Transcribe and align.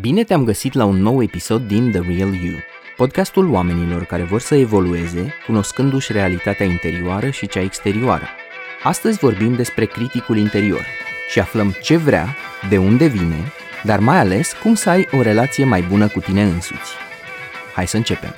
Bine 0.00 0.24
te-am 0.24 0.44
găsit 0.44 0.72
la 0.72 0.84
un 0.84 0.96
nou 0.96 1.22
episod 1.22 1.62
din 1.66 1.90
The 1.90 2.00
Real 2.00 2.34
You, 2.34 2.54
podcastul 2.96 3.50
oamenilor 3.50 4.04
care 4.04 4.22
vor 4.22 4.40
să 4.40 4.54
evolueze, 4.54 5.34
cunoscându-și 5.46 6.12
realitatea 6.12 6.66
interioară 6.66 7.30
și 7.30 7.48
cea 7.48 7.60
exterioară. 7.60 8.28
Astăzi 8.82 9.18
vorbim 9.18 9.54
despre 9.54 9.84
criticul 9.84 10.36
interior 10.36 10.86
și 11.30 11.40
aflăm 11.40 11.74
ce 11.82 11.96
vrea, 11.96 12.36
de 12.68 12.78
unde 12.78 13.06
vine, 13.06 13.52
dar 13.84 13.98
mai 13.98 14.18
ales 14.18 14.52
cum 14.62 14.74
să 14.74 14.90
ai 14.90 15.08
o 15.12 15.22
relație 15.22 15.64
mai 15.64 15.82
bună 15.82 16.08
cu 16.08 16.20
tine 16.20 16.42
însuți. 16.42 16.92
Hai 17.74 17.86
să 17.86 17.96
începem! 17.96 18.34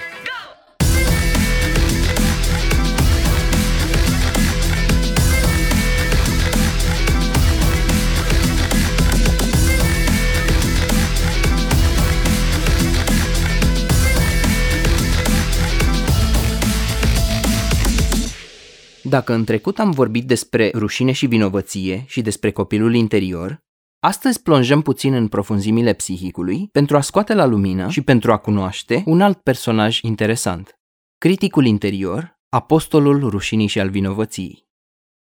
Dacă 19.14 19.32
în 19.32 19.44
trecut 19.44 19.78
am 19.78 19.90
vorbit 19.90 20.26
despre 20.26 20.70
rușine 20.74 21.12
și 21.12 21.26
vinovăție 21.26 22.04
și 22.06 22.22
despre 22.22 22.52
copilul 22.52 22.94
interior, 22.94 23.58
astăzi 23.98 24.42
plonjăm 24.42 24.82
puțin 24.82 25.12
în 25.12 25.28
profunzimile 25.28 25.92
psihicului 25.92 26.68
pentru 26.72 26.96
a 26.96 27.00
scoate 27.00 27.34
la 27.34 27.44
lumină 27.44 27.88
și 27.90 28.02
pentru 28.02 28.32
a 28.32 28.36
cunoaște 28.36 29.02
un 29.06 29.20
alt 29.20 29.42
personaj 29.42 30.00
interesant. 30.00 30.78
Criticul 31.18 31.64
interior, 31.64 32.40
apostolul 32.48 33.28
rușinii 33.28 33.66
și 33.66 33.80
al 33.80 33.90
vinovăției. 33.90 34.68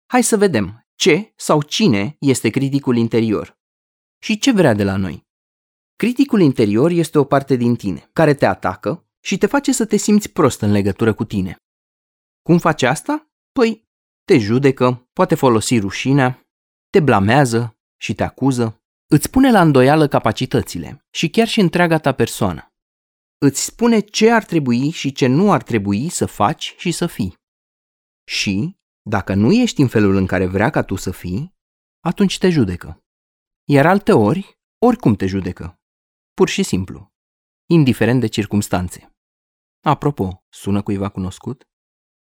Hai 0.07 0.23
să 0.23 0.37
vedem 0.37 0.87
ce 0.95 1.33
sau 1.37 1.63
cine 1.63 2.17
este 2.19 2.51
criticul 2.51 2.97
interior 2.97 3.59
și 4.19 4.39
ce 4.39 4.53
vrea 4.53 4.75
de 4.75 4.85
la 4.85 4.97
noi. 4.97 5.27
Criticul 5.97 6.41
interior 6.41 6.91
este 6.91 7.19
o 7.19 7.25
parte 7.25 7.57
din 7.57 7.77
tine 7.77 8.11
care 8.13 8.35
te 8.35 8.47
atacă 8.47 9.07
și 9.21 9.39
te 9.39 9.47
face 9.47 9.73
să 9.73 9.85
te 9.87 9.97
simți 9.97 10.31
prost 10.33 10.61
în 10.61 10.71
legătură 10.71 11.15
cu 11.15 11.25
tine. 11.25 11.57
Cum 12.43 12.59
face 12.59 12.87
asta? 12.87 13.27
Păi, 13.53 13.89
te 14.25 14.39
judecă, 14.39 15.09
poate 15.13 15.35
folosi 15.35 15.79
rușinea, 15.79 16.41
te 16.91 17.01
blamează 17.01 17.77
și 18.01 18.15
te 18.15 18.23
acuză, 18.23 18.83
îți 19.07 19.31
pune 19.31 19.51
la 19.51 19.61
îndoială 19.61 20.09
capacitățile 20.09 21.07
și 21.11 21.31
chiar 21.31 21.49
și 21.49 21.61
întreaga 21.61 21.99
ta 21.99 22.13
persoană. 22.13 22.67
Îți 23.39 23.65
spune 23.65 24.01
ce 24.01 24.31
ar 24.31 24.45
trebui 24.45 24.91
și 24.91 25.13
ce 25.13 25.27
nu 25.27 25.53
ar 25.53 25.63
trebui 25.63 26.09
să 26.09 26.27
faci 26.27 26.75
și 26.79 26.91
să 26.91 27.07
fii. 27.07 27.35
Și, 28.25 28.77
dacă 29.03 29.35
nu 29.35 29.53
ești 29.53 29.81
în 29.81 29.89
felul 29.89 30.17
în 30.17 30.27
care 30.27 30.47
vrea 30.47 30.71
ca 30.71 30.83
tu 30.83 30.95
să 30.95 31.11
fii, 31.11 31.55
atunci 32.01 32.39
te 32.39 32.51
judecă. 32.51 33.01
Iar 33.65 33.87
alte 33.87 34.13
ori, 34.13 34.59
oricum 34.79 35.15
te 35.15 35.27
judecă. 35.27 35.81
Pur 36.35 36.49
și 36.49 36.63
simplu. 36.63 37.13
Indiferent 37.71 38.21
de 38.21 38.27
circumstanțe. 38.27 39.11
Apropo, 39.81 40.45
sună 40.49 40.83
cuiva 40.83 41.09
cunoscut? 41.09 41.72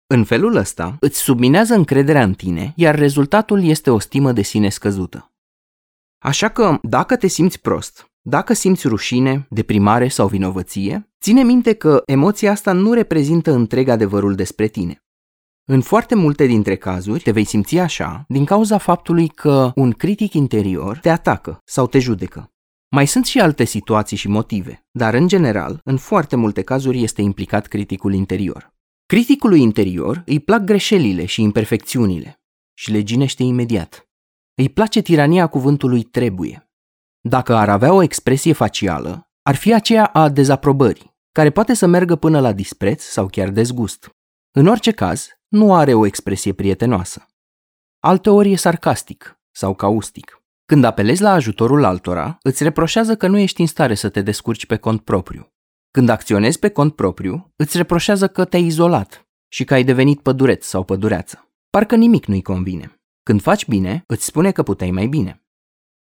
În 0.10 0.24
felul 0.24 0.56
ăsta, 0.56 0.98
îți 1.00 1.20
subminează 1.20 1.74
încrederea 1.74 2.24
în 2.24 2.34
tine, 2.34 2.74
iar 2.76 2.96
rezultatul 2.96 3.64
este 3.64 3.90
o 3.90 4.00
stimă 4.00 4.32
de 4.32 4.42
sine 4.42 4.70
scăzută. 4.70 5.32
Așa 6.24 6.50
că, 6.50 6.80
dacă 6.82 7.16
te 7.16 7.28
simți 7.28 7.60
prost, 7.62 8.12
dacă 8.22 8.54
simți 8.54 8.88
rușine, 8.88 9.48
deprimare 9.50 10.08
sau 10.08 10.28
vinovăție, 10.28 11.10
ține 11.22 11.44
minte 11.44 11.74
că 11.74 12.02
emoția 12.06 12.52
asta 12.52 12.72
nu 12.72 12.94
reprezintă 12.94 13.52
întreg 13.52 13.88
adevărul 13.88 14.36
despre 14.36 14.68
tine. 14.68 15.02
În 15.70 15.82
foarte 15.82 16.16
multe 16.16 16.46
dintre 16.46 16.76
cazuri 16.76 17.24
te 17.24 17.32
vei 17.32 17.44
simți 17.44 17.78
așa 17.78 18.26
din 18.28 18.46
cauza 18.46 18.78
faptului 18.78 19.28
că 19.28 19.72
un 19.76 19.92
critic 19.92 20.34
interior 20.34 20.98
te 20.98 21.10
atacă 21.10 21.62
sau 21.66 21.88
te 21.88 22.00
judecă. 22.00 22.52
Mai 22.90 23.08
sunt 23.08 23.26
și 23.26 23.40
alte 23.40 23.64
situații 23.64 24.18
și 24.18 24.28
motive, 24.28 24.86
dar 24.92 25.14
în 25.14 25.28
general, 25.28 25.80
în 25.84 25.98
foarte 25.98 26.36
multe 26.36 26.62
cazuri 26.62 27.04
este 27.04 27.22
implicat 27.22 27.68
criticul 27.68 28.14
interior. 28.14 28.76
Criticului 29.08 29.62
interior 29.62 30.24
îi 30.26 30.40
plac 30.40 30.62
greșelile 30.62 31.26
și 31.26 31.42
imperfecțiunile 31.42 32.42
și 32.74 32.92
le 32.92 33.04
ginește 33.04 33.44
imediat. 33.44 34.10
Îi 34.56 34.70
place 34.70 35.02
tirania 35.02 35.48
cuvântului 35.48 36.04
trebuie. 36.04 36.70
Dacă 37.22 37.56
ar 37.56 37.70
avea 37.70 37.94
o 37.94 38.02
expresie 38.02 38.54
facială, 38.54 39.32
ar 39.42 39.56
fi 39.56 39.74
aceea 39.74 40.06
a 40.06 40.30
dezaprobării, 40.30 41.16
care 41.32 41.50
poate 41.50 41.74
să 41.74 41.86
meargă 41.86 42.16
până 42.16 42.40
la 42.40 42.52
dispreț 42.54 43.04
sau 43.04 43.28
chiar 43.28 43.50
dezgust. 43.50 44.10
În 44.52 44.68
orice 44.68 44.92
caz, 44.92 45.28
nu 45.48 45.74
are 45.74 45.94
o 45.94 46.06
expresie 46.06 46.54
prietenoasă. 46.54 47.26
Alteori 48.00 48.52
e 48.52 48.56
sarcastic 48.56 49.40
sau 49.52 49.76
caustic. 49.76 50.44
Când 50.66 50.84
apelezi 50.84 51.22
la 51.22 51.32
ajutorul 51.32 51.84
altora, 51.84 52.38
îți 52.42 52.64
reproșează 52.64 53.16
că 53.16 53.28
nu 53.28 53.38
ești 53.38 53.62
în 53.62 53.68
stare 53.68 53.96
să 53.96 54.10
te 54.10 54.22
descurci 54.22 54.66
pe 54.66 54.78
cont 54.78 55.02
propriu 55.02 55.52
când 55.98 56.10
acționezi 56.10 56.60
pe 56.60 56.70
cont 56.70 56.96
propriu, 56.96 57.54
îți 57.56 57.78
reproșează 57.78 58.28
că 58.28 58.46
te-ai 58.46 58.66
izolat 58.66 59.28
și 59.48 59.64
că 59.64 59.74
ai 59.74 59.84
devenit 59.84 60.20
pădureț 60.20 60.66
sau 60.66 60.84
pădureață. 60.84 61.50
Parcă 61.70 61.96
nimic 61.96 62.26
nu-i 62.26 62.42
convine. 62.42 63.00
Când 63.24 63.42
faci 63.42 63.68
bine, 63.68 64.04
îți 64.08 64.26
spune 64.26 64.52
că 64.52 64.64
puteai 64.64 64.92
mai 64.92 65.08
bine. 65.08 65.44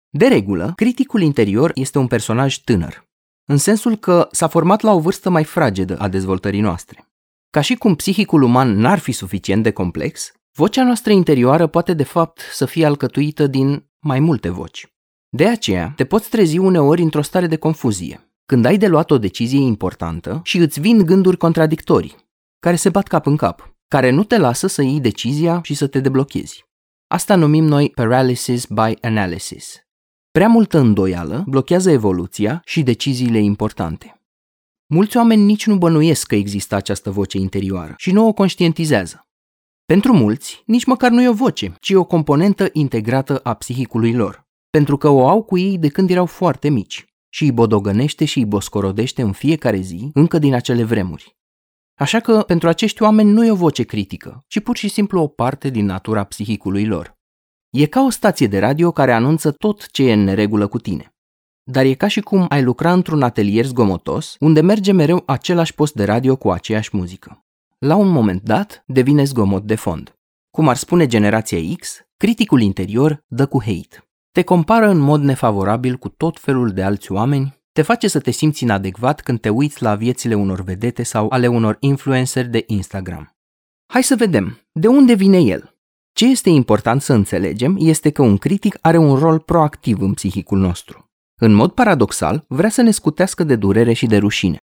De 0.09 0.27
regulă, 0.27 0.73
criticul 0.75 1.21
interior 1.21 1.71
este 1.75 1.99
un 1.99 2.07
personaj 2.07 2.57
tânăr, 2.57 3.09
în 3.45 3.57
sensul 3.57 3.97
că 3.97 4.29
s-a 4.31 4.47
format 4.47 4.81
la 4.81 4.93
o 4.93 5.01
vârstă 5.01 5.31
mai 5.31 5.45
fragedă 5.45 5.99
a 5.99 6.09
dezvoltării 6.09 6.61
noastre. 6.61 7.09
Ca 7.51 7.61
și 7.61 7.75
cum 7.75 7.95
psihicul 7.95 8.43
uman 8.43 8.77
n-ar 8.77 8.99
fi 8.99 9.13
suficient 9.13 9.63
de 9.63 9.71
complex, 9.71 10.33
vocea 10.53 10.85
noastră 10.85 11.13
interioară 11.13 11.67
poate 11.67 11.95
de 11.95 12.05
fapt 12.05 12.41
să 12.53 12.65
fie 12.65 12.87
alcătuită 12.87 13.47
din 13.47 13.91
mai 13.99 14.21
multe 14.21 14.49
voci. 14.49 14.87
De 15.29 15.49
aceea, 15.49 15.93
te 15.97 16.05
poți 16.05 16.29
trezi 16.31 16.59
uneori 16.59 17.03
într-o 17.03 17.23
stare 17.23 17.47
de 17.47 17.57
confuzie, 17.57 18.27
când 18.47 18.65
ai 18.65 18.77
de 18.77 18.87
luat 18.87 19.11
o 19.11 19.19
decizie 19.19 19.59
importantă 19.59 20.41
și 20.45 20.59
îți 20.59 20.81
vin 20.81 21.05
gânduri 21.05 21.37
contradictorii, 21.37 22.17
care 22.59 22.77
se 22.77 22.89
bat 22.89 23.07
cap 23.07 23.27
în 23.27 23.37
cap, 23.37 23.75
care 23.89 24.11
nu 24.11 24.25
te 24.25 24.39
lasă 24.39 24.67
să 24.67 24.83
iei 24.83 25.01
decizia 25.01 25.61
și 25.63 25.75
să 25.75 25.87
te 25.87 26.01
deblochezi. 26.01 26.65
Asta 27.07 27.37
numim 27.37 27.65
noi 27.65 27.91
paralysis 27.91 28.67
by 28.67 28.97
analysis. 29.01 29.77
Prea 30.31 30.49
multă 30.49 30.79
îndoială 30.79 31.45
blochează 31.47 31.91
evoluția 31.91 32.61
și 32.65 32.83
deciziile 32.83 33.39
importante. 33.39 34.21
Mulți 34.87 35.17
oameni 35.17 35.43
nici 35.43 35.67
nu 35.67 35.77
bănuiesc 35.77 36.27
că 36.27 36.35
există 36.35 36.75
această 36.75 37.11
voce 37.11 37.39
interioară 37.39 37.95
și 37.97 38.13
nu 38.13 38.27
o 38.27 38.33
conștientizează. 38.33 39.21
Pentru 39.85 40.13
mulți, 40.13 40.63
nici 40.67 40.85
măcar 40.85 41.11
nu 41.11 41.23
e 41.23 41.29
o 41.29 41.33
voce, 41.33 41.75
ci 41.81 41.91
o 41.91 42.05
componentă 42.05 42.69
integrată 42.73 43.39
a 43.39 43.55
psihicului 43.55 44.15
lor, 44.15 44.47
pentru 44.71 44.97
că 44.97 45.09
o 45.09 45.29
au 45.29 45.43
cu 45.43 45.59
ei 45.59 45.79
de 45.79 45.89
când 45.89 46.11
erau 46.11 46.27
foarte 46.27 46.69
mici 46.69 47.16
și 47.29 47.45
îi 47.45 47.53
bodogănește 47.53 48.25
și 48.25 48.39
îi 48.39 48.45
boscorodește 48.45 49.23
în 49.23 49.33
fiecare 49.33 49.81
zi, 49.81 50.11
încă 50.15 50.39
din 50.39 50.55
acele 50.55 50.85
vremuri. 50.85 51.37
Așa 51.99 52.21
că, 52.21 52.43
pentru 52.43 52.69
acești 52.69 53.03
oameni 53.03 53.31
nu 53.31 53.45
e 53.45 53.51
o 53.51 53.55
voce 53.55 53.83
critică, 53.83 54.45
ci 54.47 54.61
pur 54.61 54.77
și 54.77 54.89
simplu 54.89 55.21
o 55.21 55.27
parte 55.27 55.69
din 55.69 55.85
natura 55.85 56.25
psihicului 56.25 56.87
lor. 56.87 57.15
E 57.71 57.87
ca 57.87 58.01
o 58.01 58.11
stație 58.11 58.47
de 58.47 58.59
radio 58.59 58.93
care 58.93 59.13
anunță 59.13 59.51
tot 59.51 59.91
ce 59.91 60.09
e 60.09 60.13
în 60.13 60.25
neregulă 60.25 60.67
cu 60.67 60.79
tine. 60.79 61.15
Dar 61.63 61.85
e 61.85 61.95
ca 61.95 62.09
și 62.09 62.21
cum 62.21 62.47
ai 62.49 62.63
lucra 62.63 62.93
într-un 62.93 63.23
atelier 63.23 63.65
zgomotos, 63.65 64.37
unde 64.41 64.61
merge 64.61 64.93
mereu 64.93 65.23
același 65.27 65.75
post 65.75 65.95
de 65.95 66.05
radio 66.05 66.37
cu 66.37 66.51
aceeași 66.51 66.91
muzică. 66.93 67.45
La 67.79 67.97
un 67.97 68.09
moment 68.09 68.43
dat, 68.43 68.83
devine 68.87 69.25
zgomot 69.25 69.63
de 69.65 69.75
fond. 69.75 70.17
Cum 70.51 70.69
ar 70.69 70.77
spune 70.77 71.07
generația 71.07 71.59
X, 71.79 72.01
criticul 72.17 72.61
interior 72.61 73.25
dă 73.27 73.47
cu 73.47 73.63
hate 73.63 74.06
te 74.37 74.43
compară 74.43 74.89
în 74.89 74.99
mod 74.99 75.23
nefavorabil 75.23 75.97
cu 75.97 76.09
tot 76.09 76.39
felul 76.39 76.71
de 76.71 76.83
alți 76.83 77.13
oameni, 77.13 77.59
te 77.73 77.83
face 77.83 78.09
să 78.09 78.21
te 78.21 78.31
simți 78.31 78.63
inadecvat 78.63 79.21
când 79.21 79.41
te 79.41 79.49
uiți 79.49 79.83
la 79.83 79.95
viețile 79.95 80.35
unor 80.35 80.61
vedete 80.61 81.03
sau 81.03 81.29
ale 81.31 81.47
unor 81.47 81.77
influenceri 81.81 82.49
de 82.49 82.65
Instagram. 82.67 83.37
Hai 83.93 84.03
să 84.03 84.17
vedem, 84.17 84.61
de 84.73 84.89
unde 84.89 85.15
vine 85.15 85.39
el? 85.39 85.77
Ce 86.13 86.27
este 86.27 86.51
important 86.51 87.03
să 87.03 87.13
înțelegem 87.13 87.77
este 87.79 88.11
că 88.11 88.23
un 88.23 88.37
critic 88.37 88.79
are 88.81 88.97
un 88.97 89.15
rol 89.15 89.39
proactiv 89.39 90.01
în 90.01 90.15
psihicul 90.15 90.59
nostru. 90.59 91.11
În 91.41 91.53
mod 91.53 91.73
paradoxal, 91.73 92.45
vrea 92.49 92.71
să 92.71 92.83
ne 92.83 92.91
scutească 92.91 93.45
de 93.45 93.57
durere 93.57 93.93
și 93.93 94.07
de 94.07 94.17
rușine. 94.17 94.59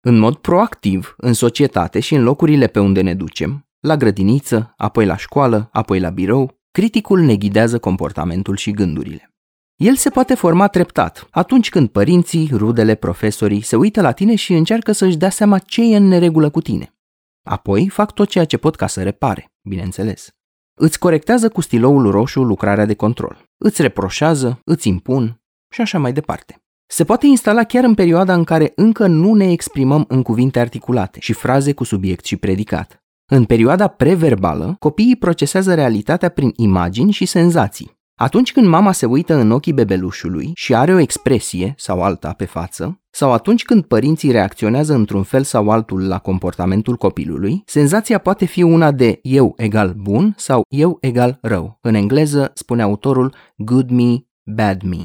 În 0.00 0.18
mod 0.18 0.36
proactiv, 0.36 1.14
în 1.16 1.32
societate 1.32 2.00
și 2.00 2.14
în 2.14 2.22
locurile 2.22 2.66
pe 2.66 2.80
unde 2.80 3.00
ne 3.00 3.14
ducem, 3.14 3.66
la 3.80 3.96
grădiniță, 3.96 4.74
apoi 4.76 5.06
la 5.06 5.16
școală, 5.16 5.68
apoi 5.72 6.00
la 6.00 6.10
birou, 6.10 6.57
criticul 6.70 7.20
ne 7.20 7.36
ghidează 7.36 7.78
comportamentul 7.78 8.56
și 8.56 8.70
gândurile. 8.70 9.32
El 9.76 9.94
se 9.94 10.10
poate 10.10 10.34
forma 10.34 10.68
treptat, 10.68 11.26
atunci 11.30 11.68
când 11.68 11.88
părinții, 11.88 12.50
rudele, 12.52 12.94
profesorii 12.94 13.60
se 13.60 13.76
uită 13.76 14.00
la 14.00 14.12
tine 14.12 14.34
și 14.34 14.54
încearcă 14.54 14.92
să-și 14.92 15.16
dea 15.16 15.30
seama 15.30 15.58
ce 15.58 15.82
e 15.82 15.96
în 15.96 16.08
neregulă 16.08 16.50
cu 16.50 16.60
tine. 16.60 16.94
Apoi 17.42 17.88
fac 17.88 18.12
tot 18.12 18.28
ceea 18.28 18.44
ce 18.44 18.56
pot 18.56 18.76
ca 18.76 18.86
să 18.86 19.02
repare, 19.02 19.52
bineînțeles. 19.68 20.28
Îți 20.74 20.98
corectează 20.98 21.48
cu 21.48 21.60
stiloul 21.60 22.10
roșu 22.10 22.42
lucrarea 22.42 22.84
de 22.84 22.94
control. 22.94 23.44
Îți 23.58 23.82
reproșează, 23.82 24.60
îți 24.64 24.88
impun 24.88 25.40
și 25.68 25.80
așa 25.80 25.98
mai 25.98 26.12
departe. 26.12 26.62
Se 26.90 27.04
poate 27.04 27.26
instala 27.26 27.64
chiar 27.64 27.84
în 27.84 27.94
perioada 27.94 28.34
în 28.34 28.44
care 28.44 28.72
încă 28.76 29.06
nu 29.06 29.34
ne 29.34 29.50
exprimăm 29.50 30.04
în 30.08 30.22
cuvinte 30.22 30.60
articulate 30.60 31.20
și 31.20 31.32
fraze 31.32 31.72
cu 31.72 31.84
subiect 31.84 32.24
și 32.24 32.36
predicat. 32.36 33.02
În 33.30 33.44
perioada 33.44 33.88
preverbală, 33.88 34.76
copiii 34.78 35.16
procesează 35.16 35.74
realitatea 35.74 36.28
prin 36.28 36.52
imagini 36.56 37.12
și 37.12 37.26
senzații. 37.26 37.96
Atunci 38.14 38.52
când 38.52 38.66
mama 38.66 38.92
se 38.92 39.06
uită 39.06 39.34
în 39.34 39.50
ochii 39.50 39.72
bebelușului 39.72 40.50
și 40.54 40.74
are 40.74 40.94
o 40.94 40.98
expresie 40.98 41.74
sau 41.76 42.02
alta 42.02 42.32
pe 42.32 42.44
față, 42.44 43.00
sau 43.10 43.32
atunci 43.32 43.64
când 43.64 43.84
părinții 43.84 44.30
reacționează 44.30 44.94
într-un 44.94 45.22
fel 45.22 45.42
sau 45.42 45.70
altul 45.70 46.06
la 46.06 46.18
comportamentul 46.18 46.96
copilului, 46.96 47.62
senzația 47.66 48.18
poate 48.18 48.44
fi 48.44 48.62
una 48.62 48.90
de 48.90 49.18
eu 49.22 49.54
egal 49.56 49.94
bun 49.96 50.34
sau 50.36 50.62
eu 50.68 50.98
egal 51.00 51.38
rău. 51.42 51.78
În 51.80 51.94
engleză 51.94 52.50
spune 52.54 52.82
autorul 52.82 53.34
good 53.56 53.90
me, 53.90 54.16
bad 54.54 54.82
me. 54.82 55.04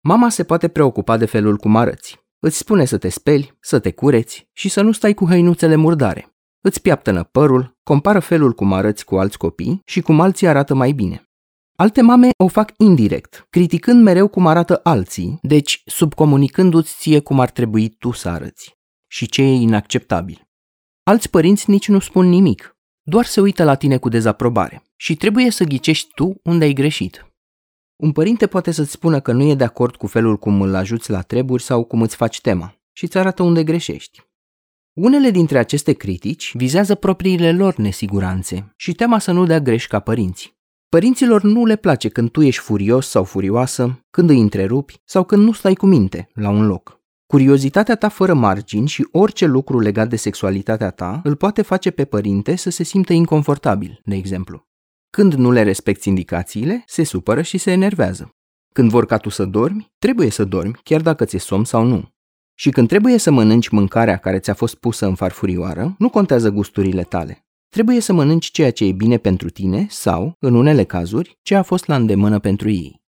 Mama 0.00 0.28
se 0.28 0.44
poate 0.44 0.68
preocupa 0.68 1.16
de 1.16 1.26
felul 1.26 1.56
cum 1.56 1.76
arăți. 1.76 2.22
Îți 2.38 2.58
spune 2.58 2.84
să 2.84 2.98
te 2.98 3.08
speli, 3.08 3.56
să 3.60 3.78
te 3.78 3.92
cureți 3.92 4.48
și 4.52 4.68
să 4.68 4.82
nu 4.82 4.92
stai 4.92 5.14
cu 5.14 5.26
hăinuțele 5.26 5.76
murdare. 5.76 6.33
Îți 6.66 6.82
piaptănă 6.82 7.22
părul, 7.22 7.78
compară 7.82 8.18
felul 8.18 8.52
cum 8.52 8.72
arăți 8.72 9.04
cu 9.04 9.16
alți 9.16 9.38
copii 9.38 9.80
și 9.84 10.00
cum 10.00 10.20
alții 10.20 10.46
arată 10.46 10.74
mai 10.74 10.92
bine. 10.92 11.22
Alte 11.76 12.02
mame 12.02 12.30
o 12.36 12.48
fac 12.48 12.72
indirect, 12.78 13.46
criticând 13.50 14.02
mereu 14.02 14.28
cum 14.28 14.46
arată 14.46 14.80
alții, 14.82 15.38
deci 15.42 15.82
subcomunicându-ți 15.86 16.96
ție 16.98 17.20
cum 17.20 17.40
ar 17.40 17.50
trebui 17.50 17.88
tu 17.88 18.10
să 18.10 18.28
arăți 18.28 18.76
și 19.06 19.26
ce 19.26 19.42
e 19.42 19.52
inacceptabil. 19.52 20.48
Alți 21.02 21.30
părinți 21.30 21.70
nici 21.70 21.88
nu 21.88 21.98
spun 21.98 22.28
nimic, 22.28 22.76
doar 23.02 23.24
se 23.24 23.40
uită 23.40 23.64
la 23.64 23.74
tine 23.74 23.96
cu 23.98 24.08
dezaprobare 24.08 24.82
și 24.96 25.14
trebuie 25.14 25.50
să 25.50 25.64
ghicești 25.64 26.10
tu 26.14 26.40
unde 26.42 26.64
ai 26.64 26.72
greșit. 26.72 27.26
Un 27.96 28.12
părinte 28.12 28.46
poate 28.46 28.70
să-ți 28.70 28.90
spună 28.90 29.20
că 29.20 29.32
nu 29.32 29.42
e 29.42 29.54
de 29.54 29.64
acord 29.64 29.96
cu 29.96 30.06
felul 30.06 30.36
cum 30.36 30.62
îl 30.62 30.74
ajuți 30.74 31.10
la 31.10 31.22
treburi 31.22 31.62
sau 31.62 31.84
cum 31.84 32.02
îți 32.02 32.16
faci 32.16 32.40
tema 32.40 32.74
și 32.92 33.04
îți 33.04 33.18
arată 33.18 33.42
unde 33.42 33.64
greșești. 33.64 34.32
Unele 34.94 35.30
dintre 35.30 35.58
aceste 35.58 35.92
critici 35.92 36.52
vizează 36.56 36.94
propriile 36.94 37.52
lor 37.52 37.76
nesiguranțe 37.76 38.72
și 38.76 38.92
teama 38.92 39.18
să 39.18 39.32
nu 39.32 39.46
dea 39.46 39.60
greș 39.60 39.86
ca 39.86 40.00
părinți. 40.00 40.56
Părinților 40.88 41.42
nu 41.42 41.64
le 41.64 41.76
place 41.76 42.08
când 42.08 42.30
tu 42.30 42.42
ești 42.42 42.62
furios 42.62 43.08
sau 43.08 43.24
furioasă, 43.24 44.04
când 44.10 44.30
îi 44.30 44.40
întrerupi 44.40 45.00
sau 45.04 45.24
când 45.24 45.44
nu 45.44 45.52
stai 45.52 45.74
cu 45.74 45.86
minte 45.86 46.28
la 46.34 46.48
un 46.48 46.66
loc. 46.66 47.00
Curiozitatea 47.26 47.96
ta 47.96 48.08
fără 48.08 48.34
margini 48.34 48.88
și 48.88 49.08
orice 49.12 49.46
lucru 49.46 49.80
legat 49.80 50.08
de 50.08 50.16
sexualitatea 50.16 50.90
ta 50.90 51.20
îl 51.24 51.36
poate 51.36 51.62
face 51.62 51.90
pe 51.90 52.04
părinte 52.04 52.56
să 52.56 52.70
se 52.70 52.82
simtă 52.82 53.12
inconfortabil, 53.12 54.00
de 54.04 54.14
exemplu. 54.14 54.66
Când 55.10 55.32
nu 55.32 55.50
le 55.50 55.62
respecti 55.62 56.08
indicațiile, 56.08 56.82
se 56.86 57.04
supără 57.04 57.42
și 57.42 57.58
se 57.58 57.70
enervează. 57.70 58.34
Când 58.72 58.90
vor 58.90 59.06
ca 59.06 59.16
tu 59.16 59.28
să 59.28 59.44
dormi, 59.44 59.92
trebuie 59.98 60.30
să 60.30 60.44
dormi, 60.44 60.78
chiar 60.82 61.00
dacă 61.00 61.24
ți-e 61.24 61.38
somn 61.38 61.64
sau 61.64 61.84
nu. 61.84 62.13
Și 62.54 62.70
când 62.70 62.88
trebuie 62.88 63.18
să 63.18 63.30
mănânci 63.30 63.68
mâncarea 63.68 64.16
care 64.16 64.38
ți-a 64.38 64.54
fost 64.54 64.74
pusă 64.74 65.06
în 65.06 65.14
farfurioară, 65.14 65.94
nu 65.98 66.08
contează 66.08 66.50
gusturile 66.50 67.02
tale. 67.02 67.46
Trebuie 67.68 68.00
să 68.00 68.12
mănânci 68.12 68.50
ceea 68.50 68.72
ce 68.72 68.84
e 68.84 68.92
bine 68.92 69.16
pentru 69.16 69.50
tine 69.50 69.86
sau, 69.90 70.36
în 70.38 70.54
unele 70.54 70.84
cazuri, 70.84 71.38
ce 71.42 71.54
a 71.54 71.62
fost 71.62 71.86
la 71.86 71.96
îndemână 71.96 72.38
pentru 72.38 72.70
ei. 72.70 73.02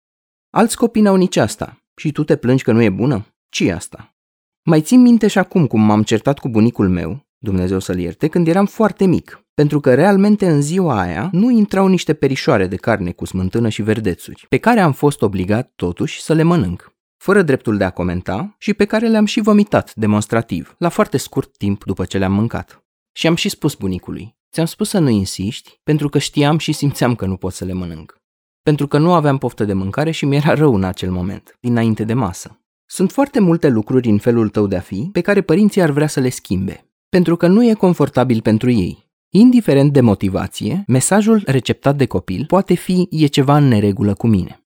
Alți 0.50 0.76
copii 0.76 1.02
n-au 1.02 1.17
nici 1.17 1.37
asta 1.37 1.82
și 1.96 2.12
tu 2.12 2.25
te 2.25 2.37
plângi 2.37 2.62
că 2.62 2.73
nu 2.73 2.82
e 2.82 2.91
bună? 2.91 3.26
ce 3.49 3.73
asta? 3.73 4.14
Mai 4.62 4.81
țin 4.81 5.00
minte 5.00 5.26
și 5.26 5.38
acum 5.38 5.67
cum 5.67 5.81
m-am 5.81 6.02
certat 6.02 6.38
cu 6.38 6.49
bunicul 6.49 6.88
meu, 6.88 7.26
Dumnezeu 7.38 7.79
să-l 7.79 7.99
ierte, 7.99 8.29
când 8.29 8.49
eram 8.49 8.67
foarte 8.67 9.05
mic, 9.05 9.44
pentru 9.55 9.81
că 9.81 9.94
realmente 9.94 10.49
în 10.49 10.62
ziua 10.62 11.00
aia 11.00 11.29
nu 11.32 11.50
intrau 11.50 11.87
niște 11.87 12.14
perișoare 12.14 12.67
de 12.67 12.76
carne 12.76 13.11
cu 13.11 13.25
smântână 13.25 13.69
și 13.69 13.82
verdețuri, 13.82 14.47
pe 14.49 14.58
care 14.58 14.81
am 14.81 14.93
fost 14.93 15.23
obligat 15.23 15.73
totuși 15.76 16.23
să 16.23 16.32
le 16.32 16.43
mănânc, 16.43 16.94
fără 17.25 17.43
dreptul 17.43 17.76
de 17.76 17.85
a 17.85 17.91
comenta 17.91 18.55
și 18.59 18.75
pe 18.75 18.85
care 18.85 19.09
le-am 19.09 19.25
și 19.25 19.41
vomitat 19.41 19.94
demonstrativ, 19.94 20.75
la 20.79 20.88
foarte 20.88 21.17
scurt 21.17 21.56
timp 21.56 21.85
după 21.85 22.05
ce 22.05 22.19
le-am 22.19 22.32
mâncat. 22.32 22.85
Și 23.12 23.26
am 23.26 23.35
și 23.35 23.49
spus 23.49 23.75
bunicului, 23.75 24.37
Ți-am 24.53 24.67
spus 24.67 24.88
să 24.88 24.99
nu 24.99 25.09
insiști, 25.09 25.81
pentru 25.85 26.09
că 26.09 26.19
știam 26.19 26.59
și 26.59 26.73
simțeam 26.73 27.15
că 27.15 27.26
nu 27.26 27.37
pot 27.37 27.53
să 27.53 27.65
le 27.65 27.73
mănânc. 27.73 28.17
Pentru 28.62 28.87
că 28.87 28.99
nu 28.99 29.12
aveam 29.12 29.38
poftă 29.38 29.65
de 29.65 29.73
mâncare 29.73 30.11
și 30.11 30.25
mi-era 30.25 30.55
rău 30.55 30.75
în 30.75 30.85
acel 30.85 31.11
moment, 31.11 31.56
dinainte 31.61 32.05
de 32.05 32.15
masă. 32.15 32.61
Sunt 32.87 33.12
foarte 33.12 33.41
multe 33.41 33.69
lucruri 33.69 34.09
în 34.09 34.19
felul 34.19 34.49
tău 34.49 34.67
de 34.67 34.76
a 34.76 34.81
fi 34.81 35.09
pe 35.12 35.21
care 35.21 35.43
părinții 35.43 35.82
ar 35.82 35.91
vrea 35.91 36.06
să 36.06 36.21
le 36.21 36.29
schimbe, 36.29 36.91
pentru 37.09 37.37
că 37.37 37.47
nu 37.47 37.65
e 37.65 37.75
confortabil 37.75 38.41
pentru 38.41 38.71
ei. 38.71 39.11
Indiferent 39.29 39.93
de 39.93 40.00
motivație, 40.00 40.85
mesajul 40.87 41.43
receptat 41.47 41.97
de 41.97 42.06
copil 42.06 42.44
poate 42.47 42.75
fi 42.75 43.09
e 43.11 43.26
ceva 43.26 43.56
în 43.56 43.69
neregulă 43.69 44.15
cu 44.15 44.26
mine. 44.26 44.65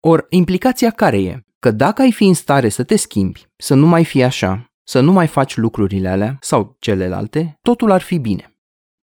Or, 0.00 0.26
implicația 0.28 0.90
care 0.90 1.22
e? 1.22 1.44
Că 1.64 1.70
dacă 1.70 2.02
ai 2.02 2.12
fi 2.12 2.24
în 2.24 2.34
stare 2.34 2.68
să 2.68 2.82
te 2.82 2.96
schimbi, 2.96 3.46
să 3.56 3.74
nu 3.74 3.86
mai 3.86 4.04
fii 4.04 4.22
așa, 4.22 4.72
să 4.82 5.00
nu 5.00 5.12
mai 5.12 5.26
faci 5.26 5.56
lucrurile 5.56 6.08
alea 6.08 6.36
sau 6.40 6.76
celelalte, 6.78 7.58
totul 7.62 7.90
ar 7.90 8.00
fi 8.00 8.18
bine. 8.18 8.56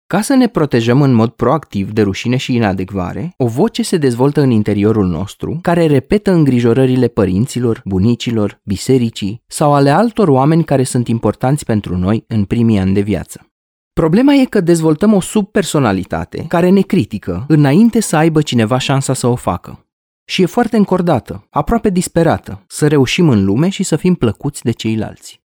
Ca 0.06 0.20
să 0.20 0.34
ne 0.34 0.48
protejăm 0.48 1.02
în 1.02 1.12
mod 1.12 1.30
proactiv 1.30 1.90
de 1.90 2.02
rușine 2.02 2.36
și 2.36 2.54
inadecvare, 2.54 3.34
o 3.36 3.46
voce 3.46 3.82
se 3.82 3.96
dezvoltă 3.96 4.40
în 4.40 4.50
interiorul 4.50 5.06
nostru 5.06 5.58
care 5.62 5.86
repetă 5.86 6.30
îngrijorările 6.30 7.08
părinților, 7.08 7.82
bunicilor, 7.84 8.60
bisericii 8.64 9.42
sau 9.46 9.74
ale 9.74 9.90
altor 9.90 10.28
oameni 10.28 10.64
care 10.64 10.82
sunt 10.82 11.08
importanți 11.08 11.64
pentru 11.64 11.96
noi 11.96 12.24
în 12.28 12.44
primii 12.44 12.78
ani 12.78 12.94
de 12.94 13.00
viață. 13.00 13.50
Problema 13.92 14.34
e 14.34 14.44
că 14.44 14.60
dezvoltăm 14.60 15.12
o 15.12 15.20
subpersonalitate 15.20 16.44
care 16.48 16.68
ne 16.68 16.80
critică 16.80 17.44
înainte 17.48 18.00
să 18.00 18.16
aibă 18.16 18.42
cineva 18.42 18.78
șansa 18.78 19.12
să 19.12 19.26
o 19.26 19.34
facă. 19.34 19.85
Și 20.28 20.42
e 20.42 20.46
foarte 20.46 20.76
încordată, 20.76 21.46
aproape 21.50 21.90
disperată, 21.90 22.64
să 22.66 22.88
reușim 22.88 23.28
în 23.28 23.44
lume 23.44 23.68
și 23.68 23.82
să 23.82 23.96
fim 23.96 24.14
plăcuți 24.14 24.62
de 24.62 24.70
ceilalți. 24.70 25.42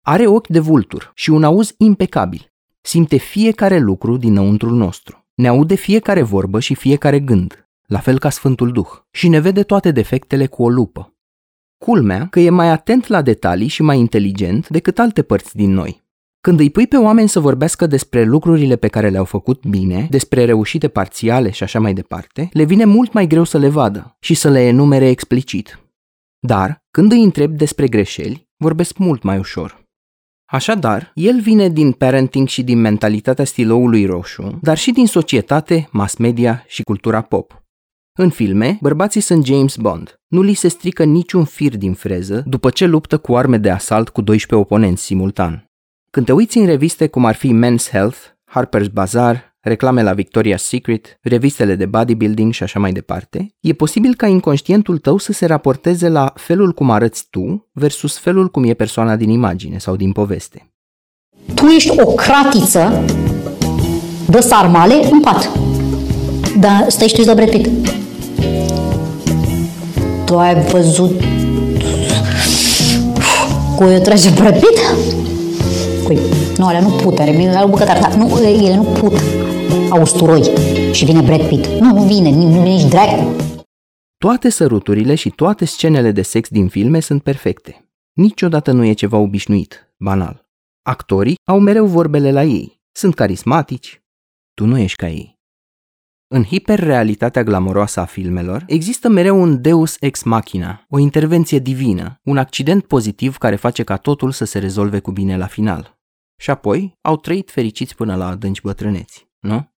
Are 0.00 0.26
ochi 0.26 0.48
de 0.48 0.58
vultur 0.58 1.12
și 1.14 1.30
un 1.30 1.44
auz 1.44 1.74
impecabil, 1.76 2.52
Simte 2.84 3.16
fiecare 3.16 3.78
lucru 3.78 4.16
dinăuntrul 4.16 4.72
nostru. 4.72 5.26
Ne 5.34 5.48
aude 5.48 5.74
fiecare 5.74 6.22
vorbă 6.22 6.60
și 6.60 6.74
fiecare 6.74 7.20
gând, 7.20 7.68
la 7.86 7.98
fel 7.98 8.18
ca 8.18 8.30
Sfântul 8.30 8.72
Duh, 8.72 8.88
și 9.10 9.28
ne 9.28 9.40
vede 9.40 9.62
toate 9.62 9.90
defectele 9.90 10.46
cu 10.46 10.62
o 10.62 10.68
lupă. 10.68 11.14
Culmea 11.78 12.26
că 12.28 12.40
e 12.40 12.50
mai 12.50 12.68
atent 12.68 13.06
la 13.06 13.22
detalii 13.22 13.68
și 13.68 13.82
mai 13.82 13.98
inteligent 13.98 14.68
decât 14.68 14.98
alte 14.98 15.22
părți 15.22 15.56
din 15.56 15.72
noi. 15.72 16.01
Când 16.46 16.60
îi 16.60 16.70
pui 16.70 16.86
pe 16.86 16.96
oameni 16.96 17.28
să 17.28 17.40
vorbească 17.40 17.86
despre 17.86 18.24
lucrurile 18.24 18.76
pe 18.76 18.88
care 18.88 19.08
le-au 19.08 19.24
făcut 19.24 19.66
bine, 19.66 20.06
despre 20.10 20.44
reușite 20.44 20.88
parțiale 20.88 21.50
și 21.50 21.62
așa 21.62 21.80
mai 21.80 21.94
departe, 21.94 22.48
le 22.52 22.64
vine 22.64 22.84
mult 22.84 23.12
mai 23.12 23.26
greu 23.26 23.44
să 23.44 23.58
le 23.58 23.68
vadă 23.68 24.16
și 24.20 24.34
să 24.34 24.50
le 24.50 24.60
enumere 24.66 25.08
explicit. 25.08 25.80
Dar, 26.38 26.84
când 26.90 27.12
îi 27.12 27.22
întreb 27.22 27.56
despre 27.56 27.88
greșeli, 27.88 28.48
vorbesc 28.56 28.96
mult 28.96 29.22
mai 29.22 29.38
ușor. 29.38 29.84
Așadar, 30.52 31.10
el 31.14 31.40
vine 31.40 31.68
din 31.68 31.92
parenting 31.92 32.48
și 32.48 32.62
din 32.62 32.80
mentalitatea 32.80 33.44
stiloului 33.44 34.06
roșu, 34.06 34.58
dar 34.62 34.78
și 34.78 34.92
din 34.92 35.06
societate, 35.06 35.88
mass 35.90 36.16
media 36.16 36.64
și 36.66 36.82
cultura 36.82 37.20
pop. 37.20 37.62
În 38.18 38.30
filme, 38.30 38.78
bărbații 38.80 39.20
sunt 39.20 39.46
James 39.46 39.76
Bond. 39.76 40.20
Nu 40.28 40.42
li 40.42 40.54
se 40.54 40.68
strică 40.68 41.04
niciun 41.04 41.44
fir 41.44 41.76
din 41.76 41.94
freză 41.94 42.42
după 42.46 42.70
ce 42.70 42.86
luptă 42.86 43.18
cu 43.18 43.36
arme 43.36 43.58
de 43.58 43.70
asalt 43.70 44.08
cu 44.08 44.20
12 44.20 44.66
oponenți 44.66 45.02
simultan. 45.02 45.71
Când 46.14 46.26
te 46.26 46.32
uiți 46.32 46.58
în 46.58 46.66
reviste 46.66 47.06
cum 47.06 47.24
ar 47.24 47.34
fi 47.34 47.54
Men's 47.64 47.90
Health, 47.90 48.16
Harper's 48.54 48.92
Bazaar, 48.92 49.56
reclame 49.60 50.02
la 50.02 50.14
Victoria's 50.14 50.56
Secret, 50.56 51.18
revistele 51.22 51.74
de 51.74 51.86
bodybuilding 51.86 52.52
și 52.52 52.62
așa 52.62 52.78
mai 52.78 52.92
departe, 52.92 53.54
e 53.60 53.72
posibil 53.72 54.14
ca 54.14 54.26
inconștientul 54.26 54.98
tău 54.98 55.16
să 55.16 55.32
se 55.32 55.46
raporteze 55.46 56.08
la 56.08 56.32
felul 56.36 56.72
cum 56.72 56.90
arăți 56.90 57.26
tu 57.30 57.68
versus 57.72 58.18
felul 58.18 58.48
cum 58.48 58.64
e 58.64 58.74
persoana 58.74 59.16
din 59.16 59.28
imagine 59.28 59.78
sau 59.78 59.96
din 59.96 60.12
poveste. 60.12 60.72
Tu 61.54 61.66
ești 61.66 62.00
o 62.00 62.06
cratiță 62.06 63.04
de 64.28 64.40
sarmale 64.40 65.08
în 65.10 65.20
pat. 65.20 65.50
Da, 66.58 66.84
stai 66.88 67.08
știi 67.08 67.24
de 67.24 67.34
Brad 67.34 67.50
Pitt. 67.50 67.88
Tu 70.24 70.38
ai 70.38 70.54
văzut 70.54 71.20
cu 73.76 73.84
o 73.84 73.98
trage 73.98 74.30
Brad 74.30 74.54
Pitt? 74.54 75.21
Cui? 76.14 76.56
Nu, 76.56 76.66
alea 76.66 76.80
nu 76.80 76.90
put, 76.90 77.18
are 77.18 77.62
o 77.64 77.68
bucătar, 77.68 78.00
dar 78.00 78.14
nu, 78.14 78.44
ele 78.44 78.76
nu 78.76 78.82
put 78.82 79.12
a 79.90 80.00
usturoi 80.00 80.42
și 80.92 81.04
vine 81.04 81.20
Brad 81.20 81.48
Pitt. 81.48 81.66
Nu, 81.66 81.92
nu 81.94 82.02
vine, 82.02 82.30
nu 82.30 82.46
vine 82.46 82.68
nici 82.68 82.88
dracu. 82.88 83.36
Toate 84.18 84.48
săruturile 84.48 85.14
și 85.14 85.30
toate 85.30 85.64
scenele 85.64 86.10
de 86.10 86.22
sex 86.22 86.48
din 86.48 86.68
filme 86.68 87.00
sunt 87.00 87.22
perfecte. 87.22 87.90
Niciodată 88.12 88.72
nu 88.72 88.84
e 88.84 88.92
ceva 88.92 89.16
obișnuit, 89.16 89.94
banal. 89.98 90.46
Actorii 90.82 91.38
au 91.48 91.58
mereu 91.58 91.86
vorbele 91.86 92.32
la 92.32 92.42
ei. 92.42 92.80
Sunt 92.92 93.14
carismatici. 93.14 94.02
Tu 94.54 94.66
nu 94.66 94.78
ești 94.78 94.96
ca 94.96 95.08
ei. 95.08 95.40
În 96.34 96.44
hiperrealitatea 96.44 97.42
glamoroasă 97.42 98.00
a 98.00 98.04
filmelor, 98.04 98.64
există 98.66 99.08
mereu 99.08 99.42
un 99.42 99.60
deus 99.60 99.96
ex 100.00 100.22
machina, 100.22 100.84
o 100.88 100.98
intervenție 100.98 101.58
divină, 101.58 102.20
un 102.22 102.36
accident 102.36 102.84
pozitiv 102.84 103.36
care 103.36 103.56
face 103.56 103.82
ca 103.82 103.96
totul 103.96 104.30
să 104.30 104.44
se 104.44 104.58
rezolve 104.58 104.98
cu 104.98 105.10
bine 105.10 105.36
la 105.36 105.46
final. 105.46 106.01
Și 106.42 106.50
apoi 106.50 106.98
au 107.00 107.16
trăit 107.16 107.50
fericiți 107.50 107.94
până 107.94 108.16
la 108.16 108.26
adânci 108.26 108.60
bătrâneți, 108.60 109.28
nu? 109.38 109.70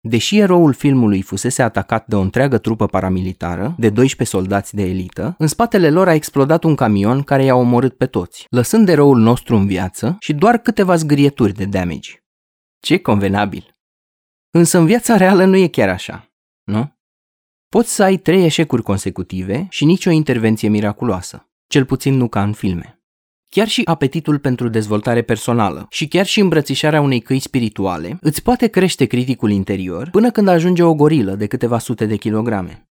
Deși 0.00 0.38
eroul 0.38 0.72
filmului 0.72 1.22
fusese 1.22 1.62
atacat 1.62 2.06
de 2.06 2.16
o 2.16 2.20
întreagă 2.20 2.58
trupă 2.58 2.86
paramilitară, 2.86 3.74
de 3.78 3.90
12 3.90 4.36
soldați 4.36 4.74
de 4.74 4.82
elită, 4.82 5.34
în 5.38 5.46
spatele 5.46 5.90
lor 5.90 6.08
a 6.08 6.14
explodat 6.14 6.64
un 6.64 6.74
camion 6.74 7.22
care 7.22 7.44
i-a 7.44 7.54
omorât 7.54 7.96
pe 7.96 8.06
toți, 8.06 8.46
lăsând 8.50 8.88
eroul 8.88 9.18
nostru 9.18 9.56
în 9.56 9.66
viață 9.66 10.16
și 10.20 10.34
doar 10.34 10.58
câteva 10.58 10.96
zgârieturi 10.96 11.52
de 11.52 11.64
damage. 11.64 12.10
Ce 12.80 12.98
convenabil! 12.98 13.76
Însă 14.50 14.78
în 14.78 14.86
viața 14.86 15.16
reală 15.16 15.44
nu 15.44 15.56
e 15.56 15.68
chiar 15.68 15.88
așa, 15.88 16.32
nu? 16.64 16.92
Poți 17.68 17.94
să 17.94 18.02
ai 18.02 18.16
trei 18.16 18.44
eșecuri 18.44 18.82
consecutive 18.82 19.66
și 19.70 19.84
nicio 19.84 20.10
intervenție 20.10 20.68
miraculoasă, 20.68 21.50
cel 21.66 21.84
puțin 21.84 22.14
nu 22.14 22.28
ca 22.28 22.42
în 22.42 22.52
filme. 22.52 22.97
Chiar 23.50 23.68
și 23.68 23.82
apetitul 23.84 24.38
pentru 24.38 24.68
dezvoltare 24.68 25.22
personală 25.22 25.86
și 25.90 26.08
chiar 26.08 26.26
și 26.26 26.40
îmbrățișarea 26.40 27.00
unei 27.00 27.20
căi 27.20 27.38
spirituale 27.38 28.18
îți 28.20 28.42
poate 28.42 28.66
crește 28.66 29.04
criticul 29.04 29.50
interior 29.50 30.08
până 30.10 30.30
când 30.30 30.48
ajunge 30.48 30.82
o 30.82 30.94
gorilă 30.94 31.34
de 31.34 31.46
câteva 31.46 31.78
sute 31.78 32.06
de 32.06 32.16
kilograme. 32.16 32.88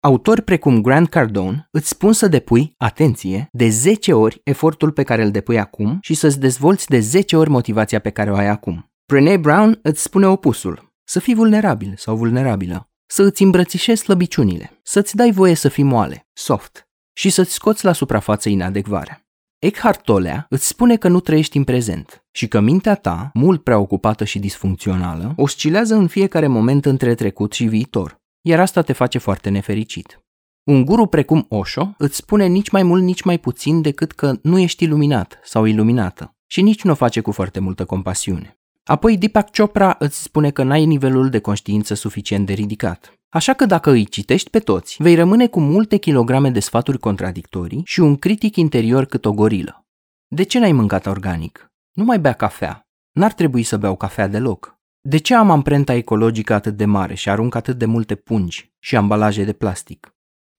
Autori 0.00 0.42
precum 0.42 0.80
Grant 0.80 1.08
Cardone 1.08 1.68
îți 1.70 1.88
spun 1.88 2.12
să 2.12 2.28
depui, 2.28 2.74
atenție, 2.76 3.48
de 3.52 3.68
10 3.68 4.12
ori 4.12 4.40
efortul 4.44 4.92
pe 4.92 5.02
care 5.02 5.22
îl 5.22 5.30
depui 5.30 5.58
acum 5.58 5.98
și 6.00 6.14
să-ți 6.14 6.40
dezvolți 6.40 6.88
de 6.88 6.98
10 7.00 7.36
ori 7.36 7.50
motivația 7.50 7.98
pe 7.98 8.10
care 8.10 8.30
o 8.30 8.34
ai 8.36 8.46
acum. 8.46 8.92
Brené 9.06 9.36
Brown 9.36 9.78
îți 9.82 10.02
spune 10.02 10.26
opusul, 10.26 10.92
să 11.04 11.20
fii 11.20 11.34
vulnerabil 11.34 11.94
sau 11.96 12.16
vulnerabilă, 12.16 12.88
să 13.06 13.22
îți 13.22 13.42
îmbrățișezi 13.42 14.02
slăbiciunile, 14.02 14.80
să-ți 14.82 15.16
dai 15.16 15.30
voie 15.30 15.54
să 15.54 15.68
fii 15.68 15.84
moale, 15.84 16.26
soft 16.32 16.88
și 17.12 17.30
să-ți 17.30 17.52
scoți 17.52 17.84
la 17.84 17.92
suprafață 17.92 18.48
inadecvarea. 18.48 19.23
Eckhart 19.64 20.02
Tolle 20.02 20.46
îți 20.48 20.66
spune 20.66 20.96
că 20.96 21.08
nu 21.08 21.20
trăiești 21.20 21.56
în 21.56 21.64
prezent 21.64 22.24
și 22.30 22.48
că 22.48 22.60
mintea 22.60 22.94
ta, 22.94 23.30
mult 23.34 23.62
prea 23.62 23.78
ocupată 23.78 24.24
și 24.24 24.38
disfuncțională, 24.38 25.32
oscilează 25.36 25.94
în 25.94 26.06
fiecare 26.06 26.46
moment 26.46 26.84
între 26.84 27.14
trecut 27.14 27.52
și 27.52 27.64
viitor, 27.64 28.16
iar 28.40 28.60
asta 28.60 28.82
te 28.82 28.92
face 28.92 29.18
foarte 29.18 29.48
nefericit. 29.48 30.20
Un 30.64 30.84
guru 30.84 31.06
precum 31.06 31.46
Osho 31.48 31.94
îți 31.98 32.16
spune 32.16 32.46
nici 32.46 32.70
mai 32.70 32.82
mult, 32.82 33.02
nici 33.02 33.22
mai 33.22 33.38
puțin 33.38 33.82
decât 33.82 34.12
că 34.12 34.38
nu 34.42 34.58
ești 34.58 34.84
iluminat 34.84 35.40
sau 35.42 35.64
iluminată 35.64 36.36
și 36.46 36.62
nici 36.62 36.82
nu 36.82 36.90
o 36.90 36.94
face 36.94 37.20
cu 37.20 37.32
foarte 37.32 37.60
multă 37.60 37.84
compasiune. 37.84 38.58
Apoi 38.86 39.18
Deepak 39.18 39.56
Chopra 39.56 39.96
îți 39.98 40.22
spune 40.22 40.50
că 40.50 40.62
n-ai 40.62 40.84
nivelul 40.84 41.30
de 41.30 41.38
conștiință 41.38 41.94
suficient 41.94 42.46
de 42.46 42.52
ridicat. 42.52 43.14
Așa 43.28 43.52
că 43.52 43.66
dacă 43.66 43.90
îi 43.90 44.04
citești 44.04 44.50
pe 44.50 44.58
toți, 44.58 44.96
vei 44.98 45.14
rămâne 45.14 45.46
cu 45.46 45.60
multe 45.60 45.96
kilograme 45.96 46.50
de 46.50 46.60
sfaturi 46.60 46.98
contradictorii 46.98 47.82
și 47.84 48.00
un 48.00 48.16
critic 48.16 48.56
interior 48.56 49.04
cât 49.04 49.24
o 49.24 49.32
gorilă. 49.32 49.86
De 50.26 50.42
ce 50.42 50.58
n-ai 50.58 50.72
mâncat 50.72 51.06
organic? 51.06 51.72
Nu 51.92 52.04
mai 52.04 52.18
bea 52.18 52.32
cafea. 52.32 52.86
N-ar 53.12 53.32
trebui 53.32 53.62
să 53.62 53.76
beau 53.76 53.96
cafea 53.96 54.26
deloc. 54.26 54.78
De 55.00 55.16
ce 55.16 55.34
am 55.34 55.50
amprenta 55.50 55.94
ecologică 55.94 56.54
atât 56.54 56.76
de 56.76 56.84
mare 56.84 57.14
și 57.14 57.30
arunc 57.30 57.54
atât 57.54 57.78
de 57.78 57.84
multe 57.84 58.14
pungi 58.14 58.72
și 58.78 58.96
ambalaje 58.96 59.44
de 59.44 59.52
plastic? 59.52 60.13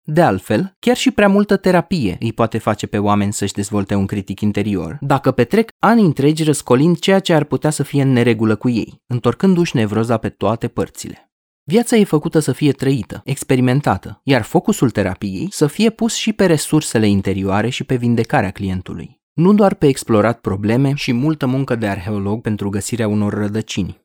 De 0.08 0.22
altfel, 0.22 0.76
chiar 0.80 0.96
și 0.96 1.12
prea 1.12 1.28
multă 1.28 1.58
terapie 1.58 2.18
îi 2.20 2.34
poate 2.34 2.58
face 2.58 2.88
pe 2.88 2.98
oameni 2.98 3.34
să-și 3.34 3.54
dezvolte 3.54 3.96
un 3.96 4.06
critic 4.06 4.40
interior, 4.40 4.98
dacă 5.02 5.32
petrec 5.32 5.70
ani 5.80 6.02
întregi 6.02 6.44
răscolind 6.44 7.00
ceea 7.00 7.20
ce 7.20 7.34
ar 7.34 7.44
putea 7.44 7.70
să 7.70 7.84
fie 7.84 8.02
în 8.02 8.12
neregulă 8.12 8.56
cu 8.56 8.70
ei, 8.70 9.02
întorcându-și 9.08 9.76
nevroza 9.76 10.18
pe 10.18 10.30
toate 10.30 10.68
părțile. 10.68 11.32
Viața 11.64 11.96
e 11.96 12.04
făcută 12.04 12.40
să 12.40 12.52
fie 12.52 12.72
trăită, 12.72 13.22
experimentată, 13.24 14.22
iar 14.24 14.42
focusul 14.42 14.90
terapiei 14.90 15.48
să 15.52 15.68
fie 15.68 15.90
pus 15.90 16.16
și 16.16 16.34
pe 16.34 16.46
resursele 16.46 17.08
interioare 17.08 17.70
și 17.70 17.84
pe 17.84 17.96
vindecarea 17.96 18.52
clientului. 18.52 19.20
Nu 19.34 19.54
doar 19.54 19.74
pe 19.74 19.88
explorat 19.88 20.40
probleme 20.40 20.94
și 20.96 21.14
multă 21.14 21.46
muncă 21.46 21.76
de 21.76 21.88
arheolog 21.88 22.42
pentru 22.42 22.70
găsirea 22.70 23.08
unor 23.08 23.34
rădăcini. 23.34 24.04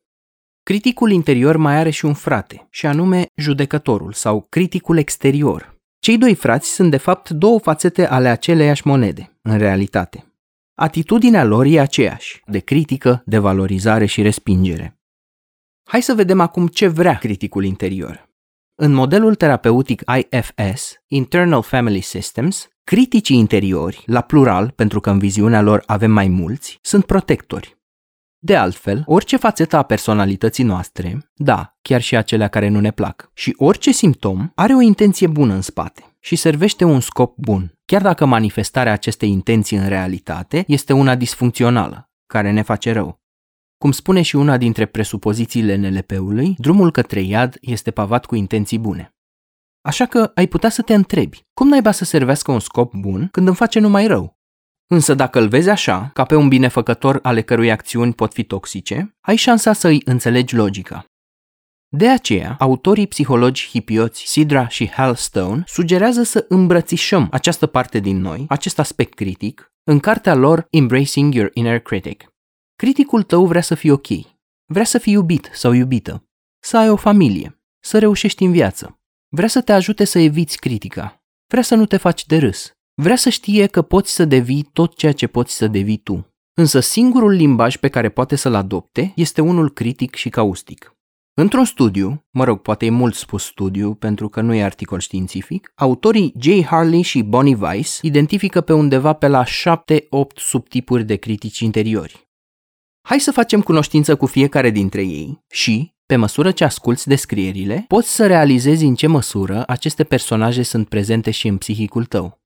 Criticul 0.62 1.10
interior 1.10 1.56
mai 1.56 1.76
are 1.76 1.90
și 1.90 2.04
un 2.04 2.14
frate, 2.14 2.66
și 2.70 2.86
anume 2.86 3.26
judecătorul 3.36 4.12
sau 4.12 4.46
criticul 4.48 4.96
exterior. 4.96 5.79
Cei 6.00 6.18
doi 6.18 6.34
frați 6.34 6.70
sunt 6.70 6.90
de 6.90 6.96
fapt 6.96 7.30
două 7.30 7.58
fațete 7.58 8.06
ale 8.06 8.28
aceleiași 8.28 8.86
monede, 8.86 9.38
în 9.42 9.58
realitate. 9.58 10.34
Atitudinea 10.74 11.44
lor 11.44 11.66
e 11.66 11.80
aceeași, 11.80 12.42
de 12.46 12.58
critică, 12.58 13.22
de 13.26 13.38
valorizare 13.38 14.06
și 14.06 14.22
respingere. 14.22 15.00
Hai 15.88 16.02
să 16.02 16.14
vedem 16.14 16.40
acum 16.40 16.66
ce 16.66 16.86
vrea 16.86 17.18
criticul 17.18 17.64
interior. 17.64 18.28
În 18.74 18.92
modelul 18.92 19.34
terapeutic 19.34 20.02
IFS, 20.16 20.94
Internal 21.06 21.62
Family 21.62 22.00
Systems, 22.00 22.68
criticii 22.84 23.38
interiori, 23.38 24.02
la 24.06 24.20
plural, 24.20 24.70
pentru 24.70 25.00
că 25.00 25.10
în 25.10 25.18
viziunea 25.18 25.60
lor 25.60 25.82
avem 25.86 26.10
mai 26.10 26.28
mulți, 26.28 26.78
sunt 26.82 27.04
protectori. 27.04 27.79
De 28.42 28.56
altfel, 28.56 29.02
orice 29.06 29.36
fațetă 29.36 29.76
a 29.76 29.82
personalității 29.82 30.64
noastre, 30.64 31.30
da, 31.34 31.76
chiar 31.82 32.00
și 32.00 32.16
acelea 32.16 32.48
care 32.48 32.68
nu 32.68 32.80
ne 32.80 32.90
plac, 32.90 33.30
și 33.34 33.54
orice 33.56 33.92
simptom 33.92 34.50
are 34.54 34.74
o 34.74 34.80
intenție 34.80 35.26
bună 35.26 35.54
în 35.54 35.60
spate 35.60 36.16
și 36.20 36.36
servește 36.36 36.84
un 36.84 37.00
scop 37.00 37.36
bun, 37.36 37.78
chiar 37.84 38.02
dacă 38.02 38.24
manifestarea 38.26 38.92
acestei 38.92 39.30
intenții 39.30 39.76
în 39.76 39.88
realitate 39.88 40.64
este 40.66 40.92
una 40.92 41.14
disfuncțională, 41.14 42.10
care 42.26 42.50
ne 42.50 42.62
face 42.62 42.92
rău. 42.92 43.20
Cum 43.78 43.92
spune 43.92 44.22
și 44.22 44.36
una 44.36 44.56
dintre 44.56 44.86
presupozițiile 44.86 45.76
NLP-ului, 45.76 46.54
drumul 46.58 46.90
către 46.90 47.20
iad 47.20 47.56
este 47.60 47.90
pavat 47.90 48.26
cu 48.26 48.34
intenții 48.34 48.78
bune. 48.78 49.14
Așa 49.80 50.06
că 50.06 50.30
ai 50.34 50.46
putea 50.46 50.68
să 50.68 50.82
te 50.82 50.94
întrebi, 50.94 51.46
cum 51.52 51.68
naiba 51.68 51.90
să 51.90 52.04
servească 52.04 52.52
un 52.52 52.60
scop 52.60 52.94
bun 52.94 53.28
când 53.30 53.46
îmi 53.46 53.56
face 53.56 53.78
numai 53.78 54.06
rău? 54.06 54.38
Însă 54.92 55.14
dacă 55.14 55.40
îl 55.40 55.48
vezi 55.48 55.68
așa, 55.68 56.10
ca 56.14 56.24
pe 56.24 56.34
un 56.34 56.48
binefăcător 56.48 57.18
ale 57.22 57.42
cărui 57.42 57.70
acțiuni 57.70 58.12
pot 58.12 58.32
fi 58.32 58.44
toxice, 58.44 59.16
ai 59.20 59.36
șansa 59.36 59.72
să 59.72 59.88
îi 59.88 60.02
înțelegi 60.04 60.54
logica. 60.54 61.04
De 61.88 62.08
aceea, 62.08 62.56
autorii 62.58 63.06
psihologi 63.06 63.68
hipioți 63.68 64.22
Sidra 64.26 64.68
și 64.68 64.90
Hal 64.90 65.14
Stone 65.14 65.62
sugerează 65.66 66.22
să 66.22 66.44
îmbrățișăm 66.48 67.28
această 67.30 67.66
parte 67.66 67.98
din 67.98 68.20
noi, 68.20 68.44
acest 68.48 68.78
aspect 68.78 69.14
critic, 69.14 69.72
în 69.84 69.98
cartea 69.98 70.34
lor 70.34 70.66
Embracing 70.70 71.34
Your 71.34 71.50
Inner 71.52 71.80
Critic. 71.80 72.32
Criticul 72.76 73.22
tău 73.22 73.46
vrea 73.46 73.62
să 73.62 73.74
fii 73.74 73.90
ok, 73.90 74.08
vrea 74.64 74.84
să 74.84 74.98
fii 74.98 75.12
iubit 75.12 75.50
sau 75.52 75.72
iubită, 75.72 76.28
să 76.62 76.76
ai 76.76 76.88
o 76.90 76.96
familie, 76.96 77.60
să 77.82 77.98
reușești 77.98 78.44
în 78.44 78.52
viață, 78.52 79.00
vrea 79.28 79.48
să 79.48 79.60
te 79.60 79.72
ajute 79.72 80.04
să 80.04 80.18
eviți 80.18 80.56
critica, 80.56 81.22
vrea 81.46 81.62
să 81.62 81.74
nu 81.74 81.86
te 81.86 81.96
faci 81.96 82.26
de 82.26 82.38
râs, 82.38 82.72
vrea 83.00 83.16
să 83.16 83.28
știe 83.28 83.66
că 83.66 83.82
poți 83.82 84.14
să 84.14 84.24
devii 84.24 84.68
tot 84.72 84.96
ceea 84.96 85.12
ce 85.12 85.26
poți 85.26 85.54
să 85.54 85.66
devii 85.66 85.96
tu. 85.96 86.34
Însă 86.54 86.80
singurul 86.80 87.30
limbaj 87.30 87.76
pe 87.76 87.88
care 87.88 88.08
poate 88.08 88.36
să-l 88.36 88.54
adopte 88.54 89.12
este 89.16 89.40
unul 89.40 89.70
critic 89.70 90.14
și 90.14 90.28
caustic. 90.28 90.94
Într-un 91.34 91.64
studiu, 91.64 92.24
mă 92.30 92.44
rog, 92.44 92.60
poate 92.60 92.86
e 92.86 92.90
mult 92.90 93.14
spus 93.14 93.44
studiu 93.44 93.94
pentru 93.94 94.28
că 94.28 94.40
nu 94.40 94.54
e 94.54 94.62
articol 94.62 94.98
științific, 94.98 95.72
autorii 95.74 96.34
J. 96.38 96.64
Harley 96.64 97.02
și 97.02 97.22
Bonnie 97.22 97.56
Weiss 97.60 97.98
identifică 98.02 98.60
pe 98.60 98.72
undeva 98.72 99.12
pe 99.12 99.28
la 99.28 99.44
7-8 99.44 99.48
subtipuri 100.34 101.04
de 101.04 101.16
critici 101.16 101.58
interiori. 101.58 102.28
Hai 103.08 103.20
să 103.20 103.32
facem 103.32 103.62
cunoștință 103.62 104.16
cu 104.16 104.26
fiecare 104.26 104.70
dintre 104.70 105.02
ei 105.02 105.44
și, 105.50 105.94
pe 106.06 106.16
măsură 106.16 106.50
ce 106.50 106.64
asculți 106.64 107.08
descrierile, 107.08 107.84
poți 107.88 108.14
să 108.14 108.26
realizezi 108.26 108.84
în 108.84 108.94
ce 108.94 109.06
măsură 109.06 109.64
aceste 109.66 110.04
personaje 110.04 110.62
sunt 110.62 110.88
prezente 110.88 111.30
și 111.30 111.48
în 111.48 111.56
psihicul 111.56 112.04
tău. 112.04 112.39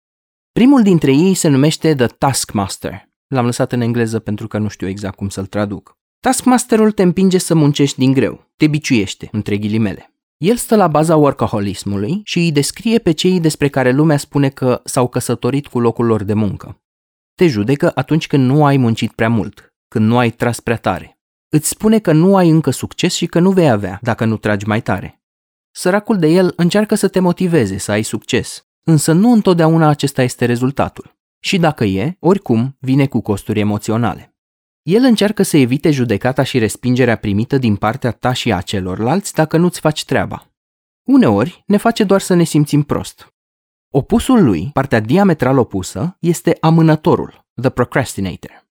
Primul 0.58 0.82
dintre 0.82 1.12
ei 1.12 1.34
se 1.34 1.48
numește 1.48 1.94
The 1.94 2.06
Taskmaster. 2.06 3.08
L-am 3.26 3.44
lăsat 3.44 3.72
în 3.72 3.80
engleză 3.80 4.18
pentru 4.18 4.48
că 4.48 4.58
nu 4.58 4.68
știu 4.68 4.88
exact 4.88 5.16
cum 5.16 5.28
să-l 5.28 5.46
traduc. 5.46 5.96
Taskmasterul 6.20 6.92
te 6.92 7.02
împinge 7.02 7.38
să 7.38 7.54
muncești 7.54 7.98
din 7.98 8.12
greu, 8.12 8.52
te 8.56 8.66
biciuiește, 8.66 9.28
între 9.32 9.58
ghilimele. 9.58 10.14
El 10.36 10.56
stă 10.56 10.76
la 10.76 10.88
baza 10.88 11.16
workaholismului 11.16 12.20
și 12.24 12.38
îi 12.38 12.52
descrie 12.52 12.98
pe 12.98 13.12
cei 13.12 13.40
despre 13.40 13.68
care 13.68 13.90
lumea 13.90 14.16
spune 14.16 14.48
că 14.48 14.80
s-au 14.84 15.08
căsătorit 15.08 15.66
cu 15.66 15.80
locul 15.80 16.06
lor 16.06 16.22
de 16.22 16.34
muncă. 16.34 16.82
Te 17.34 17.46
judecă 17.46 17.92
atunci 17.94 18.26
când 18.26 18.46
nu 18.46 18.64
ai 18.64 18.76
muncit 18.76 19.12
prea 19.12 19.28
mult, 19.28 19.74
când 19.88 20.06
nu 20.06 20.18
ai 20.18 20.30
tras 20.30 20.60
prea 20.60 20.76
tare. 20.76 21.18
Îți 21.48 21.68
spune 21.68 21.98
că 21.98 22.12
nu 22.12 22.36
ai 22.36 22.48
încă 22.48 22.70
succes 22.70 23.14
și 23.14 23.26
că 23.26 23.38
nu 23.38 23.50
vei 23.50 23.70
avea 23.70 23.98
dacă 24.02 24.24
nu 24.24 24.36
tragi 24.36 24.66
mai 24.66 24.82
tare. 24.82 25.22
Săracul 25.70 26.18
de 26.18 26.26
el 26.26 26.52
încearcă 26.56 26.94
să 26.94 27.08
te 27.08 27.20
motiveze 27.20 27.78
să 27.78 27.90
ai 27.90 28.02
succes, 28.02 28.63
însă 28.84 29.12
nu 29.12 29.32
întotdeauna 29.32 29.88
acesta 29.88 30.22
este 30.22 30.44
rezultatul. 30.44 31.16
Și 31.38 31.58
dacă 31.58 31.84
e, 31.84 32.16
oricum 32.20 32.76
vine 32.80 33.06
cu 33.06 33.20
costuri 33.20 33.60
emoționale. 33.60 34.34
El 34.82 35.02
încearcă 35.02 35.42
să 35.42 35.56
evite 35.56 35.90
judecata 35.90 36.42
și 36.42 36.58
respingerea 36.58 37.16
primită 37.16 37.58
din 37.58 37.76
partea 37.76 38.10
ta 38.10 38.32
și 38.32 38.52
a 38.52 38.60
celorlalți 38.60 39.32
dacă 39.32 39.56
nu-ți 39.56 39.80
faci 39.80 40.04
treaba. 40.04 40.50
Uneori 41.02 41.62
ne 41.66 41.76
face 41.76 42.04
doar 42.04 42.20
să 42.20 42.34
ne 42.34 42.44
simțim 42.44 42.82
prost. 42.82 43.34
Opusul 43.88 44.44
lui, 44.44 44.70
partea 44.72 45.00
diametral 45.00 45.58
opusă, 45.58 46.16
este 46.20 46.56
amânătorul, 46.60 47.46
the 47.60 47.70
procrastinator. 47.70 48.66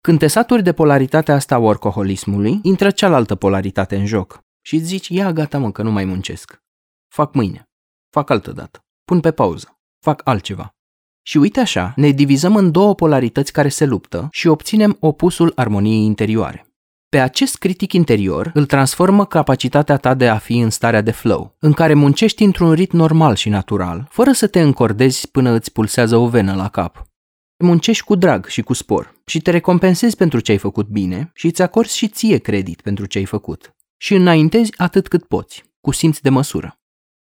Când 0.00 0.18
te 0.18 0.26
saturi 0.26 0.62
de 0.62 0.72
polaritatea 0.72 1.34
asta 1.34 1.54
a 1.54 1.58
workaholismului, 1.58 2.60
intră 2.62 2.90
cealaltă 2.90 3.34
polaritate 3.34 3.96
în 3.96 4.06
joc 4.06 4.44
și 4.60 4.74
îți 4.74 4.84
zici, 4.84 5.08
ia 5.08 5.32
gata 5.32 5.58
mă 5.58 5.72
că 5.72 5.82
nu 5.82 5.90
mai 5.90 6.04
muncesc. 6.04 6.62
Fac 7.08 7.34
mâine. 7.34 7.68
Fac 8.10 8.30
altă 8.30 8.52
dată. 8.52 8.85
Pun 9.06 9.20
pe 9.20 9.30
pauză. 9.30 9.78
Fac 10.00 10.20
altceva. 10.24 10.74
Și 11.22 11.36
uite 11.38 11.60
așa, 11.60 11.92
ne 11.96 12.10
divizăm 12.10 12.56
în 12.56 12.70
două 12.70 12.94
polarități 12.94 13.52
care 13.52 13.68
se 13.68 13.84
luptă 13.84 14.28
și 14.30 14.46
obținem 14.46 14.96
opusul 15.00 15.52
armoniei 15.54 16.04
interioare. 16.04 16.66
Pe 17.08 17.18
acest 17.18 17.56
critic 17.56 17.92
interior 17.92 18.50
îl 18.54 18.66
transformă 18.66 19.26
capacitatea 19.26 19.96
ta 19.96 20.14
de 20.14 20.28
a 20.28 20.38
fi 20.38 20.58
în 20.58 20.70
starea 20.70 21.00
de 21.00 21.10
flow, 21.10 21.56
în 21.58 21.72
care 21.72 21.94
muncești 21.94 22.44
într-un 22.44 22.72
ritm 22.72 22.96
normal 22.96 23.34
și 23.34 23.48
natural, 23.48 24.06
fără 24.10 24.32
să 24.32 24.46
te 24.46 24.60
încordezi 24.60 25.28
până 25.28 25.50
îți 25.50 25.72
pulsează 25.72 26.16
o 26.16 26.28
venă 26.28 26.54
la 26.54 26.68
cap. 26.68 27.06
Muncești 27.56 28.04
cu 28.04 28.14
drag 28.14 28.46
și 28.46 28.62
cu 28.62 28.72
spor 28.72 29.14
și 29.26 29.40
te 29.40 29.50
recompensezi 29.50 30.16
pentru 30.16 30.40
ce 30.40 30.50
ai 30.50 30.58
făcut 30.58 30.86
bine 30.86 31.30
și 31.34 31.46
îți 31.46 31.62
acorzi 31.62 31.96
și 31.96 32.08
ție 32.08 32.38
credit 32.38 32.80
pentru 32.80 33.06
ce 33.06 33.18
ai 33.18 33.24
făcut. 33.24 33.74
Și 33.96 34.14
înaintezi 34.14 34.72
atât 34.76 35.08
cât 35.08 35.24
poți, 35.24 35.64
cu 35.80 35.90
simț 35.90 36.18
de 36.18 36.28
măsură. 36.28 36.80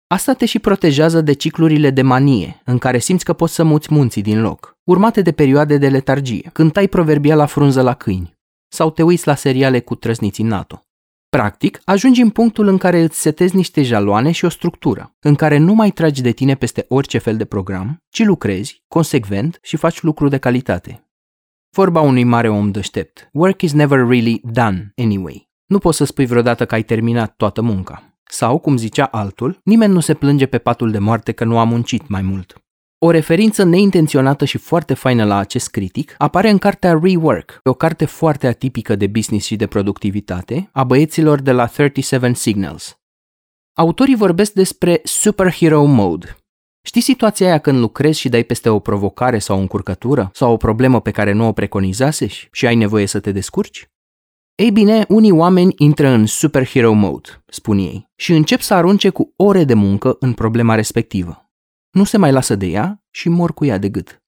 Asta 0.08 0.32
te 0.32 0.46
și 0.46 0.58
protejează 0.58 1.20
de 1.20 1.32
ciclurile 1.32 1.90
de 1.90 2.02
manie, 2.02 2.60
în 2.64 2.78
care 2.78 2.98
simți 2.98 3.24
că 3.24 3.32
poți 3.32 3.54
să 3.54 3.64
muți 3.64 3.92
munții 3.94 4.22
din 4.22 4.40
loc, 4.40 4.78
urmate 4.84 5.22
de 5.22 5.32
perioade 5.32 5.78
de 5.78 5.88
letargie, 5.88 6.50
când 6.52 6.72
tai 6.72 6.88
la 7.22 7.46
frunză 7.46 7.82
la 7.82 7.94
câini, 7.94 8.36
sau 8.68 8.90
te 8.90 9.02
uiți 9.02 9.26
la 9.26 9.34
seriale 9.34 9.80
cu 9.80 9.94
trăsniții 9.94 10.44
NATO. 10.44 10.80
Practic, 11.28 11.80
ajungi 11.84 12.20
în 12.20 12.30
punctul 12.30 12.66
în 12.66 12.78
care 12.78 13.02
îți 13.02 13.20
setezi 13.20 13.56
niște 13.56 13.82
jaloane 13.82 14.30
și 14.30 14.44
o 14.44 14.48
structură, 14.48 15.14
în 15.20 15.34
care 15.34 15.56
nu 15.56 15.74
mai 15.74 15.90
tragi 15.90 16.22
de 16.22 16.30
tine 16.30 16.54
peste 16.54 16.84
orice 16.88 17.18
fel 17.18 17.36
de 17.36 17.44
program, 17.44 18.02
ci 18.08 18.24
lucrezi, 18.24 18.82
consecvent 18.88 19.58
și 19.62 19.76
faci 19.76 20.02
lucru 20.02 20.28
de 20.28 20.38
calitate. 20.38 21.08
Vorba 21.70 22.00
unui 22.00 22.24
mare 22.24 22.48
om 22.48 22.70
deștept. 22.70 23.28
Work 23.32 23.62
is 23.62 23.72
never 23.72 24.06
really 24.06 24.40
done 24.44 24.92
anyway. 24.96 25.48
Nu 25.66 25.78
poți 25.78 25.96
să 25.96 26.04
spui 26.04 26.26
vreodată 26.26 26.66
că 26.66 26.74
ai 26.74 26.82
terminat 26.82 27.36
toată 27.36 27.62
munca. 27.62 28.15
Sau, 28.30 28.58
cum 28.58 28.76
zicea 28.76 29.04
altul, 29.04 29.60
nimeni 29.64 29.92
nu 29.92 30.00
se 30.00 30.14
plânge 30.14 30.46
pe 30.46 30.58
patul 30.58 30.90
de 30.90 30.98
moarte 30.98 31.32
că 31.32 31.44
nu 31.44 31.58
a 31.58 31.64
muncit 31.64 32.08
mai 32.08 32.22
mult. 32.22 32.60
O 32.98 33.10
referință 33.10 33.64
neintenționată 33.64 34.44
și 34.44 34.58
foarte 34.58 34.94
faină 34.94 35.24
la 35.24 35.36
acest 35.36 35.68
critic 35.70 36.14
apare 36.18 36.50
în 36.50 36.58
cartea 36.58 36.98
Rework, 37.02 37.60
o 37.64 37.74
carte 37.74 38.04
foarte 38.04 38.46
atipică 38.46 38.96
de 38.96 39.06
business 39.06 39.46
și 39.46 39.56
de 39.56 39.66
productivitate, 39.66 40.68
a 40.72 40.84
băieților 40.84 41.40
de 41.40 41.52
la 41.52 41.66
37 41.66 42.32
Signals. 42.32 42.98
Autorii 43.74 44.16
vorbesc 44.16 44.52
despre 44.52 45.00
superhero 45.04 45.84
mode. 45.84 46.36
Știi 46.82 47.00
situația 47.00 47.46
aia 47.46 47.58
când 47.58 47.78
lucrezi 47.78 48.20
și 48.20 48.28
dai 48.28 48.44
peste 48.44 48.68
o 48.68 48.78
provocare 48.78 49.38
sau 49.38 49.56
o 49.56 49.60
încurcătură 49.60 50.30
sau 50.32 50.52
o 50.52 50.56
problemă 50.56 51.00
pe 51.00 51.10
care 51.10 51.32
nu 51.32 51.46
o 51.46 51.52
preconizasești 51.52 52.48
și 52.52 52.66
ai 52.66 52.74
nevoie 52.74 53.06
să 53.06 53.20
te 53.20 53.32
descurci? 53.32 53.90
Ei 54.56 54.70
bine, 54.70 55.04
unii 55.08 55.30
oameni 55.30 55.74
intră 55.76 56.08
în 56.08 56.26
superhero 56.26 56.92
mode, 56.92 57.28
spun 57.46 57.78
ei, 57.78 58.08
și 58.14 58.32
încep 58.32 58.60
să 58.60 58.74
arunce 58.74 59.08
cu 59.08 59.32
ore 59.36 59.64
de 59.64 59.74
muncă 59.74 60.16
în 60.20 60.32
problema 60.32 60.74
respectivă 60.74 61.46
nu 61.96 62.04
se 62.04 62.16
mai 62.16 62.32
lasă 62.32 62.54
de 62.54 62.66
ea 62.66 63.02
și 63.10 63.28
mor 63.28 63.54
cu 63.54 63.64
ea 63.64 63.78
de 63.78 63.88
gât. 63.88 64.22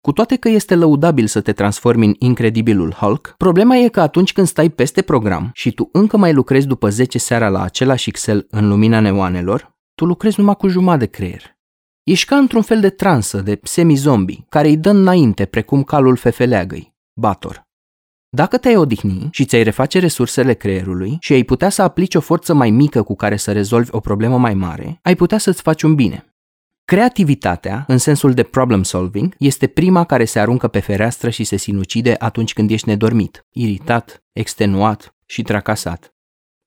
Cu 0.00 0.12
toate 0.12 0.36
că 0.36 0.48
este 0.48 0.74
lăudabil 0.74 1.26
să 1.26 1.40
te 1.40 1.52
transformi 1.52 2.06
în 2.06 2.14
incredibilul 2.18 2.92
Hulk, 2.92 3.34
problema 3.36 3.76
e 3.76 3.88
că 3.88 4.00
atunci 4.00 4.32
când 4.32 4.46
stai 4.46 4.68
peste 4.68 5.02
program 5.02 5.50
și 5.52 5.72
tu 5.72 5.88
încă 5.92 6.16
mai 6.16 6.32
lucrezi 6.32 6.66
după 6.66 6.88
10 6.88 7.18
seara 7.18 7.48
la 7.48 7.62
același 7.62 8.08
Excel 8.08 8.46
în 8.50 8.68
lumina 8.68 9.00
neoanelor, 9.00 9.76
tu 9.94 10.04
lucrezi 10.04 10.38
numai 10.40 10.56
cu 10.56 10.68
jumătate 10.68 11.04
de 11.04 11.10
creier. 11.10 11.58
Ești 12.02 12.26
ca 12.26 12.36
într-un 12.36 12.62
fel 12.62 12.80
de 12.80 12.90
transă 12.90 13.40
de 13.40 13.60
semi-zombie, 13.62 14.44
care 14.48 14.68
îi 14.68 14.76
dă 14.76 14.90
înainte 14.90 15.44
precum 15.44 15.82
calul 15.82 16.16
fefeleagăi, 16.16 16.94
Bator. 17.20 17.63
Dacă 18.34 18.58
te-ai 18.58 18.76
odihni 18.76 19.28
și 19.30 19.44
ți-ai 19.44 19.62
reface 19.62 19.98
resursele 19.98 20.54
creierului 20.54 21.16
și 21.20 21.32
ai 21.32 21.42
putea 21.42 21.68
să 21.68 21.82
aplici 21.82 22.14
o 22.14 22.20
forță 22.20 22.54
mai 22.54 22.70
mică 22.70 23.02
cu 23.02 23.16
care 23.16 23.36
să 23.36 23.52
rezolvi 23.52 23.88
o 23.92 24.00
problemă 24.00 24.38
mai 24.38 24.54
mare, 24.54 24.98
ai 25.02 25.14
putea 25.14 25.38
să-ți 25.38 25.62
faci 25.62 25.82
un 25.82 25.94
bine. 25.94 26.24
Creativitatea, 26.84 27.84
în 27.88 27.98
sensul 27.98 28.32
de 28.32 28.42
problem 28.42 28.82
solving, 28.82 29.34
este 29.38 29.66
prima 29.66 30.04
care 30.04 30.24
se 30.24 30.38
aruncă 30.38 30.68
pe 30.68 30.80
fereastră 30.80 31.30
și 31.30 31.44
se 31.44 31.56
sinucide 31.56 32.14
atunci 32.18 32.52
când 32.52 32.70
ești 32.70 32.88
nedormit, 32.88 33.46
iritat, 33.50 34.24
extenuat 34.32 35.16
și 35.26 35.42
tracasat. 35.42 36.14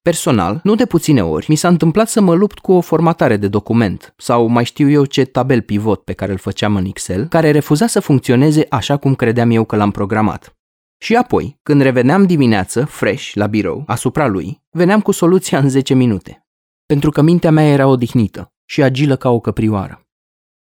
Personal, 0.01 0.59
nu 0.63 0.75
de 0.75 0.85
puține 0.85 1.23
ori, 1.23 1.45
mi 1.49 1.55
s-a 1.55 1.67
întâmplat 1.67 2.09
să 2.09 2.21
mă 2.21 2.33
lupt 2.33 2.59
cu 2.59 2.71
o 2.71 2.81
formatare 2.81 3.37
de 3.37 3.47
document 3.47 4.13
sau 4.17 4.47
mai 4.47 4.65
știu 4.65 4.89
eu 4.89 5.05
ce 5.05 5.25
tabel 5.25 5.61
pivot 5.61 6.03
pe 6.03 6.13
care 6.13 6.31
îl 6.31 6.37
făceam 6.37 6.75
în 6.75 6.85
Excel, 6.85 7.27
care 7.27 7.51
refuza 7.51 7.87
să 7.87 7.99
funcționeze 7.99 8.65
așa 8.69 8.97
cum 8.97 9.15
credeam 9.15 9.51
eu 9.51 9.63
că 9.63 9.75
l-am 9.75 9.91
programat. 9.91 10.56
Și 10.97 11.15
apoi, 11.15 11.59
când 11.63 11.81
reveneam 11.81 12.25
dimineață, 12.25 12.85
fresh, 12.85 13.33
la 13.33 13.47
birou, 13.47 13.83
asupra 13.87 14.27
lui, 14.27 14.61
veneam 14.69 15.01
cu 15.01 15.11
soluția 15.11 15.59
în 15.59 15.69
10 15.69 15.93
minute. 15.93 16.45
Pentru 16.85 17.09
că 17.09 17.21
mintea 17.21 17.51
mea 17.51 17.65
era 17.65 17.87
odihnită 17.87 18.53
și 18.65 18.83
agilă 18.83 19.15
ca 19.15 19.29
o 19.29 19.39
căprioară. 19.39 20.07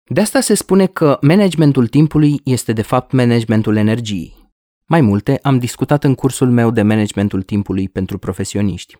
De 0.04 0.20
asta 0.20 0.40
se 0.40 0.54
spune 0.54 0.86
că 0.86 1.18
managementul 1.20 1.86
timpului 1.86 2.40
este 2.44 2.72
de 2.72 2.82
fapt 2.82 3.12
managementul 3.12 3.76
energiei. 3.76 4.50
Mai 4.86 5.00
multe 5.00 5.38
am 5.42 5.58
discutat 5.58 6.04
în 6.04 6.14
cursul 6.14 6.50
meu 6.50 6.70
de 6.70 6.82
managementul 6.82 7.42
timpului 7.42 7.88
pentru 7.88 8.18
profesioniști. 8.18 8.96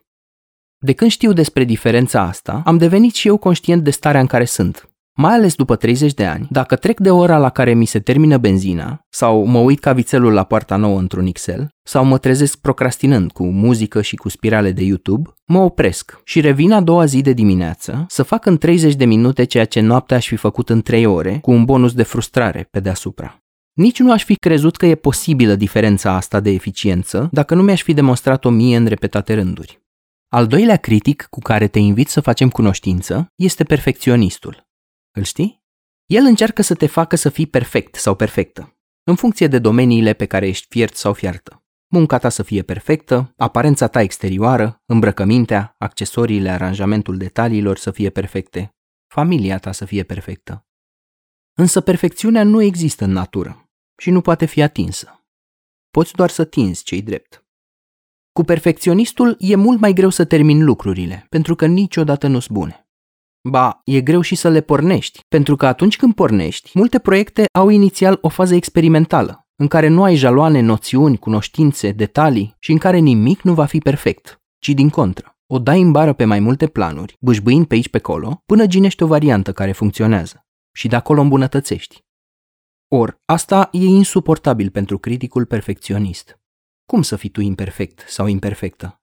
De 0.77 0.93
când 0.93 1.11
știu 1.11 1.33
despre 1.33 1.63
diferența 1.63 2.21
asta, 2.21 2.61
am 2.65 2.77
devenit 2.77 3.13
și 3.13 3.27
eu 3.27 3.37
conștient 3.37 3.83
de 3.83 3.89
starea 3.89 4.21
în 4.21 4.27
care 4.27 4.45
sunt 4.45 4.92
mai 5.15 5.33
ales 5.33 5.55
după 5.55 5.75
30 5.75 6.13
de 6.13 6.25
ani, 6.25 6.47
dacă 6.49 6.75
trec 6.75 6.99
de 6.99 7.11
ora 7.11 7.37
la 7.37 7.49
care 7.49 7.73
mi 7.73 7.85
se 7.85 7.99
termină 7.99 8.37
benzina, 8.37 9.05
sau 9.09 9.45
mă 9.45 9.59
uit 9.59 9.79
ca 9.79 9.93
vițelul 9.93 10.33
la 10.33 10.43
poarta 10.43 10.75
nouă 10.75 10.99
într-un 10.99 11.25
Excel, 11.25 11.69
sau 11.83 12.05
mă 12.05 12.17
trezesc 12.17 12.57
procrastinând 12.57 13.31
cu 13.31 13.43
muzică 13.43 14.01
și 14.01 14.15
cu 14.15 14.29
spirale 14.29 14.71
de 14.71 14.83
YouTube, 14.83 15.29
mă 15.45 15.59
opresc 15.59 16.21
și 16.23 16.41
revin 16.41 16.71
a 16.71 16.81
doua 16.81 17.05
zi 17.05 17.21
de 17.21 17.33
dimineață 17.33 18.05
să 18.07 18.23
fac 18.23 18.45
în 18.45 18.57
30 18.57 18.95
de 18.95 19.05
minute 19.05 19.43
ceea 19.43 19.65
ce 19.65 19.79
noaptea 19.79 20.17
aș 20.17 20.27
fi 20.27 20.35
făcut 20.35 20.69
în 20.69 20.81
3 20.81 21.05
ore, 21.05 21.39
cu 21.41 21.51
un 21.51 21.65
bonus 21.65 21.93
de 21.93 22.03
frustrare 22.03 22.67
pe 22.71 22.79
deasupra. 22.79 23.37
Nici 23.73 23.99
nu 23.99 24.11
aș 24.11 24.23
fi 24.23 24.35
crezut 24.35 24.75
că 24.75 24.85
e 24.85 24.95
posibilă 24.95 25.55
diferența 25.55 26.11
asta 26.11 26.39
de 26.39 26.49
eficiență 26.49 27.29
dacă 27.31 27.55
nu 27.55 27.61
mi-aș 27.61 27.81
fi 27.81 27.93
demonstrat-o 27.93 28.49
mie 28.49 28.77
în 28.77 28.85
repetate 28.85 29.33
rânduri. 29.33 29.81
Al 30.29 30.47
doilea 30.47 30.75
critic 30.75 31.27
cu 31.29 31.39
care 31.39 31.67
te 31.67 31.79
invit 31.79 32.07
să 32.07 32.21
facem 32.21 32.49
cunoștință 32.49 33.27
este 33.35 33.63
perfecționistul. 33.63 34.71
Îl 35.15 35.23
știi? 35.23 35.63
El 36.05 36.23
încearcă 36.23 36.61
să 36.61 36.75
te 36.75 36.87
facă 36.87 37.15
să 37.15 37.29
fii 37.29 37.47
perfect 37.47 37.95
sau 37.95 38.15
perfectă, 38.15 38.77
în 39.03 39.15
funcție 39.15 39.47
de 39.47 39.59
domeniile 39.59 40.13
pe 40.13 40.25
care 40.25 40.47
ești 40.47 40.65
fiert 40.69 40.95
sau 40.95 41.13
fiartă. 41.13 41.63
Munca 41.87 42.17
ta 42.17 42.29
să 42.29 42.43
fie 42.43 42.61
perfectă, 42.61 43.33
aparența 43.37 43.87
ta 43.87 44.01
exterioară, 44.01 44.81
îmbrăcămintea, 44.85 45.75
accesoriile, 45.77 46.49
aranjamentul 46.49 47.17
detaliilor 47.17 47.77
să 47.77 47.91
fie 47.91 48.09
perfecte, 48.09 48.75
familia 49.07 49.57
ta 49.57 49.71
să 49.71 49.85
fie 49.85 50.03
perfectă. 50.03 50.67
Însă 51.53 51.81
perfecțiunea 51.81 52.43
nu 52.43 52.61
există 52.61 53.03
în 53.03 53.11
natură 53.11 53.69
și 53.97 54.09
nu 54.09 54.21
poate 54.21 54.45
fi 54.45 54.61
atinsă. 54.61 55.25
Poți 55.91 56.13
doar 56.13 56.29
să 56.29 56.45
tinzi 56.45 56.83
cei 56.83 57.01
drept. 57.01 57.45
Cu 58.31 58.43
perfecționistul 58.43 59.35
e 59.39 59.55
mult 59.55 59.79
mai 59.79 59.93
greu 59.93 60.09
să 60.09 60.25
termini 60.25 60.61
lucrurile, 60.61 61.25
pentru 61.29 61.55
că 61.55 61.65
niciodată 61.65 62.27
nu-s 62.27 62.47
bune. 62.47 62.82
Ba, 63.49 63.81
e 63.83 64.01
greu 64.01 64.21
și 64.21 64.35
să 64.35 64.49
le 64.49 64.61
pornești, 64.61 65.19
pentru 65.27 65.55
că 65.55 65.65
atunci 65.65 65.97
când 65.97 66.13
pornești, 66.13 66.71
multe 66.73 66.99
proiecte 66.99 67.45
au 67.51 67.69
inițial 67.69 68.17
o 68.21 68.29
fază 68.29 68.55
experimentală, 68.55 69.47
în 69.55 69.67
care 69.67 69.87
nu 69.87 70.03
ai 70.03 70.15
jaloane, 70.15 70.59
noțiuni, 70.59 71.17
cunoștințe, 71.17 71.91
detalii 71.91 72.55
și 72.59 72.71
în 72.71 72.77
care 72.77 72.97
nimic 72.97 73.41
nu 73.41 73.53
va 73.53 73.65
fi 73.65 73.77
perfect, 73.77 74.41
ci 74.59 74.69
din 74.69 74.89
contră. 74.89 75.37
O 75.47 75.59
dai 75.59 75.81
în 75.81 75.91
bară 75.91 76.13
pe 76.13 76.25
mai 76.25 76.39
multe 76.39 76.67
planuri, 76.67 77.17
bâșbâind 77.19 77.67
pe 77.67 77.73
aici 77.73 77.89
pe 77.89 77.97
acolo, 77.97 78.41
până 78.45 78.65
ginești 78.65 79.03
o 79.03 79.07
variantă 79.07 79.53
care 79.53 79.71
funcționează 79.71 80.45
și 80.75 80.87
de 80.87 80.95
acolo 80.95 81.21
îmbunătățești. 81.21 82.03
Or, 82.87 83.21
asta 83.25 83.69
e 83.71 83.85
insuportabil 83.85 84.69
pentru 84.69 84.97
criticul 84.97 85.45
perfecționist. 85.45 86.39
Cum 86.85 87.01
să 87.01 87.15
fii 87.15 87.29
tu 87.29 87.41
imperfect 87.41 88.05
sau 88.07 88.27
imperfectă? 88.27 89.02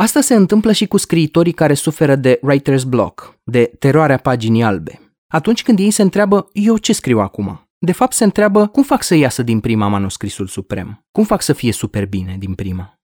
Asta 0.00 0.20
se 0.20 0.34
întâmplă 0.34 0.72
și 0.72 0.86
cu 0.86 0.96
scriitorii 0.96 1.52
care 1.52 1.74
suferă 1.74 2.16
de 2.16 2.40
writer's 2.50 2.82
block, 2.88 3.38
de 3.44 3.72
teroarea 3.78 4.16
paginii 4.16 4.62
albe. 4.62 5.14
Atunci 5.32 5.62
când 5.62 5.78
ei 5.78 5.90
se 5.90 6.02
întreabă, 6.02 6.48
eu 6.52 6.76
ce 6.76 6.92
scriu 6.92 7.18
acum? 7.18 7.68
De 7.78 7.92
fapt 7.92 8.12
se 8.12 8.24
întreabă, 8.24 8.66
cum 8.66 8.82
fac 8.82 9.02
să 9.02 9.14
iasă 9.14 9.42
din 9.42 9.60
prima 9.60 9.88
manuscrisul 9.88 10.46
suprem? 10.46 11.06
Cum 11.12 11.24
fac 11.24 11.42
să 11.42 11.52
fie 11.52 11.72
super 11.72 12.06
bine 12.06 12.36
din 12.38 12.54
prima? 12.54 12.98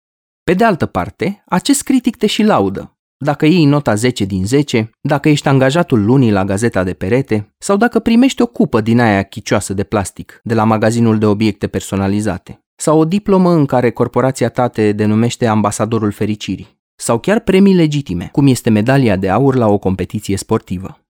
Pe 0.44 0.54
de 0.54 0.64
altă 0.64 0.86
parte, 0.86 1.42
acest 1.46 1.82
critic 1.82 2.16
te 2.16 2.26
și 2.26 2.42
laudă. 2.42 2.96
Dacă 3.16 3.46
iei 3.46 3.64
nota 3.64 3.94
10 3.94 4.24
din 4.24 4.46
10, 4.46 4.90
dacă 5.00 5.28
ești 5.28 5.48
angajatul 5.48 6.04
lunii 6.04 6.32
la 6.32 6.44
gazeta 6.44 6.84
de 6.84 6.92
perete 6.92 7.54
sau 7.58 7.76
dacă 7.76 7.98
primești 7.98 8.42
o 8.42 8.46
cupă 8.46 8.80
din 8.80 9.00
aia 9.00 9.22
chicioasă 9.22 9.74
de 9.74 9.84
plastic 9.84 10.40
de 10.42 10.54
la 10.54 10.64
magazinul 10.64 11.18
de 11.18 11.26
obiecte 11.26 11.66
personalizate 11.66 12.60
sau 12.76 12.98
o 12.98 13.04
diplomă 13.04 13.50
în 13.52 13.66
care 13.66 13.90
corporația 13.90 14.48
ta 14.48 14.68
te 14.68 14.92
denumește 14.92 15.46
ambasadorul 15.46 16.12
fericirii 16.12 16.75
sau 16.96 17.18
chiar 17.18 17.40
premii 17.40 17.74
legitime, 17.74 18.28
cum 18.32 18.46
este 18.46 18.70
medalia 18.70 19.16
de 19.16 19.30
aur 19.30 19.54
la 19.54 19.66
o 19.66 19.78
competiție 19.78 20.36
sportivă. 20.36 21.00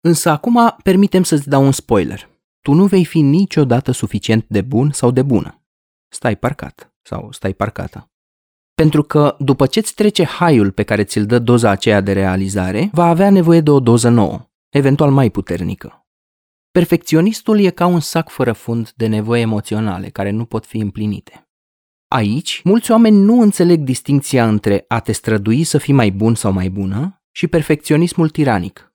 Însă 0.00 0.30
acum 0.30 0.76
permitem 0.82 1.22
să-ți 1.22 1.48
dau 1.48 1.64
un 1.64 1.72
spoiler. 1.72 2.28
Tu 2.60 2.72
nu 2.72 2.86
vei 2.86 3.04
fi 3.04 3.20
niciodată 3.20 3.90
suficient 3.90 4.44
de 4.48 4.60
bun 4.60 4.90
sau 4.90 5.10
de 5.10 5.22
bună. 5.22 5.62
Stai 6.08 6.36
parcat 6.36 6.94
sau 7.02 7.32
stai 7.32 7.54
parcată. 7.54 8.08
Pentru 8.74 9.02
că 9.02 9.36
după 9.38 9.66
ce 9.66 9.78
îți 9.78 9.94
trece 9.94 10.24
haiul 10.24 10.70
pe 10.70 10.82
care 10.82 11.04
ți-l 11.04 11.26
dă 11.26 11.38
doza 11.38 11.70
aceea 11.70 12.00
de 12.00 12.12
realizare, 12.12 12.90
va 12.92 13.04
avea 13.04 13.30
nevoie 13.30 13.60
de 13.60 13.70
o 13.70 13.80
doză 13.80 14.08
nouă, 14.08 14.50
eventual 14.68 15.10
mai 15.10 15.30
puternică. 15.30 16.06
Perfecționistul 16.70 17.60
e 17.60 17.70
ca 17.70 17.86
un 17.86 18.00
sac 18.00 18.28
fără 18.28 18.52
fund 18.52 18.92
de 18.96 19.06
nevoi 19.06 19.40
emoționale 19.40 20.08
care 20.08 20.30
nu 20.30 20.44
pot 20.44 20.66
fi 20.66 20.78
împlinite. 20.78 21.43
Aici, 22.14 22.60
mulți 22.64 22.90
oameni 22.90 23.16
nu 23.16 23.40
înțeleg 23.40 23.80
distinția 23.80 24.48
între 24.48 24.84
a 24.88 25.00
te 25.00 25.12
strădui 25.12 25.64
să 25.64 25.78
fii 25.78 25.94
mai 25.94 26.10
bun 26.10 26.34
sau 26.34 26.52
mai 26.52 26.68
bună 26.68 27.22
și 27.30 27.46
perfecționismul 27.46 28.28
tiranic. 28.28 28.94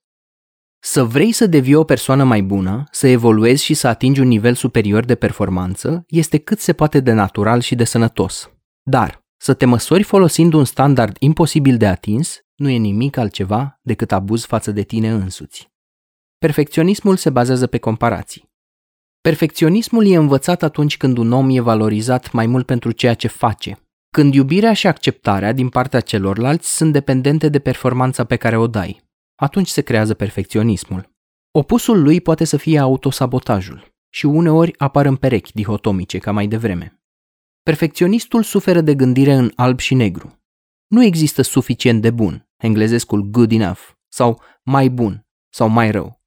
Să 0.82 1.03
vrei 1.03 1.32
să 1.32 1.47
devii 1.47 1.73
o 1.73 1.84
persoană 1.84 2.23
mai 2.23 2.41
bună, 2.41 2.84
să 2.91 3.08
evoluezi 3.08 3.63
și 3.63 3.73
să 3.73 3.88
atingi 3.88 4.19
un 4.19 4.27
nivel 4.27 4.53
superior 4.53 5.05
de 5.05 5.15
performanță 5.15 6.03
este 6.08 6.38
cât 6.38 6.60
se 6.60 6.73
poate 6.73 6.99
de 6.99 7.12
natural 7.12 7.62
și 7.62 7.75
de 7.75 7.84
sănătos. 7.84 8.49
Dar 8.82 9.25
să 9.38 9.53
te 9.53 9.65
măsori 9.65 10.03
folosind 10.03 10.53
un 10.53 10.65
standard 10.65 11.15
imposibil 11.19 11.77
de 11.77 11.88
atins 11.88 12.39
nu 12.55 12.69
e 12.69 12.77
nimic 12.77 13.17
altceva 13.17 13.79
decât 13.82 14.12
abuz 14.12 14.45
față 14.45 14.71
de 14.71 14.84
tine 14.84 15.10
însuți. 15.10 15.71
Perfecționismul 16.38 17.15
se 17.15 17.29
bazează 17.29 17.67
pe 17.67 17.77
comparații. 17.77 18.48
Perfecționismul 19.21 20.05
e 20.05 20.15
învățat 20.15 20.63
atunci 20.63 20.97
când 20.97 21.17
un 21.17 21.32
om 21.32 21.49
e 21.49 21.60
valorizat 21.60 22.32
mai 22.32 22.45
mult 22.45 22.65
pentru 22.65 22.91
ceea 22.91 23.13
ce 23.13 23.27
face, 23.27 23.79
când 24.12 24.34
iubirea 24.34 24.73
și 24.73 24.88
acceptarea 24.88 25.51
din 25.51 25.69
partea 25.69 25.99
celorlalți 25.99 26.75
sunt 26.75 26.93
dependente 26.93 27.49
de 27.49 27.60
performanța 27.60 28.23
pe 28.23 28.36
care 28.36 28.58
o 28.58 28.67
dai. 28.67 29.01
Atunci 29.36 29.67
se 29.67 29.82
creează 29.82 30.13
perfecționismul. 30.13 31.10
Opusul 31.51 32.01
lui 32.01 32.21
poate 32.21 32.43
să 32.43 32.58
fie 32.58 32.79
autosabotajul 32.79 33.93
și 34.10 34.25
uneori 34.25 34.73
apar 34.77 35.05
în 35.05 35.15
perechi 35.15 35.53
dihotomice 35.53 36.17
ca 36.17 36.32
mai 36.32 36.47
devreme. 36.47 37.01
Perfecționistul 37.63 38.43
suferă 38.43 38.82
de 38.82 38.95
gândire 38.95 39.34
în 39.34 39.51
alb 39.55 39.79
și 39.79 39.93
negru. 39.93 40.43
Nu 40.88 41.03
există 41.03 41.41
suficient 41.41 42.01
de 42.01 42.12
bun, 42.12 42.49
englezescul 42.58 43.21
good 43.21 43.51
enough, 43.51 43.82
sau 44.08 44.41
mai 44.63 44.89
bun, 44.89 45.27
sau 45.49 45.67
mai 45.67 45.91
rău. 45.91 46.18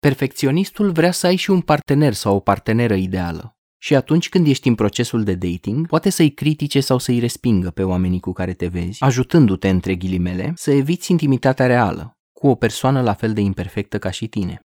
Perfecționistul 0.00 0.90
vrea 0.90 1.10
să 1.10 1.26
ai 1.26 1.36
și 1.36 1.50
un 1.50 1.60
partener 1.60 2.12
sau 2.12 2.34
o 2.34 2.40
parteneră 2.40 2.94
ideală. 2.94 3.56
Și 3.80 3.94
atunci 3.94 4.28
când 4.28 4.46
ești 4.46 4.68
în 4.68 4.74
procesul 4.74 5.24
de 5.24 5.34
dating, 5.34 5.86
poate 5.86 6.10
să-i 6.10 6.30
critique 6.30 6.80
sau 6.80 6.98
să-i 6.98 7.18
respingă 7.18 7.70
pe 7.70 7.82
oamenii 7.82 8.20
cu 8.20 8.32
care 8.32 8.52
te 8.52 8.66
vezi, 8.66 9.02
ajutându-te, 9.02 9.68
între 9.68 9.94
ghilimele, 9.94 10.52
să 10.56 10.70
eviți 10.70 11.10
intimitatea 11.10 11.66
reală, 11.66 12.12
cu 12.32 12.46
o 12.46 12.54
persoană 12.54 13.02
la 13.02 13.14
fel 13.14 13.32
de 13.32 13.40
imperfectă 13.40 13.98
ca 13.98 14.10
și 14.10 14.26
tine. 14.26 14.60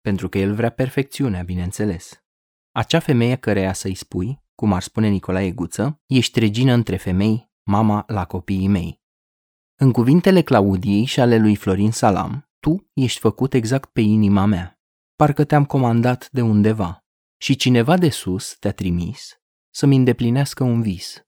Pentru 0.00 0.28
că 0.28 0.38
el 0.38 0.54
vrea 0.54 0.70
perfecțiunea, 0.70 1.42
bineînțeles. 1.42 2.22
Acea 2.70 2.98
femeie 2.98 3.36
căreia 3.36 3.72
să-i 3.72 3.94
spui, 3.94 4.42
cum 4.54 4.72
ar 4.72 4.82
spune 4.82 5.08
Nicolae 5.08 5.50
Guță, 5.50 6.00
ești 6.06 6.38
regină 6.38 6.72
între 6.72 6.96
femei, 6.96 7.50
mama 7.62 8.04
la 8.06 8.24
copiii 8.24 8.68
mei. 8.68 9.00
În 9.80 9.92
cuvintele 9.92 10.42
Claudiei 10.42 11.04
și 11.04 11.20
ale 11.20 11.38
lui 11.38 11.56
Florin 11.56 11.90
Salam, 11.90 12.48
tu 12.60 12.90
ești 12.92 13.18
făcut 13.18 13.54
exact 13.54 13.92
pe 13.92 14.00
inima 14.00 14.44
mea. 14.44 14.73
Parcă 15.16 15.44
te-am 15.44 15.64
comandat 15.64 16.28
de 16.30 16.40
undeva 16.40 17.04
și 17.36 17.56
cineva 17.56 17.96
de 17.96 18.08
sus 18.08 18.56
te-a 18.58 18.72
trimis 18.72 19.38
să-mi 19.74 19.96
îndeplinească 19.96 20.64
un 20.64 20.82
vis. 20.82 21.22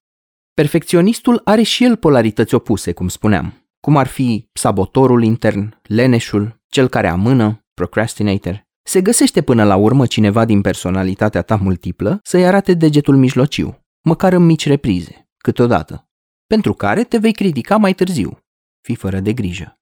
Perfecționistul 0.54 1.40
are 1.44 1.62
și 1.62 1.84
el 1.84 1.96
polarități 1.96 2.54
opuse, 2.54 2.92
cum 2.92 3.08
spuneam, 3.08 3.68
cum 3.80 3.96
ar 3.96 4.06
fi 4.06 4.48
sabotorul 4.52 5.22
intern, 5.22 5.80
leneșul, 5.82 6.62
cel 6.66 6.88
care 6.88 7.08
amână, 7.08 7.64
procrastinator. 7.74 8.64
Se 8.82 9.02
găsește 9.02 9.42
până 9.42 9.64
la 9.64 9.76
urmă 9.76 10.06
cineva 10.06 10.44
din 10.44 10.60
personalitatea 10.60 11.42
ta 11.42 11.56
multiplă 11.56 12.20
să-i 12.22 12.46
arate 12.46 12.74
degetul 12.74 13.16
mijlociu, 13.16 13.84
măcar 14.00 14.32
în 14.32 14.44
mici 14.44 14.66
reprize, 14.66 15.28
câteodată, 15.36 16.08
pentru 16.46 16.72
care 16.72 17.04
te 17.04 17.18
vei 17.18 17.32
critica 17.32 17.76
mai 17.76 17.94
târziu. 17.94 18.38
Fii 18.80 18.96
fără 18.96 19.20
de 19.20 19.32
grijă. 19.32 19.80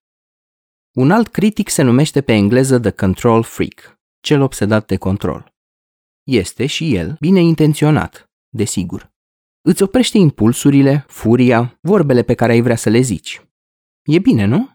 Un 0.92 1.10
alt 1.10 1.28
critic 1.28 1.68
se 1.68 1.82
numește 1.82 2.20
pe 2.20 2.32
engleză 2.32 2.78
The 2.78 2.90
Control 2.90 3.42
Freak, 3.42 3.93
cel 4.24 4.40
obsedat 4.40 4.86
de 4.86 4.96
control. 4.96 5.54
Este 6.22 6.66
și 6.66 6.94
el 6.94 7.16
bine 7.20 7.40
intenționat, 7.40 8.30
desigur. 8.48 9.12
Îți 9.60 9.82
oprește 9.82 10.18
impulsurile, 10.18 11.04
furia, 11.08 11.78
vorbele 11.80 12.22
pe 12.22 12.34
care 12.34 12.52
ai 12.52 12.60
vrea 12.60 12.76
să 12.76 12.88
le 12.88 13.00
zici. 13.00 13.46
E 14.02 14.18
bine, 14.18 14.44
nu? 14.44 14.70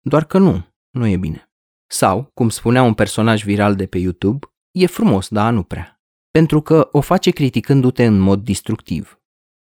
Doar 0.00 0.24
că 0.24 0.38
nu, 0.38 0.66
nu 0.90 1.06
e 1.06 1.16
bine. 1.16 1.50
Sau, 1.90 2.30
cum 2.34 2.48
spunea 2.48 2.82
un 2.82 2.94
personaj 2.94 3.44
viral 3.44 3.74
de 3.74 3.86
pe 3.86 3.98
YouTube, 3.98 4.46
e 4.70 4.86
frumos, 4.86 5.28
dar 5.28 5.52
nu 5.52 5.62
prea. 5.62 6.00
Pentru 6.30 6.60
că 6.60 6.88
o 6.92 7.00
face 7.00 7.30
criticându-te 7.30 8.04
în 8.04 8.18
mod 8.18 8.44
destructiv. 8.44 9.20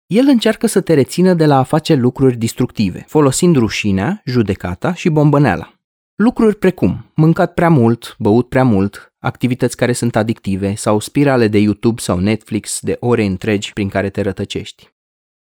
El 0.06 0.28
încearcă 0.28 0.68
să 0.68 0.82
te 0.82 0.94
rețină 0.94 1.34
de 1.34 1.46
la 1.46 1.58
a 1.58 1.64
face 1.64 1.94
lucruri 1.94 2.38
destructive, 2.38 3.06
folosind 3.08 3.56
rușinea, 3.56 4.22
judecata 4.26 4.94
și 4.94 5.10
bombăneala. 5.10 5.83
Lucruri 6.16 6.56
precum 6.56 7.12
mâncat 7.16 7.54
prea 7.54 7.70
mult, 7.70 8.16
băut 8.20 8.50
prea 8.50 8.64
mult, 8.64 9.14
activități 9.20 9.78
care 9.78 9.94
sunt 9.94 10.16
adictive 10.16 10.76
sau 10.76 11.00
spirale 11.00 11.48
de 11.48 11.58
YouTube 11.58 12.02
sau 12.02 12.20
Netflix 12.20 12.80
de 12.82 12.98
ore 13.00 13.24
întregi 13.24 13.74
prin 13.74 13.90
care 13.90 14.10
te 14.10 14.22
rătăcești. 14.22 14.94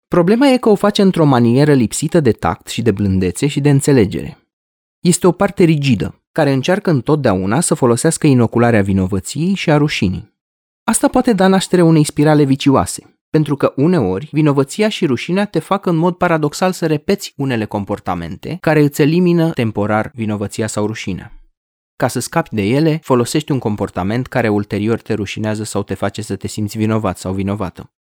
Problema 0.09 0.47
e 0.47 0.57
că 0.57 0.69
o 0.69 0.75
face 0.75 1.03
într-o 1.03 1.25
manieră 1.25 1.73
lipsită 1.73 2.21
de 2.21 2.33
tact 2.33 2.67
și 2.67 2.83
de 2.83 2.91
blândețe 2.91 3.47
și 3.47 3.61
de 3.61 3.71
înțelegere. 3.71 4.39
Este 5.01 5.27
o 5.27 5.33
parte 5.33 5.65
rigidă, 5.65 6.25
care 6.33 6.53
încearcă 6.53 6.91
întotdeauna 6.91 7.61
să 7.61 7.75
folosească 7.75 8.27
inocularea 8.27 8.83
vinovăției 8.83 9.55
și 9.55 9.71
a 9.71 9.77
rușinii. 9.77 10.35
Asta 10.85 11.09
poate 11.09 11.33
da 11.33 11.47
naștere 11.47 11.83
unei 11.83 12.05
spirale 12.05 12.45
vicioase, 12.45 13.20
pentru 13.31 13.57
că 13.57 13.73
uneori 13.77 14.29
vinovăția 14.33 14.89
și 14.89 15.07
rușinea 15.07 15.45
te 15.45 15.59
fac 15.59 15.87
în 15.87 15.97
mod 15.97 16.17
paradoxal 16.17 16.73
să 16.73 16.87
repeți 16.87 17.33
unele 17.37 17.65
comportamente 17.65 18.59
care 18.61 18.81
îți 18.81 19.03
elimină 19.03 19.51
temporar 19.51 20.11
vinovăția 20.15 20.67
sau 20.67 20.87
rușinea. 20.87 21.35
Ca 21.97 22.09
să 22.09 22.21
scapi 22.21 22.55
de 22.55 22.63
ele, 22.63 22.99
folosești 23.03 23.53
un 23.53 23.59
comportament 23.59 24.27
care 24.27 24.49
ulterior 24.49 25.01
te 25.01 25.15
rușinează 25.15 25.65
sau 25.65 25.83
te 25.83 25.95
face 25.95 26.23
să 26.23 26.37
te 26.37 26.47
simți 26.47 26.79
vinovat 26.79 27.19
sau 27.19 27.33
vinovată. 27.33 27.93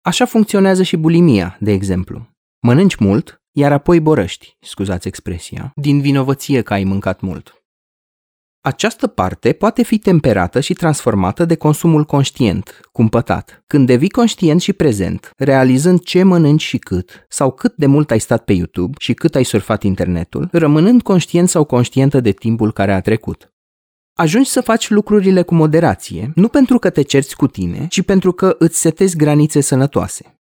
Așa 0.00 0.24
funcționează 0.24 0.82
și 0.82 0.96
bulimia, 0.96 1.56
de 1.60 1.72
exemplu. 1.72 2.28
Mănânci 2.58 2.96
mult, 2.96 3.42
iar 3.52 3.72
apoi 3.72 4.00
borăști, 4.00 4.56
scuzați 4.60 5.08
expresia, 5.08 5.72
din 5.74 6.00
vinovăție 6.00 6.62
că 6.62 6.72
ai 6.72 6.84
mâncat 6.84 7.20
mult. 7.20 7.61
Această 8.64 9.06
parte 9.06 9.52
poate 9.52 9.82
fi 9.82 9.98
temperată 9.98 10.60
și 10.60 10.74
transformată 10.74 11.44
de 11.44 11.54
consumul 11.54 12.04
conștient, 12.04 12.80
cumpătat. 12.92 13.62
Când 13.66 13.86
devii 13.86 14.10
conștient 14.10 14.60
și 14.60 14.72
prezent, 14.72 15.32
realizând 15.36 16.00
ce 16.00 16.22
mănânci 16.22 16.62
și 16.62 16.78
cât, 16.78 17.26
sau 17.28 17.52
cât 17.52 17.74
de 17.76 17.86
mult 17.86 18.10
ai 18.10 18.18
stat 18.18 18.44
pe 18.44 18.52
YouTube 18.52 18.92
și 18.98 19.14
cât 19.14 19.34
ai 19.34 19.44
surfat 19.44 19.82
internetul, 19.82 20.48
rămânând 20.52 21.02
conștient 21.02 21.48
sau 21.48 21.64
conștientă 21.64 22.20
de 22.20 22.30
timpul 22.30 22.72
care 22.72 22.92
a 22.92 23.00
trecut. 23.00 23.52
Ajungi 24.14 24.50
să 24.50 24.60
faci 24.60 24.90
lucrurile 24.90 25.42
cu 25.42 25.54
moderație, 25.54 26.32
nu 26.34 26.48
pentru 26.48 26.78
că 26.78 26.90
te 26.90 27.02
cerți 27.02 27.36
cu 27.36 27.46
tine, 27.46 27.86
ci 27.88 28.02
pentru 28.02 28.32
că 28.32 28.56
îți 28.58 28.80
setezi 28.80 29.16
granițe 29.16 29.60
sănătoase. 29.60 30.38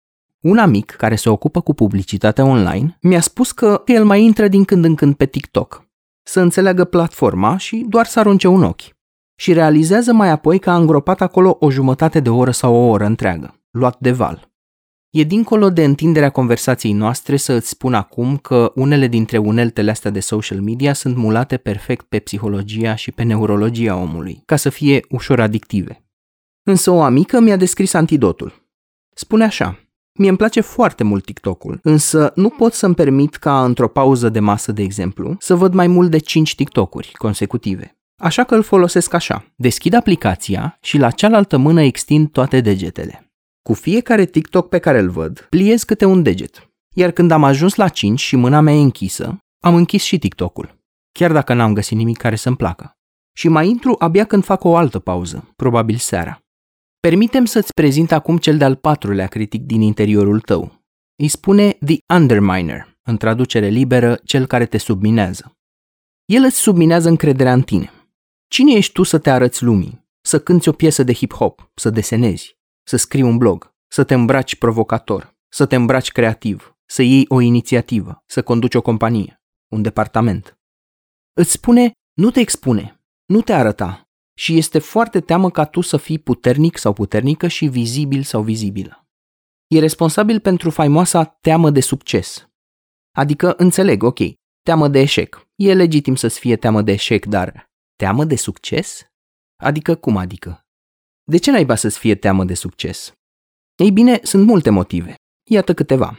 Un 0.40 0.58
amic 0.58 0.90
care 0.90 1.14
se 1.14 1.28
ocupă 1.28 1.60
cu 1.60 1.74
publicitatea 1.74 2.44
online 2.44 2.98
mi-a 3.00 3.20
spus 3.20 3.52
că 3.52 3.82
el 3.86 4.04
mai 4.04 4.22
intră 4.22 4.48
din 4.48 4.64
când 4.64 4.84
în 4.84 4.94
când 4.94 5.14
pe 5.14 5.26
TikTok 5.26 5.83
să 6.24 6.40
înțeleagă 6.40 6.84
platforma 6.84 7.56
și 7.56 7.86
doar 7.88 8.06
să 8.06 8.18
arunce 8.18 8.48
un 8.48 8.62
ochi. 8.62 8.82
Și 9.36 9.52
realizează 9.52 10.12
mai 10.12 10.30
apoi 10.30 10.58
că 10.58 10.70
a 10.70 10.76
îngropat 10.76 11.20
acolo 11.20 11.56
o 11.60 11.70
jumătate 11.70 12.20
de 12.20 12.30
oră 12.30 12.50
sau 12.50 12.74
o 12.74 12.88
oră 12.88 13.04
întreagă, 13.04 13.60
luat 13.70 13.96
de 13.98 14.10
val. 14.10 14.52
E 15.10 15.22
dincolo 15.22 15.70
de 15.70 15.84
întinderea 15.84 16.30
conversației 16.30 16.92
noastre 16.92 17.36
să 17.36 17.52
îți 17.52 17.68
spun 17.68 17.94
acum 17.94 18.36
că 18.36 18.72
unele 18.74 19.06
dintre 19.06 19.38
uneltele 19.38 19.90
astea 19.90 20.10
de 20.10 20.20
social 20.20 20.60
media 20.60 20.92
sunt 20.92 21.16
mulate 21.16 21.56
perfect 21.56 22.06
pe 22.06 22.18
psihologia 22.18 22.94
și 22.94 23.12
pe 23.12 23.22
neurologia 23.22 23.96
omului, 23.96 24.42
ca 24.46 24.56
să 24.56 24.68
fie 24.68 25.00
ușor 25.08 25.40
adictive. 25.40 26.04
Însă 26.62 26.90
o 26.90 27.02
amică 27.02 27.40
mi-a 27.40 27.56
descris 27.56 27.92
antidotul. 27.92 28.68
Spune 29.14 29.44
așa, 29.44 29.83
Mie 30.18 30.28
îmi 30.28 30.38
place 30.38 30.60
foarte 30.60 31.04
mult 31.04 31.24
TikTok-ul, 31.24 31.78
însă 31.82 32.32
nu 32.34 32.48
pot 32.48 32.72
să-mi 32.72 32.94
permit 32.94 33.34
ca 33.34 33.64
într-o 33.64 33.88
pauză 33.88 34.28
de 34.28 34.40
masă, 34.40 34.72
de 34.72 34.82
exemplu, 34.82 35.36
să 35.38 35.54
văd 35.54 35.74
mai 35.74 35.86
mult 35.86 36.10
de 36.10 36.18
5 36.18 36.54
TikTok-uri 36.54 37.12
consecutive. 37.12 37.98
Așa 38.22 38.44
că 38.44 38.54
îl 38.54 38.62
folosesc 38.62 39.12
așa. 39.12 39.44
Deschid 39.56 39.94
aplicația 39.94 40.78
și 40.80 40.98
la 40.98 41.10
cealaltă 41.10 41.56
mână 41.56 41.82
extind 41.82 42.30
toate 42.30 42.60
degetele. 42.60 43.32
Cu 43.62 43.72
fiecare 43.72 44.24
TikTok 44.24 44.68
pe 44.68 44.78
care 44.78 44.98
îl 44.98 45.10
văd, 45.10 45.46
pliez 45.50 45.82
câte 45.82 46.04
un 46.04 46.22
deget. 46.22 46.70
Iar 46.94 47.10
când 47.10 47.30
am 47.30 47.44
ajuns 47.44 47.74
la 47.74 47.88
5 47.88 48.20
și 48.20 48.36
mâna 48.36 48.60
mea 48.60 48.74
e 48.74 48.80
închisă, 48.80 49.38
am 49.60 49.74
închis 49.74 50.02
și 50.02 50.18
TikTok-ul. 50.18 50.78
Chiar 51.12 51.32
dacă 51.32 51.54
n-am 51.54 51.72
găsit 51.72 51.96
nimic 51.96 52.16
care 52.16 52.36
să-mi 52.36 52.56
placă. 52.56 52.92
Și 53.36 53.48
mai 53.48 53.68
intru 53.68 53.94
abia 53.98 54.24
când 54.24 54.44
fac 54.44 54.64
o 54.64 54.76
altă 54.76 54.98
pauză, 54.98 55.52
probabil 55.56 55.96
seara. 55.96 56.43
Permitem 57.04 57.44
să-ți 57.44 57.72
prezint 57.72 58.12
acum 58.12 58.38
cel 58.38 58.58
de-al 58.58 58.76
patrulea 58.76 59.26
critic 59.26 59.62
din 59.62 59.80
interiorul 59.80 60.40
tău. 60.40 60.84
Îi 61.16 61.28
spune 61.28 61.70
The 61.70 61.96
Underminer, 62.14 62.98
în 63.02 63.16
traducere 63.16 63.68
liberă, 63.68 64.20
cel 64.24 64.46
care 64.46 64.66
te 64.66 64.78
subminează. 64.78 65.56
El 66.24 66.42
îți 66.42 66.56
subminează 66.56 67.08
încrederea 67.08 67.52
în 67.52 67.62
tine. 67.62 67.90
Cine 68.48 68.72
ești 68.72 68.92
tu 68.92 69.02
să 69.02 69.18
te 69.18 69.30
arăți 69.30 69.62
lumii? 69.62 70.06
Să 70.20 70.40
cânți 70.40 70.68
o 70.68 70.72
piesă 70.72 71.02
de 71.02 71.14
hip-hop, 71.14 71.72
să 71.74 71.90
desenezi, 71.90 72.58
să 72.88 72.96
scrii 72.96 73.22
un 73.22 73.38
blog, 73.38 73.74
să 73.88 74.04
te 74.04 74.14
îmbraci 74.14 74.56
provocator, 74.56 75.36
să 75.48 75.66
te 75.66 75.74
îmbraci 75.74 76.12
creativ, 76.12 76.76
să 76.86 77.02
iei 77.02 77.24
o 77.28 77.40
inițiativă, 77.40 78.22
să 78.26 78.42
conduci 78.42 78.74
o 78.74 78.82
companie, 78.82 79.42
un 79.68 79.82
departament. 79.82 80.58
Îți 81.32 81.50
spune, 81.50 81.92
nu 82.12 82.30
te 82.30 82.40
expune, 82.40 83.00
nu 83.24 83.40
te 83.40 83.52
arăta, 83.52 84.08
și 84.34 84.56
este 84.56 84.78
foarte 84.78 85.20
teamă 85.20 85.50
ca 85.50 85.64
tu 85.64 85.80
să 85.80 85.96
fii 85.96 86.18
puternic 86.18 86.76
sau 86.76 86.92
puternică 86.92 87.48
și 87.48 87.66
vizibil 87.66 88.22
sau 88.22 88.42
vizibilă. 88.42 89.08
E 89.66 89.78
responsabil 89.78 90.40
pentru 90.40 90.70
faimoasa 90.70 91.24
teamă 91.24 91.70
de 91.70 91.80
succes. 91.80 92.48
Adică 93.16 93.54
înțeleg, 93.56 94.02
ok, 94.02 94.18
teamă 94.62 94.88
de 94.88 95.00
eșec. 95.00 95.48
E 95.54 95.74
legitim 95.74 96.14
să-ți 96.14 96.38
fie 96.38 96.56
teamă 96.56 96.82
de 96.82 96.92
eșec, 96.92 97.26
dar 97.26 97.70
teamă 97.96 98.24
de 98.24 98.36
succes? 98.36 99.06
Adică 99.56 99.94
cum 99.94 100.16
adică? 100.16 100.66
De 101.24 101.36
ce 101.36 101.50
n-ai 101.50 101.66
să-ți 101.76 101.98
fie 101.98 102.14
teamă 102.14 102.44
de 102.44 102.54
succes? 102.54 103.12
Ei 103.76 103.90
bine, 103.90 104.20
sunt 104.22 104.46
multe 104.46 104.70
motive. 104.70 105.14
Iată 105.50 105.74
câteva. 105.74 106.18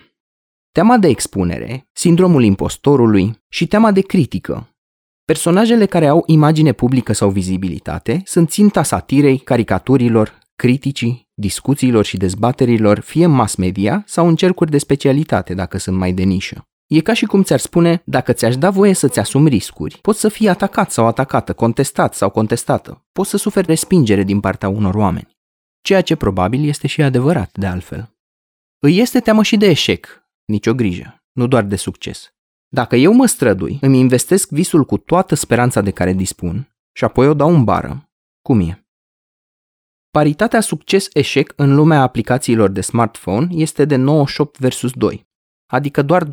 teama 0.71 0.97
de 0.97 1.07
expunere, 1.07 1.87
sindromul 1.91 2.43
impostorului 2.43 3.43
și 3.47 3.67
teama 3.67 3.91
de 3.91 4.01
critică. 4.01 4.74
Personajele 5.25 5.85
care 5.85 6.07
au 6.07 6.23
imagine 6.25 6.71
publică 6.71 7.13
sau 7.13 7.29
vizibilitate 7.29 8.21
sunt 8.25 8.49
ținta 8.49 8.83
satirei, 8.83 9.37
caricaturilor, 9.37 10.39
criticii, 10.55 11.29
discuțiilor 11.33 12.05
și 12.05 12.17
dezbaterilor 12.17 12.99
fie 12.99 13.25
în 13.25 13.31
mass 13.31 13.55
media 13.55 14.03
sau 14.05 14.27
în 14.27 14.35
cercuri 14.35 14.71
de 14.71 14.77
specialitate 14.77 15.53
dacă 15.53 15.77
sunt 15.77 15.97
mai 15.97 16.13
de 16.13 16.23
nișă. 16.23 16.67
E 16.87 17.01
ca 17.01 17.13
și 17.13 17.25
cum 17.25 17.43
ți-ar 17.43 17.59
spune, 17.59 18.01
dacă 18.05 18.33
ți-aș 18.33 18.57
da 18.57 18.69
voie 18.69 18.93
să-ți 18.93 19.19
asumi 19.19 19.49
riscuri, 19.49 19.99
poți 20.01 20.19
să 20.19 20.29
fii 20.29 20.49
atacat 20.49 20.91
sau 20.91 21.07
atacată, 21.07 21.53
contestat 21.53 22.13
sau 22.13 22.29
contestată, 22.29 23.05
poți 23.11 23.29
să 23.29 23.37
suferi 23.37 23.67
respingere 23.67 24.23
din 24.23 24.39
partea 24.39 24.69
unor 24.69 24.95
oameni. 24.95 25.37
Ceea 25.81 26.01
ce 26.01 26.15
probabil 26.15 26.67
este 26.67 26.87
și 26.87 27.01
adevărat, 27.01 27.49
de 27.53 27.65
altfel. 27.65 28.15
Îi 28.79 28.99
este 28.99 29.19
teamă 29.19 29.43
și 29.43 29.57
de 29.57 29.65
eșec, 29.65 30.27
nicio 30.45 30.73
grijă, 30.73 31.23
nu 31.31 31.47
doar 31.47 31.63
de 31.63 31.75
succes. 31.75 32.34
Dacă 32.75 32.95
eu 32.95 33.13
mă 33.13 33.25
strădui, 33.25 33.77
îmi 33.81 33.99
investesc 33.99 34.49
visul 34.49 34.85
cu 34.85 34.97
toată 34.97 35.35
speranța 35.35 35.81
de 35.81 35.91
care 35.91 36.13
dispun 36.13 36.75
și 36.91 37.03
apoi 37.03 37.27
o 37.27 37.33
dau 37.33 37.53
în 37.53 37.63
bară, 37.63 38.09
cum 38.41 38.59
e? 38.59 38.85
Paritatea 40.11 40.61
succes-eșec 40.61 41.53
în 41.55 41.75
lumea 41.75 42.01
aplicațiilor 42.01 42.69
de 42.69 42.81
smartphone 42.81 43.47
este 43.51 43.85
de 43.85 43.95
98 43.95 44.57
versus 44.57 44.91
2, 44.91 45.27
adică 45.71 46.01
doar 46.01 46.23
2% 46.23 46.27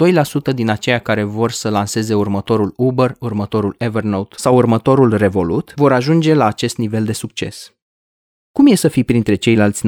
din 0.55 0.71
aceia 0.71 0.99
care 0.99 1.23
vor 1.23 1.51
să 1.51 1.69
lanseze 1.69 2.15
următorul 2.15 2.73
Uber, 2.77 3.15
următorul 3.19 3.75
Evernote 3.79 4.37
sau 4.39 4.57
următorul 4.57 5.17
Revolut 5.17 5.73
vor 5.77 5.93
ajunge 5.93 6.35
la 6.35 6.47
acest 6.47 6.77
nivel 6.77 7.05
de 7.05 7.13
succes. 7.13 7.73
Cum 8.53 8.67
e 8.67 8.75
să 8.75 8.89
fii 8.89 9.05
printre 9.05 9.35
ceilalți 9.35 9.83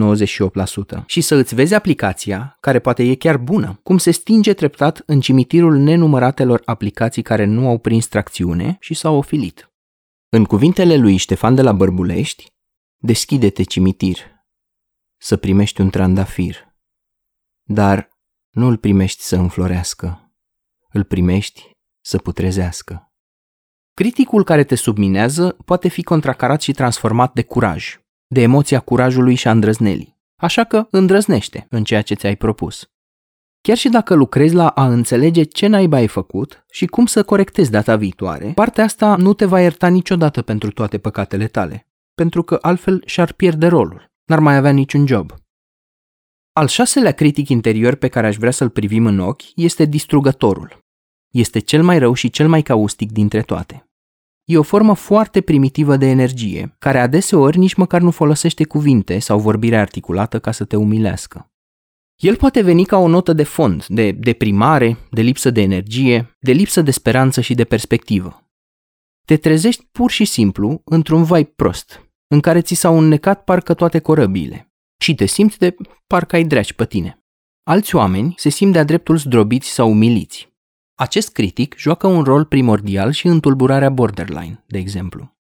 98% 1.01 1.05
și 1.07 1.21
să 1.21 1.35
îți 1.35 1.55
vezi 1.55 1.75
aplicația, 1.75 2.57
care 2.61 2.79
poate 2.79 3.03
e 3.03 3.15
chiar 3.15 3.37
bună, 3.37 3.81
cum 3.83 3.99
se 3.99 4.11
stinge 4.11 4.55
treptat 4.55 5.03
în 5.07 5.21
cimitirul 5.21 5.77
nenumăratelor 5.77 6.63
aplicații 6.65 7.23
care 7.23 7.45
nu 7.45 7.69
au 7.69 7.79
prins 7.79 8.07
tracțiune 8.07 8.77
și 8.81 8.95
s-au 8.95 9.17
ofilit? 9.17 9.73
În 10.29 10.45
cuvintele 10.45 10.97
lui 10.97 11.17
Ștefan 11.17 11.55
de 11.55 11.63
la 11.63 11.73
Bărbulești, 11.73 12.53
deschide-te 12.97 13.63
cimitir, 13.63 14.19
să 15.21 15.37
primești 15.37 15.81
un 15.81 15.91
trandafir, 15.91 16.57
dar 17.63 18.09
nu 18.51 18.67
îl 18.67 18.77
primești 18.77 19.23
să 19.23 19.37
înflorească, 19.37 20.35
îl 20.93 21.05
primești 21.05 21.71
să 22.01 22.19
putrezească. 22.19 23.13
Criticul 23.95 24.45
care 24.45 24.65
te 24.65 24.75
subminează 24.75 25.57
poate 25.65 25.89
fi 25.89 26.03
contracarat 26.03 26.61
și 26.61 26.73
transformat 26.73 27.33
de 27.33 27.43
curaj, 27.43 27.99
de 28.27 28.41
emoția 28.41 28.81
curajului 28.81 29.35
și 29.35 29.49
a 29.49 29.51
îndrăznelii. 29.51 30.19
Așa 30.37 30.65
că 30.65 30.87
îndrăznește 30.91 31.67
în 31.71 31.85
ceea 31.85 32.03
ce 32.03 32.15
ți-ai 32.15 32.37
propus. 32.37 32.89
Chiar 33.61 33.77
și 33.77 33.89
dacă 33.89 34.15
lucrezi 34.15 34.55
la 34.55 34.69
a 34.69 34.87
înțelege 34.87 35.43
ce 35.43 35.67
naiba 35.67 35.97
ai 35.97 36.07
făcut 36.07 36.65
și 36.71 36.87
cum 36.87 37.07
să 37.07 37.23
corectezi 37.23 37.71
data 37.71 37.97
viitoare, 37.97 38.53
partea 38.55 38.85
asta 38.85 39.17
nu 39.17 39.33
te 39.33 39.45
va 39.45 39.61
ierta 39.61 39.89
niciodată 39.89 40.43
pentru 40.43 40.71
toate 40.71 40.99
păcatele 40.99 41.47
tale, 41.47 41.89
pentru 42.15 42.43
că 42.43 42.59
altfel 42.61 43.03
și-ar 43.07 43.33
pierde 43.33 43.67
rolul, 43.67 44.13
n-ar 44.25 44.39
mai 44.39 44.57
avea 44.57 44.71
niciun 44.71 45.07
job. 45.07 45.33
Al 46.53 46.67
șaselea 46.67 47.13
critic 47.13 47.49
interior 47.49 47.95
pe 47.95 48.09
care 48.09 48.27
aș 48.27 48.37
vrea 48.37 48.51
să-l 48.51 48.71
privim 48.71 49.07
în 49.07 49.19
ochi 49.19 49.43
este 49.55 49.85
distrugătorul. 49.85 50.79
Este 51.33 51.59
cel 51.59 51.83
mai 51.83 51.99
rău 51.99 52.15
și 52.15 52.31
cel 52.31 52.49
mai 52.49 52.63
caustic 52.63 53.13
dintre 53.13 53.43
toate. 53.43 53.89
E 54.45 54.59
o 54.59 54.63
formă 54.63 54.95
foarte 54.95 55.41
primitivă 55.41 55.97
de 55.97 56.07
energie, 56.07 56.77
care 56.79 56.99
adeseori 56.99 57.59
nici 57.59 57.75
măcar 57.75 58.01
nu 58.01 58.11
folosește 58.11 58.65
cuvinte 58.65 59.19
sau 59.19 59.39
vorbire 59.39 59.77
articulată 59.77 60.41
ca 60.41 60.53
să 60.53 60.65
te 60.65 60.77
umilească. 60.77 61.49
El 62.23 62.37
poate 62.37 62.63
veni 62.63 62.85
ca 62.85 62.97
o 62.97 63.09
notă 63.09 63.33
de 63.33 63.43
fond, 63.43 63.87
de 63.87 64.11
deprimare, 64.11 64.97
de 65.11 65.21
lipsă 65.21 65.51
de 65.51 65.61
energie, 65.61 66.37
de 66.41 66.53
lipsă 66.53 66.83
de 66.83 66.91
speranță 66.91 67.41
și 67.41 67.55
de 67.55 67.65
perspectivă. 67.65 68.49
Te 69.27 69.37
trezești 69.37 69.89
pur 69.93 70.11
și 70.11 70.25
simplu 70.25 70.81
într-un 70.85 71.23
vai 71.23 71.45
prost, 71.45 72.13
în 72.27 72.41
care 72.41 72.61
ți 72.61 72.75
s-au 72.75 72.99
înnecat 72.99 73.45
parcă 73.45 73.75
toate 73.75 73.99
corăbiile 73.99 74.73
și 75.03 75.15
te 75.15 75.27
simți 75.27 75.59
de 75.59 75.77
parcă 76.07 76.37
ai 76.37 76.45
dragi 76.45 76.75
pe 76.75 76.87
tine. 76.87 77.25
Alți 77.63 77.95
oameni 77.95 78.35
se 78.37 78.49
simt 78.49 78.73
de-a 78.73 78.85
dreptul 78.85 79.17
zdrobiți 79.17 79.69
sau 79.69 79.91
umiliți. 79.91 80.54
Acest 80.97 81.33
critic 81.33 81.75
joacă 81.77 82.07
un 82.07 82.23
rol 82.23 82.45
primordial 82.45 83.11
și 83.11 83.27
în 83.27 83.41
tulburarea 83.41 83.91
borderline, 83.91 84.65
de 84.67 84.79
exemplu. 84.79 85.37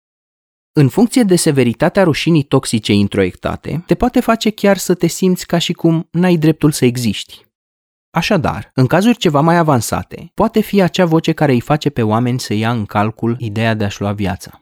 În 0.72 0.88
funcție 0.88 1.22
de 1.22 1.36
severitatea 1.36 2.02
rușinii 2.02 2.42
toxice 2.42 2.92
introiectate, 2.92 3.82
te 3.86 3.94
poate 3.94 4.20
face 4.20 4.50
chiar 4.50 4.76
să 4.76 4.94
te 4.94 5.06
simți 5.06 5.46
ca 5.46 5.58
și 5.58 5.72
cum 5.72 6.08
n-ai 6.10 6.36
dreptul 6.36 6.70
să 6.70 6.84
existi. 6.84 7.46
Așadar, 8.10 8.70
în 8.74 8.86
cazuri 8.86 9.16
ceva 9.16 9.40
mai 9.40 9.56
avansate, 9.56 10.30
poate 10.34 10.60
fi 10.60 10.82
acea 10.82 11.04
voce 11.04 11.32
care 11.32 11.52
îi 11.52 11.60
face 11.60 11.90
pe 11.90 12.02
oameni 12.02 12.40
să 12.40 12.54
ia 12.54 12.70
în 12.70 12.86
calcul 12.86 13.36
ideea 13.38 13.74
de 13.74 13.84
a-și 13.84 14.00
lua 14.00 14.12
viața. 14.12 14.60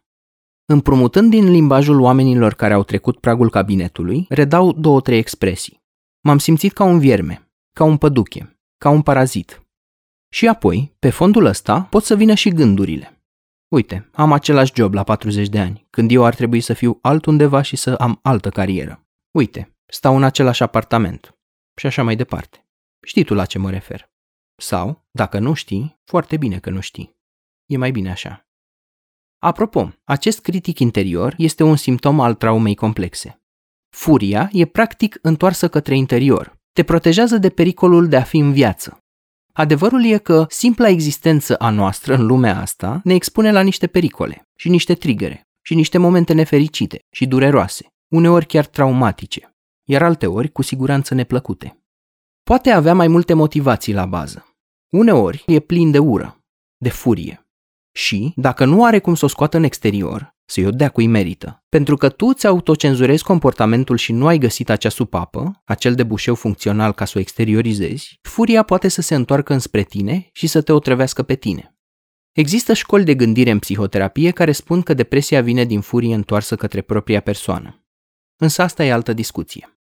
Împrumutând 0.64 1.30
din 1.30 1.50
limbajul 1.50 2.00
oamenilor 2.00 2.54
care 2.54 2.74
au 2.74 2.82
trecut 2.82 3.20
pragul 3.20 3.50
cabinetului, 3.50 4.26
redau 4.28 4.72
două-trei 4.72 5.18
expresii. 5.18 5.82
M-am 6.20 6.38
simțit 6.38 6.72
ca 6.72 6.84
un 6.84 6.98
vierme, 6.98 7.50
ca 7.72 7.84
un 7.84 7.96
păduche, 7.96 8.58
ca 8.78 8.90
un 8.90 9.02
parazit, 9.02 9.62
și 10.32 10.48
apoi, 10.48 10.94
pe 10.98 11.10
fondul 11.10 11.44
ăsta, 11.44 11.82
pot 11.82 12.04
să 12.04 12.16
vină 12.16 12.34
și 12.34 12.50
gândurile. 12.50 13.20
Uite, 13.68 14.08
am 14.12 14.32
același 14.32 14.72
job 14.74 14.94
la 14.94 15.02
40 15.02 15.48
de 15.48 15.58
ani, 15.58 15.86
când 15.90 16.10
eu 16.10 16.24
ar 16.24 16.34
trebui 16.34 16.60
să 16.60 16.72
fiu 16.72 16.98
altundeva 17.02 17.62
și 17.62 17.76
să 17.76 17.94
am 17.94 18.18
altă 18.22 18.50
carieră. 18.50 19.06
Uite, 19.30 19.76
stau 19.86 20.16
în 20.16 20.22
același 20.22 20.62
apartament. 20.62 21.38
Și 21.74 21.86
așa 21.86 22.02
mai 22.02 22.16
departe. 22.16 22.66
Știi 23.06 23.24
tu 23.24 23.34
la 23.34 23.44
ce 23.44 23.58
mă 23.58 23.70
refer. 23.70 24.10
Sau, 24.56 25.06
dacă 25.10 25.38
nu 25.38 25.54
știi, 25.54 26.00
foarte 26.04 26.36
bine 26.36 26.58
că 26.58 26.70
nu 26.70 26.80
știi. 26.80 27.16
E 27.66 27.76
mai 27.76 27.90
bine 27.90 28.10
așa. 28.10 28.48
Apropo, 29.38 29.92
acest 30.04 30.40
critic 30.40 30.78
interior 30.78 31.34
este 31.38 31.62
un 31.62 31.76
simptom 31.76 32.20
al 32.20 32.34
traumei 32.34 32.74
complexe. 32.74 33.42
Furia 33.88 34.48
e 34.52 34.64
practic 34.64 35.18
întoarsă 35.22 35.68
către 35.68 35.96
interior. 35.96 36.58
Te 36.72 36.82
protejează 36.82 37.36
de 37.36 37.50
pericolul 37.50 38.08
de 38.08 38.16
a 38.16 38.22
fi 38.22 38.38
în 38.38 38.52
viață, 38.52 39.04
Adevărul 39.52 40.04
e 40.04 40.18
că 40.18 40.46
simpla 40.48 40.88
existență 40.88 41.56
a 41.56 41.70
noastră 41.70 42.14
în 42.14 42.26
lumea 42.26 42.60
asta 42.60 43.00
ne 43.04 43.14
expune 43.14 43.52
la 43.52 43.60
niște 43.60 43.86
pericole 43.86 44.48
și 44.54 44.68
niște 44.68 44.94
trigere 44.94 45.48
și 45.62 45.74
niște 45.74 45.98
momente 45.98 46.32
nefericite 46.32 47.04
și 47.10 47.26
dureroase, 47.26 47.86
uneori 48.08 48.46
chiar 48.46 48.66
traumatice, 48.66 49.54
iar 49.84 50.02
alteori 50.02 50.52
cu 50.52 50.62
siguranță 50.62 51.14
neplăcute. 51.14 51.84
Poate 52.42 52.70
avea 52.70 52.94
mai 52.94 53.08
multe 53.08 53.34
motivații 53.34 53.92
la 53.92 54.06
bază. 54.06 54.44
Uneori 54.90 55.44
e 55.46 55.60
plin 55.60 55.90
de 55.90 55.98
ură, 55.98 56.40
de 56.76 56.88
furie. 56.88 57.46
Și, 57.92 58.32
dacă 58.36 58.64
nu 58.64 58.84
are 58.84 58.98
cum 58.98 59.14
să 59.14 59.24
o 59.24 59.28
scoată 59.28 59.56
în 59.56 59.62
exterior, 59.62 60.34
să-i 60.50 60.66
o 60.66 60.70
dea 60.70 60.88
cui 60.88 61.06
merită. 61.06 61.64
Pentru 61.68 61.96
că 61.96 62.08
tu 62.08 62.32
ți 62.32 62.46
autocenzurezi 62.46 63.22
comportamentul 63.22 63.96
și 63.96 64.12
nu 64.12 64.26
ai 64.26 64.38
găsit 64.38 64.70
acea 64.70 64.88
supapă, 64.88 65.62
acel 65.64 65.94
debușeu 65.94 66.34
funcțional 66.34 66.92
ca 66.92 67.04
să 67.04 67.12
o 67.16 67.20
exteriorizezi, 67.20 68.18
furia 68.22 68.62
poate 68.62 68.88
să 68.88 69.00
se 69.00 69.14
întoarcă 69.14 69.52
înspre 69.52 69.82
tine 69.82 70.28
și 70.32 70.46
să 70.46 70.62
te 70.62 70.72
otrăvească 70.72 71.22
pe 71.22 71.34
tine. 71.34 71.74
Există 72.32 72.72
școli 72.72 73.04
de 73.04 73.14
gândire 73.14 73.50
în 73.50 73.58
psihoterapie 73.58 74.30
care 74.30 74.52
spun 74.52 74.82
că 74.82 74.94
depresia 74.94 75.40
vine 75.42 75.64
din 75.64 75.80
furie 75.80 76.14
întoarsă 76.14 76.56
către 76.56 76.80
propria 76.80 77.20
persoană. 77.20 77.84
Însă 78.36 78.62
asta 78.62 78.84
e 78.84 78.92
altă 78.92 79.12
discuție. 79.12 79.78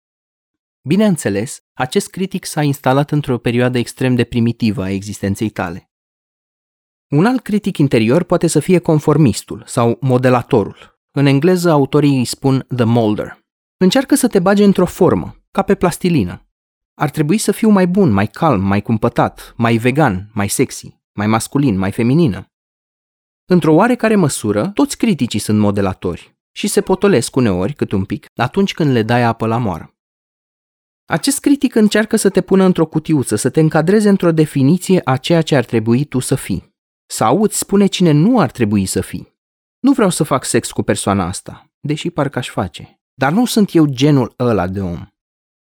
Bineînțeles, 0.81 1.59
acest 1.73 2.09
critic 2.09 2.45
s-a 2.45 2.61
instalat 2.61 3.11
într-o 3.11 3.37
perioadă 3.37 3.77
extrem 3.77 4.15
de 4.15 4.23
primitivă 4.23 4.83
a 4.83 4.89
existenței 4.89 5.49
tale. 5.49 5.88
Un 7.09 7.25
alt 7.25 7.41
critic 7.41 7.77
interior 7.77 8.23
poate 8.23 8.47
să 8.47 8.59
fie 8.59 8.79
conformistul 8.79 9.63
sau 9.65 9.97
modelatorul. 10.01 10.99
În 11.11 11.25
engleză 11.25 11.69
autorii 11.69 12.17
îi 12.17 12.25
spun 12.25 12.65
the 12.75 12.83
molder. 12.83 13.39
Încearcă 13.77 14.15
să 14.15 14.27
te 14.27 14.39
bage 14.39 14.63
într-o 14.63 14.85
formă, 14.85 15.35
ca 15.51 15.61
pe 15.61 15.75
plastilină. 15.75 16.47
Ar 16.93 17.09
trebui 17.09 17.37
să 17.37 17.51
fiu 17.51 17.69
mai 17.69 17.87
bun, 17.87 18.11
mai 18.11 18.27
calm, 18.27 18.63
mai 18.63 18.81
cumpătat, 18.81 19.53
mai 19.57 19.77
vegan, 19.77 20.29
mai 20.33 20.47
sexy, 20.47 20.99
mai 21.13 21.27
masculin, 21.27 21.77
mai 21.77 21.91
feminină. 21.91 22.45
Într-o 23.45 23.73
oarecare 23.73 24.15
măsură, 24.15 24.71
toți 24.73 24.97
criticii 24.97 25.39
sunt 25.39 25.59
modelatori 25.59 26.37
și 26.51 26.67
se 26.67 26.81
potolesc 26.81 27.35
uneori, 27.35 27.73
cât 27.73 27.91
un 27.91 28.05
pic, 28.05 28.25
atunci 28.35 28.73
când 28.73 28.91
le 28.91 29.03
dai 29.03 29.23
apă 29.23 29.47
la 29.47 29.57
moară. 29.57 29.97
Acest 31.05 31.39
critic 31.39 31.75
încearcă 31.75 32.15
să 32.15 32.29
te 32.29 32.41
pună 32.41 32.63
într-o 32.63 32.85
cutiuță, 32.85 33.35
să 33.35 33.49
te 33.49 33.59
încadreze 33.59 34.09
într-o 34.09 34.31
definiție 34.31 35.01
a 35.03 35.17
ceea 35.17 35.41
ce 35.41 35.55
ar 35.55 35.65
trebui 35.65 36.05
tu 36.05 36.19
să 36.19 36.35
fii. 36.35 36.77
Sau 37.11 37.41
îți 37.41 37.57
spune 37.57 37.85
cine 37.85 38.11
nu 38.11 38.39
ar 38.39 38.51
trebui 38.51 38.85
să 38.85 39.01
fii. 39.01 39.37
Nu 39.79 39.91
vreau 39.91 40.09
să 40.09 40.23
fac 40.23 40.45
sex 40.45 40.71
cu 40.71 40.81
persoana 40.81 41.25
asta, 41.25 41.71
deși 41.79 42.09
parcă 42.09 42.37
aș 42.37 42.49
face. 42.49 43.01
Dar 43.13 43.31
nu 43.31 43.45
sunt 43.45 43.73
eu 43.73 43.85
genul 43.85 44.33
ăla 44.39 44.67
de 44.67 44.81
om. 44.81 45.07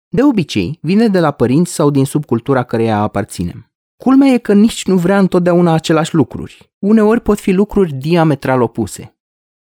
De 0.07 0.23
obicei, 0.23 0.79
vine 0.81 1.07
de 1.07 1.19
la 1.19 1.31
părinți 1.31 1.73
sau 1.73 1.89
din 1.89 2.05
subcultura 2.05 2.63
căreia 2.63 2.97
aparținem. 2.97 3.71
Culmea 4.03 4.27
e 4.27 4.37
că 4.37 4.53
nici 4.53 4.85
nu 4.85 4.97
vrea 4.97 5.19
întotdeauna 5.19 5.73
același 5.73 6.15
lucruri. 6.15 6.73
Uneori 6.79 7.21
pot 7.21 7.39
fi 7.39 7.51
lucruri 7.51 7.93
diametral 7.93 8.61
opuse. 8.61 9.17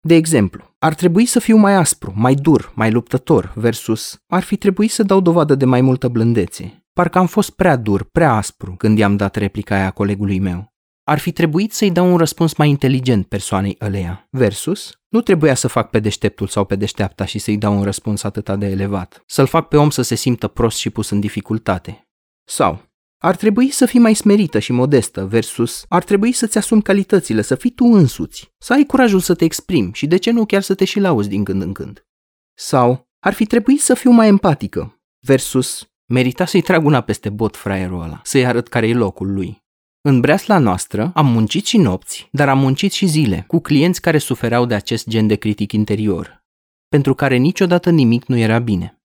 De 0.01 0.15
exemplu, 0.15 0.75
ar 0.79 0.95
trebui 0.95 1.27
să 1.27 1.39
fiu 1.39 1.57
mai 1.57 1.75
aspru, 1.75 2.13
mai 2.17 2.35
dur, 2.35 2.73
mai 2.75 2.91
luptător, 2.91 3.53
versus 3.55 4.23
ar 4.27 4.43
fi 4.43 4.57
trebuit 4.57 4.91
să 4.91 5.03
dau 5.03 5.21
dovadă 5.21 5.55
de 5.55 5.65
mai 5.65 5.81
multă 5.81 6.09
blândețe, 6.09 6.87
Parcă 6.93 7.19
am 7.19 7.27
fost 7.27 7.51
prea 7.51 7.77
dur, 7.77 8.03
prea 8.03 8.33
aspru 8.33 8.75
când 8.79 8.99
i-am 8.99 9.17
dat 9.17 9.35
replica 9.35 9.75
aia 9.75 9.91
colegului 9.91 10.39
meu. 10.39 10.75
Ar 11.09 11.19
fi 11.19 11.33
trebuit 11.33 11.73
să-i 11.73 11.91
dau 11.91 12.11
un 12.11 12.17
răspuns 12.17 12.55
mai 12.55 12.69
inteligent 12.69 13.27
persoanei 13.27 13.77
ăleia. 13.81 14.29
Versus, 14.31 15.01
nu 15.09 15.21
trebuia 15.21 15.55
să 15.55 15.69
fac 15.69 15.91
pe 15.91 15.99
deșteptul 15.99 16.47
sau 16.47 16.65
pe 16.65 16.77
deșteapta 16.77 17.25
și 17.25 17.39
să-i 17.39 17.57
dau 17.57 17.77
un 17.77 17.83
răspuns 17.83 18.23
atât 18.23 18.59
de 18.59 18.67
elevat. 18.67 19.23
Să-l 19.27 19.47
fac 19.47 19.69
pe 19.69 19.77
om 19.77 19.91
să 19.91 20.03
se 20.03 20.15
simtă 20.15 20.49
prost 20.49 20.79
și 20.79 20.91
pus 20.91 21.11
în 21.11 21.21
dificultate. 21.21 22.09
Sau, 22.49 22.83
ar 23.19 23.37
trebui 23.37 23.71
să 23.71 23.87
fii 23.87 24.01
mai 24.01 24.15
smerită 24.15 24.59
și 24.59 24.73
modestă 24.73 25.27
versus 25.27 25.85
ar 25.89 26.05
trebui 26.05 26.33
să-ți 26.33 26.59
asumi 26.59 26.83
calitățile, 26.83 27.43
să 27.43 27.55
fii 27.55 27.71
tu 27.71 27.85
însuți, 27.85 28.53
să 28.59 28.73
ai 28.73 28.85
curajul 28.85 29.21
să 29.21 29.35
te 29.35 29.45
exprimi 29.45 29.91
și 29.93 30.07
de 30.07 30.17
ce 30.17 30.31
nu 30.31 30.47
chiar 30.47 30.63
să 30.63 30.75
te 30.75 30.85
și 30.85 31.01
lauzi 31.01 31.29
din 31.29 31.45
când 31.45 31.63
în 31.63 31.73
când. 31.73 32.07
Sau 32.55 33.09
ar 33.21 33.33
fi 33.33 33.47
trebuit 33.47 33.81
să 33.81 33.95
fiu 33.95 34.11
mai 34.11 34.29
empatică 34.29 35.01
versus 35.21 35.91
merita 36.07 36.45
să-i 36.45 36.63
trag 36.63 36.85
una 36.85 37.01
peste 37.01 37.31
bot 37.31 37.57
fraierul 37.57 38.03
ăla, 38.03 38.21
să-i 38.25 38.47
arăt 38.47 38.69
care 38.69 38.89
e 38.89 38.95
locul 38.95 39.33
lui. 39.33 39.65
În 40.09 40.21
breasla 40.21 40.59
noastră 40.59 41.11
am 41.15 41.27
muncit 41.27 41.67
și 41.67 41.79
nopți, 41.79 42.29
dar 42.33 42.49
am 42.49 42.59
muncit 42.59 42.93
și 42.93 43.07
zile, 43.07 43.45
cu 43.47 43.59
clienți 43.59 44.01
care 44.01 44.19
suferau 44.19 44.67
de 44.67 44.75
acest 44.75 45.09
gen 45.09 45.27
de 45.27 45.35
critic 45.37 45.73
interior, 45.73 46.45
pentru 46.89 47.15
care 47.15 47.37
niciodată 47.37 47.91
nimic 47.91 48.25
nu 48.27 48.37
era 48.37 48.59
bine. 48.59 49.01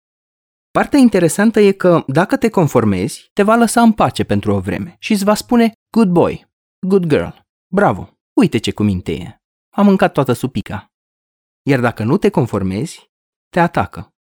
Partea 0.71 0.99
interesantă 0.99 1.59
e 1.59 1.71
că 1.71 2.03
dacă 2.07 2.37
te 2.37 2.49
conformezi, 2.49 3.29
te 3.33 3.43
va 3.43 3.55
lăsa 3.55 3.81
în 3.81 3.91
pace 3.91 4.23
pentru 4.23 4.53
o 4.53 4.59
vreme 4.59 4.95
și 4.99 5.11
îți 5.11 5.23
va 5.23 5.33
spune 5.33 5.71
good 5.97 6.09
boy, 6.09 6.47
good 6.87 7.05
girl, 7.05 7.27
bravo, 7.73 8.17
uite 8.33 8.57
ce 8.57 8.71
cuminte 8.71 9.11
e, 9.11 9.41
am 9.69 9.85
mâncat 9.85 10.13
toată 10.13 10.33
supica. 10.33 10.91
Iar 11.69 11.79
dacă 11.79 12.03
nu 12.03 12.17
te 12.17 12.29
conformezi, 12.29 13.09
te 13.49 13.59
atacă. 13.59 14.13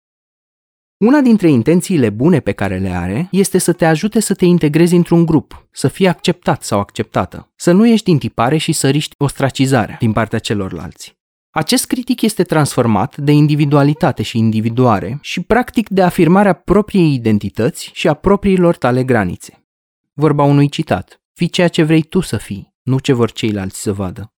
Una 0.98 1.20
dintre 1.20 1.50
intențiile 1.50 2.11
bune 2.11 2.40
pe 2.40 2.52
care 2.52 2.78
le 2.78 2.88
are 2.88 3.28
este 3.30 3.59
să 3.59 3.72
te 3.72 3.85
ajute 3.85 4.20
să 4.20 4.35
te 4.35 4.44
integrezi 4.44 4.94
într-un 4.94 5.26
grup, 5.26 5.68
să 5.70 5.88
fii 5.88 6.09
acceptat 6.09 6.62
sau 6.62 6.80
acceptată, 6.80 7.52
să 7.56 7.72
nu 7.72 7.87
ești 7.87 8.04
din 8.04 8.18
tipare 8.18 8.56
și 8.56 8.72
să 8.72 8.90
riști 8.90 9.14
ostracizarea 9.18 9.96
din 9.98 10.12
partea 10.12 10.38
celorlalți. 10.38 11.14
Acest 11.50 11.87
critic 11.87 12.22
este 12.22 12.42
transformat 12.42 13.16
de 13.16 13.32
individualitate 13.32 14.22
și 14.22 14.38
individuare 14.38 15.18
și 15.20 15.40
practic 15.40 15.88
de 15.88 16.02
afirmarea 16.02 16.52
propriei 16.52 17.14
identități 17.14 17.90
și 17.94 18.09
a 18.09 18.14
propriilor 18.14 18.76
tale 18.76 19.04
granițe. 19.04 19.66
Vorba 20.12 20.42
unui 20.42 20.68
citat, 20.68 21.20
fii 21.32 21.48
ceea 21.48 21.68
ce 21.68 21.82
vrei 21.82 22.02
tu 22.02 22.20
să 22.20 22.37
fii, 22.37 22.74
nu 22.82 22.98
ce 22.98 23.12
vor 23.12 23.32
ceilalți 23.32 23.80
să 23.80 23.92
vadă. 23.92 24.32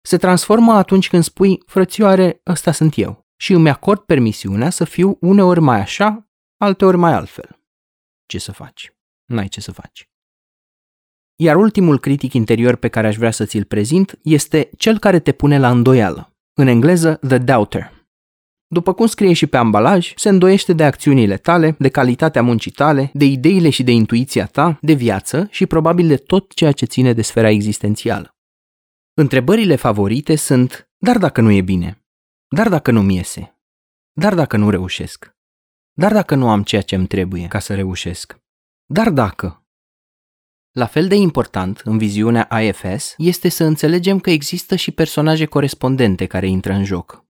Se 0.00 0.16
transformă 0.16 0.72
atunci 0.72 1.08
când 1.08 1.22
spui, 1.22 1.62
frățioare, 1.66 2.40
ăsta 2.46 2.72
sunt 2.72 2.98
eu 2.98 3.25
și 3.36 3.52
îmi 3.52 3.70
acord 3.70 4.00
permisiunea 4.00 4.70
să 4.70 4.84
fiu 4.84 5.16
uneori 5.20 5.60
mai 5.60 5.80
așa, 5.80 6.30
alteori 6.56 6.96
mai 6.96 7.12
altfel. 7.12 7.60
Ce 8.26 8.38
să 8.38 8.52
faci? 8.52 8.92
N-ai 9.24 9.48
ce 9.48 9.60
să 9.60 9.72
faci. 9.72 10.08
Iar 11.38 11.56
ultimul 11.56 11.98
critic 11.98 12.32
interior 12.32 12.76
pe 12.76 12.88
care 12.88 13.06
aș 13.06 13.16
vrea 13.16 13.30
să 13.30 13.44
ți-l 13.44 13.64
prezint 13.64 14.18
este 14.22 14.70
cel 14.76 14.98
care 14.98 15.20
te 15.20 15.32
pune 15.32 15.58
la 15.58 15.70
îndoială. 15.70 16.36
În 16.52 16.66
engleză, 16.66 17.14
the 17.14 17.38
doubter. 17.38 17.94
După 18.68 18.94
cum 18.94 19.06
scrie 19.06 19.32
și 19.32 19.46
pe 19.46 19.56
ambalaj, 19.56 20.12
se 20.16 20.28
îndoiește 20.28 20.72
de 20.72 20.84
acțiunile 20.84 21.36
tale, 21.36 21.76
de 21.78 21.88
calitatea 21.88 22.42
muncii 22.42 22.70
tale, 22.70 23.10
de 23.14 23.24
ideile 23.24 23.70
și 23.70 23.82
de 23.82 23.92
intuiția 23.92 24.46
ta, 24.46 24.78
de 24.80 24.92
viață 24.92 25.48
și 25.50 25.66
probabil 25.66 26.06
de 26.06 26.16
tot 26.16 26.52
ceea 26.52 26.72
ce 26.72 26.84
ține 26.84 27.12
de 27.12 27.22
sfera 27.22 27.50
existențială. 27.50 28.36
Întrebările 29.14 29.76
favorite 29.76 30.36
sunt, 30.36 30.90
dar 30.98 31.18
dacă 31.18 31.40
nu 31.40 31.50
e 31.50 31.60
bine? 31.60 32.05
Dar 32.48 32.68
dacă 32.68 32.90
nu-mi 32.90 33.14
iese? 33.14 33.58
Dar 34.12 34.34
dacă 34.34 34.56
nu 34.56 34.70
reușesc? 34.70 35.36
Dar 35.92 36.12
dacă 36.12 36.34
nu 36.34 36.48
am 36.48 36.62
ceea 36.62 36.82
ce 36.82 36.94
îmi 36.94 37.06
trebuie 37.06 37.46
ca 37.48 37.58
să 37.58 37.74
reușesc? 37.74 38.38
Dar 38.84 39.10
dacă? 39.10 39.66
La 40.70 40.86
fel 40.86 41.08
de 41.08 41.14
important 41.14 41.78
în 41.78 41.98
viziunea 41.98 42.48
IFS 42.60 43.14
este 43.16 43.48
să 43.48 43.64
înțelegem 43.64 44.20
că 44.20 44.30
există 44.30 44.76
și 44.76 44.90
personaje 44.90 45.44
corespondente 45.44 46.26
care 46.26 46.48
intră 46.48 46.72
în 46.72 46.84
joc. 46.84 47.24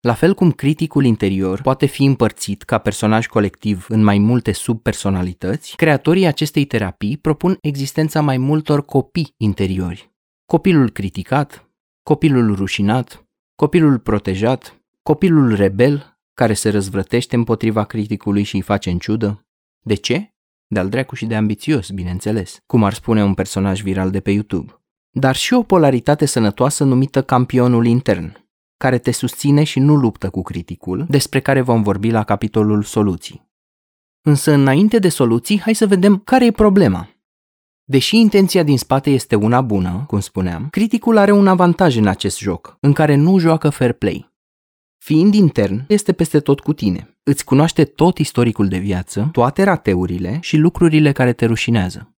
La 0.00 0.14
fel 0.14 0.34
cum 0.34 0.52
criticul 0.52 1.04
interior 1.04 1.60
poate 1.60 1.86
fi 1.86 2.04
împărțit 2.04 2.62
ca 2.62 2.78
personaj 2.78 3.26
colectiv 3.26 3.86
în 3.88 4.02
mai 4.02 4.18
multe 4.18 4.52
subpersonalități, 4.52 5.76
creatorii 5.76 6.26
acestei 6.26 6.64
terapii 6.64 7.16
propun 7.16 7.56
existența 7.60 8.20
mai 8.20 8.38
multor 8.38 8.84
copii 8.84 9.34
interiori. 9.36 10.12
Copilul 10.44 10.90
criticat, 10.90 11.70
copilul 12.02 12.54
rușinat, 12.54 13.26
copilul 13.54 13.98
protejat, 13.98 14.82
copilul 15.02 15.54
rebel 15.54 16.18
care 16.34 16.54
se 16.54 16.70
răzvrătește 16.70 17.36
împotriva 17.36 17.84
criticului 17.84 18.42
și 18.42 18.54
îi 18.54 18.62
face 18.62 18.90
în 18.90 18.98
ciudă. 18.98 19.46
De 19.80 19.94
ce? 19.94 20.32
de-al 20.72 20.88
dracu 20.88 21.14
și 21.14 21.26
de 21.26 21.34
ambițios, 21.34 21.90
bineînțeles, 21.90 22.58
cum 22.66 22.84
ar 22.84 22.92
spune 22.92 23.24
un 23.24 23.34
personaj 23.34 23.82
viral 23.82 24.10
de 24.10 24.20
pe 24.20 24.30
YouTube. 24.30 24.82
Dar 25.10 25.36
și 25.36 25.54
o 25.54 25.62
polaritate 25.62 26.26
sănătoasă 26.26 26.84
numită 26.84 27.22
campionul 27.22 27.86
intern, 27.86 28.46
care 28.76 28.98
te 28.98 29.10
susține 29.10 29.64
și 29.64 29.78
nu 29.78 29.94
luptă 29.94 30.30
cu 30.30 30.42
criticul, 30.42 31.06
despre 31.08 31.40
care 31.40 31.60
vom 31.60 31.82
vorbi 31.82 32.10
la 32.10 32.24
capitolul 32.24 32.82
soluții. 32.82 33.50
Însă, 34.24 34.52
înainte 34.52 34.98
de 34.98 35.08
soluții, 35.08 35.60
hai 35.60 35.74
să 35.74 35.86
vedem 35.86 36.18
care 36.18 36.44
e 36.44 36.50
problema. 36.50 37.08
Deși 37.92 38.16
intenția 38.16 38.62
din 38.62 38.78
spate 38.78 39.10
este 39.10 39.34
una 39.34 39.60
bună, 39.60 40.04
cum 40.06 40.20
spuneam, 40.20 40.68
criticul 40.70 41.16
are 41.16 41.32
un 41.32 41.46
avantaj 41.46 41.96
în 41.96 42.06
acest 42.06 42.38
joc, 42.38 42.76
în 42.80 42.92
care 42.92 43.14
nu 43.14 43.38
joacă 43.38 43.70
fair 43.70 43.92
play. 43.92 44.32
Fiind 44.98 45.34
intern, 45.34 45.84
este 45.88 46.12
peste 46.12 46.40
tot 46.40 46.60
cu 46.60 46.72
tine. 46.72 47.18
Îți 47.22 47.44
cunoaște 47.44 47.84
tot 47.84 48.18
istoricul 48.18 48.68
de 48.68 48.78
viață, 48.78 49.28
toate 49.32 49.62
rateurile 49.62 50.38
și 50.40 50.56
lucrurile 50.56 51.12
care 51.12 51.32
te 51.32 51.46
rușinează. 51.46 52.16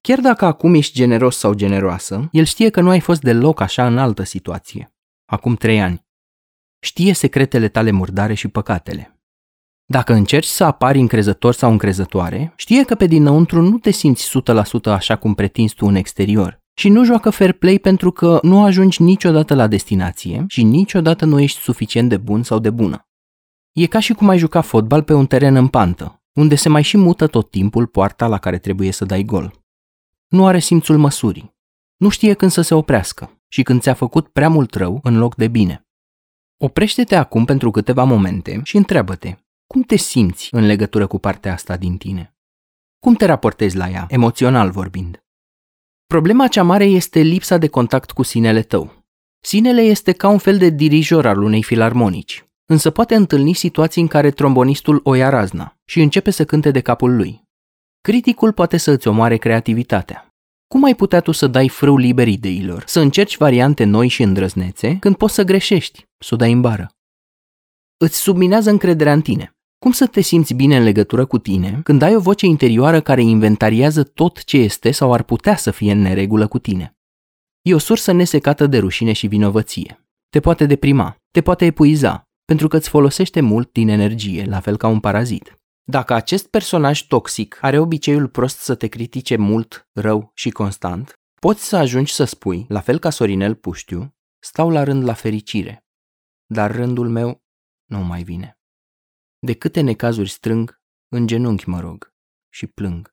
Chiar 0.00 0.20
dacă 0.20 0.44
acum 0.44 0.74
ești 0.74 0.94
generos 0.94 1.36
sau 1.36 1.54
generoasă, 1.54 2.28
el 2.32 2.44
știe 2.44 2.70
că 2.70 2.80
nu 2.80 2.88
ai 2.88 3.00
fost 3.00 3.20
deloc 3.20 3.60
așa 3.60 3.86
în 3.86 3.98
altă 3.98 4.22
situație. 4.22 4.94
Acum 5.24 5.54
trei 5.54 5.80
ani. 5.80 6.06
Știe 6.78 7.12
secretele 7.12 7.68
tale 7.68 7.90
murdare 7.90 8.34
și 8.34 8.48
păcatele. 8.48 9.21
Dacă 9.92 10.12
încerci 10.12 10.46
să 10.46 10.64
apari 10.64 10.98
încrezător 10.98 11.54
sau 11.54 11.70
încrezătoare, 11.70 12.52
știe 12.56 12.84
că 12.84 12.94
pe 12.94 13.06
dinăuntru 13.06 13.60
nu 13.60 13.78
te 13.78 13.90
simți 13.90 14.32
100% 14.38 14.84
așa 14.84 15.16
cum 15.16 15.34
pretinzi 15.34 15.74
tu 15.74 15.86
în 15.86 15.94
exterior 15.94 16.60
și 16.74 16.88
nu 16.88 17.04
joacă 17.04 17.30
fair 17.30 17.52
play 17.52 17.78
pentru 17.78 18.10
că 18.10 18.38
nu 18.42 18.62
ajungi 18.62 19.02
niciodată 19.02 19.54
la 19.54 19.66
destinație 19.66 20.44
și 20.48 20.62
niciodată 20.62 21.24
nu 21.24 21.40
ești 21.40 21.60
suficient 21.60 22.08
de 22.08 22.16
bun 22.16 22.42
sau 22.42 22.58
de 22.58 22.70
bună. 22.70 23.08
E 23.72 23.86
ca 23.86 23.98
și 23.98 24.12
cum 24.12 24.28
ai 24.28 24.38
juca 24.38 24.60
fotbal 24.60 25.02
pe 25.02 25.12
un 25.12 25.26
teren 25.26 25.56
în 25.56 25.68
pantă, 25.68 26.22
unde 26.32 26.54
se 26.54 26.68
mai 26.68 26.82
și 26.82 26.96
mută 26.96 27.26
tot 27.26 27.50
timpul 27.50 27.86
poarta 27.86 28.26
la 28.26 28.38
care 28.38 28.58
trebuie 28.58 28.90
să 28.90 29.04
dai 29.04 29.22
gol. 29.22 29.64
Nu 30.28 30.46
are 30.46 30.58
simțul 30.58 30.98
măsurii. 30.98 31.54
Nu 31.96 32.08
știe 32.08 32.34
când 32.34 32.50
să 32.50 32.60
se 32.60 32.74
oprească 32.74 33.40
și 33.48 33.62
când 33.62 33.80
ți-a 33.80 33.94
făcut 33.94 34.28
prea 34.28 34.48
mult 34.48 34.74
rău 34.74 35.00
în 35.02 35.18
loc 35.18 35.34
de 35.34 35.48
bine. 35.48 35.86
Oprește-te 36.56 37.14
acum 37.14 37.44
pentru 37.44 37.70
câteva 37.70 38.04
momente 38.04 38.60
și 38.64 38.76
întreabă-te, 38.76 39.36
cum 39.72 39.82
te 39.82 39.96
simți 39.96 40.48
în 40.50 40.66
legătură 40.66 41.06
cu 41.06 41.18
partea 41.18 41.52
asta 41.52 41.76
din 41.76 41.96
tine? 41.96 42.34
Cum 42.98 43.14
te 43.14 43.24
raportezi 43.24 43.76
la 43.76 43.88
ea, 43.88 44.06
emoțional 44.08 44.70
vorbind? 44.70 45.22
Problema 46.06 46.48
cea 46.48 46.62
mare 46.62 46.84
este 46.84 47.20
lipsa 47.20 47.58
de 47.58 47.68
contact 47.68 48.10
cu 48.10 48.22
sinele 48.22 48.62
tău. 48.62 49.04
Sinele 49.40 49.80
este 49.80 50.12
ca 50.12 50.28
un 50.28 50.38
fel 50.38 50.58
de 50.58 50.68
dirijor 50.68 51.26
al 51.26 51.42
unei 51.42 51.62
filarmonici, 51.62 52.44
însă 52.66 52.90
poate 52.90 53.14
întâlni 53.14 53.52
situații 53.52 54.02
în 54.02 54.08
care 54.08 54.30
trombonistul 54.30 55.00
o 55.04 55.14
ia 55.14 55.28
razna 55.28 55.76
și 55.84 56.00
începe 56.00 56.30
să 56.30 56.44
cânte 56.44 56.70
de 56.70 56.80
capul 56.80 57.16
lui. 57.16 57.42
Criticul 58.00 58.52
poate 58.52 58.76
să 58.76 58.90
îți 58.90 59.08
omoare 59.08 59.36
creativitatea. 59.36 60.34
Cum 60.66 60.84
ai 60.84 60.94
putea 60.94 61.20
tu 61.20 61.32
să 61.32 61.46
dai 61.46 61.68
frâu 61.68 61.96
liber 61.96 62.28
ideilor, 62.28 62.84
să 62.86 63.00
încerci 63.00 63.36
variante 63.36 63.84
noi 63.84 64.08
și 64.08 64.22
îndrăznețe, 64.22 64.96
când 65.00 65.16
poți 65.16 65.34
să 65.34 65.42
greșești, 65.42 66.06
să 66.18 66.34
o 66.34 66.36
dai 66.36 66.52
în 66.52 66.60
bară? 66.60 66.90
Îți 67.96 68.18
subminează 68.18 68.70
încrederea 68.70 69.12
în 69.12 69.22
tine. 69.22 69.51
Cum 69.82 69.92
să 69.92 70.06
te 70.06 70.20
simți 70.20 70.54
bine 70.54 70.76
în 70.76 70.82
legătură 70.82 71.26
cu 71.26 71.38
tine 71.38 71.80
când 71.84 72.02
ai 72.02 72.14
o 72.14 72.20
voce 72.20 72.46
interioară 72.46 73.00
care 73.00 73.22
inventariază 73.22 74.02
tot 74.02 74.44
ce 74.44 74.56
este 74.56 74.90
sau 74.90 75.12
ar 75.12 75.22
putea 75.22 75.56
să 75.56 75.70
fie 75.70 75.92
în 75.92 75.98
neregulă 75.98 76.46
cu 76.46 76.58
tine? 76.58 76.96
E 77.62 77.74
o 77.74 77.78
sursă 77.78 78.12
nesecată 78.12 78.66
de 78.66 78.78
rușine 78.78 79.12
și 79.12 79.26
vinovăție. 79.26 80.06
Te 80.30 80.40
poate 80.40 80.66
deprima, 80.66 81.16
te 81.30 81.40
poate 81.40 81.64
epuiza, 81.64 82.28
pentru 82.44 82.68
că 82.68 82.76
îți 82.76 82.88
folosește 82.88 83.40
mult 83.40 83.72
din 83.72 83.88
energie, 83.88 84.44
la 84.44 84.60
fel 84.60 84.76
ca 84.76 84.86
un 84.86 85.00
parazit. 85.00 85.60
Dacă 85.84 86.14
acest 86.14 86.46
personaj 86.46 87.06
toxic 87.06 87.58
are 87.60 87.78
obiceiul 87.78 88.28
prost 88.28 88.58
să 88.58 88.74
te 88.74 88.86
critique 88.86 89.36
mult, 89.36 89.88
rău 89.92 90.30
și 90.34 90.50
constant, 90.50 91.12
poți 91.40 91.64
să 91.64 91.76
ajungi 91.76 92.12
să 92.12 92.24
spui, 92.24 92.66
la 92.68 92.80
fel 92.80 92.98
ca 92.98 93.10
Sorinel 93.10 93.54
Puștiu, 93.54 94.14
stau 94.38 94.70
la 94.70 94.82
rând 94.82 95.04
la 95.04 95.12
fericire, 95.12 95.84
dar 96.46 96.74
rândul 96.74 97.08
meu 97.08 97.42
nu 97.84 97.98
mai 97.98 98.22
vine. 98.22 98.56
De 99.46 99.52
câte 99.52 99.80
necazuri 99.80 100.28
strâng, 100.30 100.80
în 101.08 101.26
genunchi 101.26 101.68
mă 101.68 101.80
rog 101.80 102.12
și 102.52 102.66
plâng. 102.66 103.10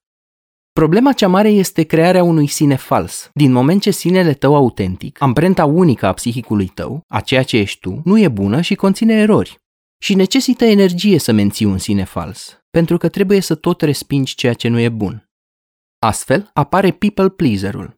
Problema 0.72 1.14
cea 1.14 1.28
mare 1.28 1.50
este 1.50 1.84
crearea 1.84 2.24
unui 2.24 2.48
sine 2.48 2.76
fals. 2.76 3.30
Din 3.34 3.52
moment 3.52 3.82
ce 3.82 3.92
sinele 3.92 4.34
tău 4.34 4.56
autentic, 4.56 5.22
amprenta 5.22 5.66
unică 5.66 6.06
a 6.06 6.14
psihicului 6.14 6.68
tău, 6.68 7.02
a 7.08 7.22
ceea 7.22 7.44
ce 7.44 7.58
ești 7.58 7.80
tu, 7.80 8.02
nu 8.04 8.20
e 8.20 8.28
bună 8.28 8.62
și 8.62 8.76
conține 8.76 9.14
erori. 9.14 9.60
Și 10.02 10.16
necesită 10.16 10.66
energie 10.66 11.20
să 11.20 11.32
menții 11.32 11.66
un 11.66 11.78
sine 11.78 12.04
fals. 12.04 12.54
pentru 12.70 12.98
că 12.98 13.10
trebuie 13.10 13.40
să 13.40 13.56
tot 13.56 13.82
respingi 13.82 14.36
ceea 14.36 14.54
ce 14.54 14.68
nu 14.68 14.80
e 14.80 14.90
bun. 14.90 15.30
Astfel, 16.00 16.50
apare 16.54 16.92
people 16.92 17.30
pleaserul. 17.30 17.94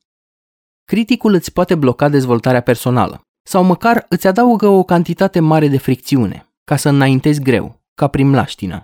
Criticul 0.84 1.34
îți 1.34 1.54
poate 1.54 1.76
bloca 1.76 2.10
dezvoltarea 2.10 2.62
personală 2.62 3.22
sau 3.44 3.64
măcar 3.64 4.06
îți 4.10 4.28
adaugă 4.28 4.68
o 4.68 4.84
cantitate 4.84 5.40
mare 5.40 5.68
de 5.68 5.78
fricțiune, 5.78 6.54
ca 6.64 6.76
să 6.76 6.90
înaintezi 6.90 7.42
greu, 7.42 7.81
ca 8.02 8.08
prin 8.08 8.30
mlaștină. 8.30 8.84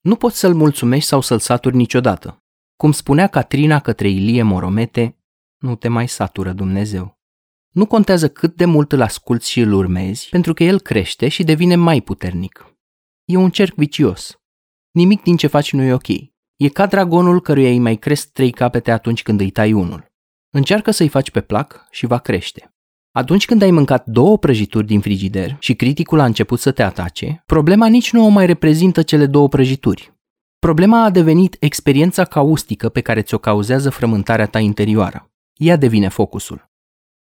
Nu 0.00 0.16
poți 0.16 0.38
să-l 0.38 0.54
mulțumești 0.54 1.08
sau 1.08 1.20
să-l 1.20 1.38
saturi 1.38 1.76
niciodată. 1.76 2.44
Cum 2.76 2.92
spunea 2.92 3.26
Catrina 3.26 3.80
către 3.80 4.08
Ilie 4.08 4.42
Moromete, 4.42 5.18
nu 5.56 5.76
te 5.76 5.88
mai 5.88 6.08
satură 6.08 6.52
Dumnezeu. 6.52 7.18
Nu 7.72 7.86
contează 7.86 8.28
cât 8.28 8.56
de 8.56 8.64
mult 8.64 8.92
îl 8.92 9.00
asculți 9.00 9.50
și 9.50 9.60
îl 9.60 9.72
urmezi, 9.72 10.28
pentru 10.28 10.54
că 10.54 10.64
el 10.64 10.80
crește 10.80 11.28
și 11.28 11.44
devine 11.44 11.74
mai 11.76 12.00
puternic. 12.00 12.76
E 13.24 13.36
un 13.36 13.50
cerc 13.50 13.74
vicios. 13.74 14.38
Nimic 14.90 15.22
din 15.22 15.36
ce 15.36 15.46
faci 15.46 15.72
nu 15.72 15.82
e 15.82 15.92
ok. 15.92 16.08
E 16.56 16.68
ca 16.72 16.86
dragonul 16.86 17.40
căruia 17.40 17.68
îi 17.68 17.78
mai 17.78 17.96
cresc 17.96 18.32
trei 18.32 18.50
capete 18.50 18.90
atunci 18.90 19.22
când 19.22 19.40
îi 19.40 19.50
tai 19.50 19.72
unul. 19.72 20.06
Încearcă 20.50 20.90
să-i 20.90 21.08
faci 21.08 21.30
pe 21.30 21.40
plac 21.40 21.86
și 21.90 22.06
va 22.06 22.18
crește. 22.18 22.75
Atunci 23.16 23.44
când 23.44 23.62
ai 23.62 23.70
mâncat 23.70 24.06
două 24.06 24.38
prăjituri 24.38 24.86
din 24.86 25.00
frigider 25.00 25.56
și 25.58 25.74
criticul 25.74 26.20
a 26.20 26.24
început 26.24 26.60
să 26.60 26.70
te 26.70 26.82
atace, 26.82 27.42
problema 27.46 27.86
nici 27.86 28.12
nu 28.12 28.24
o 28.24 28.28
mai 28.28 28.46
reprezintă 28.46 29.02
cele 29.02 29.26
două 29.26 29.48
prăjituri. 29.48 30.14
Problema 30.58 31.04
a 31.04 31.10
devenit 31.10 31.56
experiența 31.60 32.24
caustică 32.24 32.88
pe 32.88 33.00
care 33.00 33.22
ți-o 33.22 33.38
cauzează 33.38 33.90
frământarea 33.90 34.46
ta 34.46 34.58
interioară. 34.58 35.30
Ea 35.54 35.76
devine 35.76 36.08
focusul. 36.08 36.70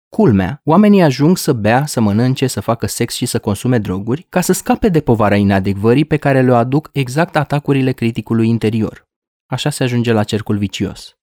Culmea, 0.09 0.61
oamenii 0.63 1.01
ajung 1.01 1.38
să 1.38 1.53
bea, 1.53 1.86
să 1.86 2.01
mănânce, 2.01 2.47
să 2.47 2.59
facă 2.59 2.88
sex 2.88 3.13
și 3.13 3.25
să 3.25 3.39
consume 3.39 3.77
droguri 3.77 4.25
ca 4.29 4.41
să 4.41 4.53
scape 4.53 4.89
de 4.89 4.99
povara 4.99 5.36
inadecvării 5.36 6.05
pe 6.05 6.17
care 6.17 6.41
le 6.41 6.53
aduc 6.53 6.89
exact 6.93 7.36
atacurile 7.36 7.91
criticului 7.91 8.47
interior. 8.47 9.09
Așa 9.45 9.69
se 9.69 9.84
ajunge 9.84 10.11
la 10.13 10.23
cercul 10.23 10.57
vicios. 10.57 11.20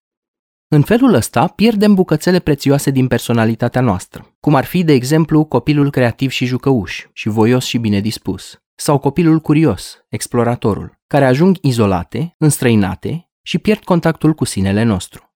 În 0.71 0.81
felul 0.81 1.13
ăsta 1.13 1.47
pierdem 1.47 1.93
bucățele 1.93 2.39
prețioase 2.39 2.91
din 2.91 3.07
personalitatea 3.07 3.81
noastră, 3.81 4.35
cum 4.39 4.55
ar 4.55 4.65
fi, 4.65 4.83
de 4.83 4.93
exemplu, 4.93 5.45
copilul 5.45 5.91
creativ 5.91 6.29
și 6.29 6.45
jucăuș, 6.45 7.05
și 7.13 7.29
voios 7.29 7.65
și 7.65 7.77
bine 7.77 7.99
dispus, 7.99 8.61
sau 8.75 8.97
copilul 8.97 9.39
curios, 9.39 10.05
exploratorul, 10.09 10.99
care 11.07 11.25
ajung 11.25 11.57
izolate, 11.61 12.35
înstrăinate 12.37 13.29
și 13.41 13.57
pierd 13.57 13.83
contactul 13.83 14.33
cu 14.33 14.45
sinele 14.45 14.83
nostru. 14.83 15.33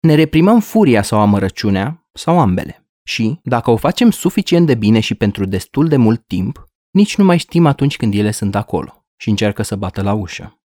Ne 0.00 0.14
reprimăm 0.14 0.60
furia 0.60 1.02
sau 1.02 1.20
amărăciunea, 1.20 2.08
sau 2.12 2.38
ambele. 2.38 2.86
Și, 3.02 3.40
dacă 3.42 3.70
o 3.70 3.76
facem 3.76 4.10
suficient 4.10 4.66
de 4.66 4.74
bine 4.74 5.00
și 5.00 5.14
pentru 5.14 5.44
destul 5.44 5.88
de 5.88 5.96
mult 5.96 6.26
timp, 6.26 6.66
nici 6.90 7.16
nu 7.16 7.24
mai 7.24 7.38
știm 7.38 7.66
atunci 7.66 7.96
când 7.96 8.14
ele 8.14 8.30
sunt 8.30 8.54
acolo 8.54 9.06
și 9.16 9.28
încearcă 9.28 9.62
să 9.62 9.76
bată 9.76 10.02
la 10.02 10.12
ușă. 10.12 10.61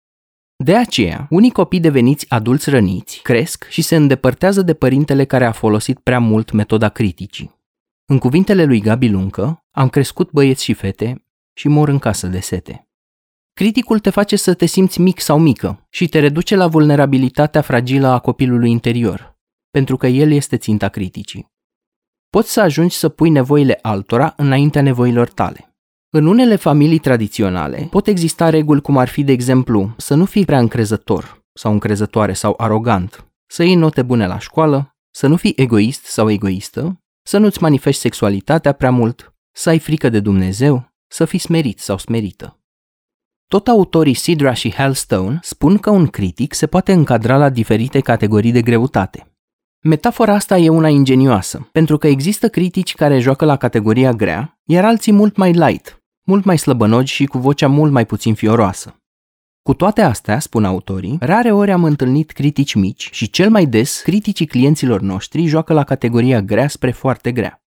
De 0.56 0.76
aceea, 0.76 1.28
unii 1.30 1.51
copii 1.51 1.80
deveniți 1.80 2.26
adulți 2.30 2.70
răniți 2.70 3.20
cresc 3.22 3.68
și 3.70 3.82
se 3.82 3.95
îndepărtează 3.95 4.62
de 4.62 4.74
părintele 4.74 5.26
care 5.26 5.45
a 5.45 5.51
folosit 5.51 5.99
prea 5.99 6.20
mult 6.20 6.51
metoda 6.51 6.89
criticii. 6.89 7.62
În 8.06 8.20
cuvintele 8.20 8.64
lui 8.64 8.82
Gabi 8.82 9.10
Luncă, 9.10 9.66
am 9.72 9.89
crescut 9.89 10.32
băieți 10.32 10.64
și 10.64 10.74
fete 10.74 11.26
și 11.54 11.68
mor 11.68 11.89
în 11.89 11.99
casă 11.99 12.28
de 12.28 12.39
sete. 12.39 12.88
Criticul 13.54 13.99
te 13.99 14.10
face 14.10 14.36
să 14.36 14.54
te 14.54 14.66
simți 14.66 15.01
mic 15.01 15.20
sau 15.20 15.39
mică 15.39 15.88
și 15.89 16.08
te 16.08 16.20
reduce 16.20 16.56
la 16.56 16.68
vulnerabilitatea 16.68 17.62
fragilă 17.62 18.08
a 18.08 18.20
copilului 18.20 18.72
interior, 18.72 19.38
pentru 19.70 19.97
că 19.97 20.08
el 20.08 20.32
este 20.32 20.58
ținta 20.58 20.89
criticii. 20.89 21.51
Poți 22.30 22.51
să 22.51 22.62
ajungi 22.62 22.95
să 22.95 23.10
pui 23.10 23.30
nevoile 23.30 23.80
altora 23.82 24.34
înaintea 24.38 24.82
nevoilor 24.82 25.30
tale. 25.30 25.72
În 26.16 26.26
unele 26.26 26.55
familii 26.55 26.97
tradiționale 26.97 27.88
pot 27.89 28.07
exista 28.07 28.49
reguli 28.49 28.82
cum 28.82 28.97
ar 28.97 29.07
fi, 29.07 29.24
de 29.24 29.32
exemplu, 29.32 29.93
să 29.97 30.16
nu 30.16 30.26
fii 30.26 30.45
prea 30.45 30.59
încrezător 30.59 31.43
sau 31.53 31.72
încrezătoare 31.72 32.34
sau 32.34 32.53
arogant, 32.57 33.32
să 33.45 33.64
iei 33.64 33.76
note 33.76 34.01
bune 34.01 34.28
la 34.28 34.39
școală, 34.39 34.95
să 35.11 35.28
nu 35.28 35.36
fii 35.36 35.53
egoist 35.55 36.05
sau 36.05 36.30
egoistă, 36.30 37.01
să 37.26 37.38
nu-ți 37.38 37.61
manifesti 37.61 38.01
sexualitatea 38.01 38.72
prea 38.72 38.91
mult, 38.91 39.36
să 39.51 39.70
ai 39.70 39.80
frică 39.80 40.09
de 40.09 40.20
Dumnezeu, 40.20 40.93
să 41.07 41.26
fii 41.26 41.39
smerit 41.39 41.80
sau 41.80 41.97
smerită. 41.97 42.59
Tot 43.47 43.68
autorii 43.68 44.14
Sidra 44.14 44.53
și 44.53 44.72
Hellstone 44.72 45.39
spun 45.41 45.78
că 45.78 45.89
un 45.89 46.07
critic 46.07 46.53
se 46.53 46.68
poate 46.68 46.91
încadra 46.91 47.38
la 47.38 47.49
diferite 47.49 47.99
categorii 47.99 48.51
de 48.51 48.61
greutate. 48.61 49.28
Metafora 49.82 50.34
asta 50.34 50.57
e 50.57 50.70
una 50.70 50.88
ingenioasă, 50.88 51.70
pentru 51.72 51.97
că 51.97 52.07
există 52.07 52.49
critici 52.49 52.95
care 52.95 53.20
joacă 53.20 53.45
la 53.45 53.57
categoria 53.57 54.11
grea, 54.11 54.59
iar 54.64 54.86
alții 54.86 55.11
mult 55.11 55.36
mai 55.36 55.51
light, 55.51 56.03
mult 56.24 56.43
mai 56.43 56.57
slăbănogi 56.57 57.13
și 57.13 57.26
cu 57.26 57.38
vocea 57.38 57.67
mult 57.67 57.91
mai 57.91 58.05
puțin 58.05 58.34
fioroasă. 58.34 58.97
Cu 59.61 59.74
toate 59.74 60.01
astea, 60.01 60.39
spun 60.39 60.65
autorii, 60.65 61.17
rare 61.19 61.51
ori 61.51 61.71
am 61.71 61.84
întâlnit 61.84 62.32
critici 62.32 62.74
mici 62.74 63.09
și 63.11 63.30
cel 63.30 63.49
mai 63.49 63.65
des 63.65 64.01
criticii 64.01 64.45
clienților 64.45 65.01
noștri 65.01 65.45
joacă 65.45 65.74
la 65.74 65.84
categoria 65.84 66.41
grea 66.41 66.67
spre 66.67 66.91
foarte 66.91 67.32
grea. 67.32 67.63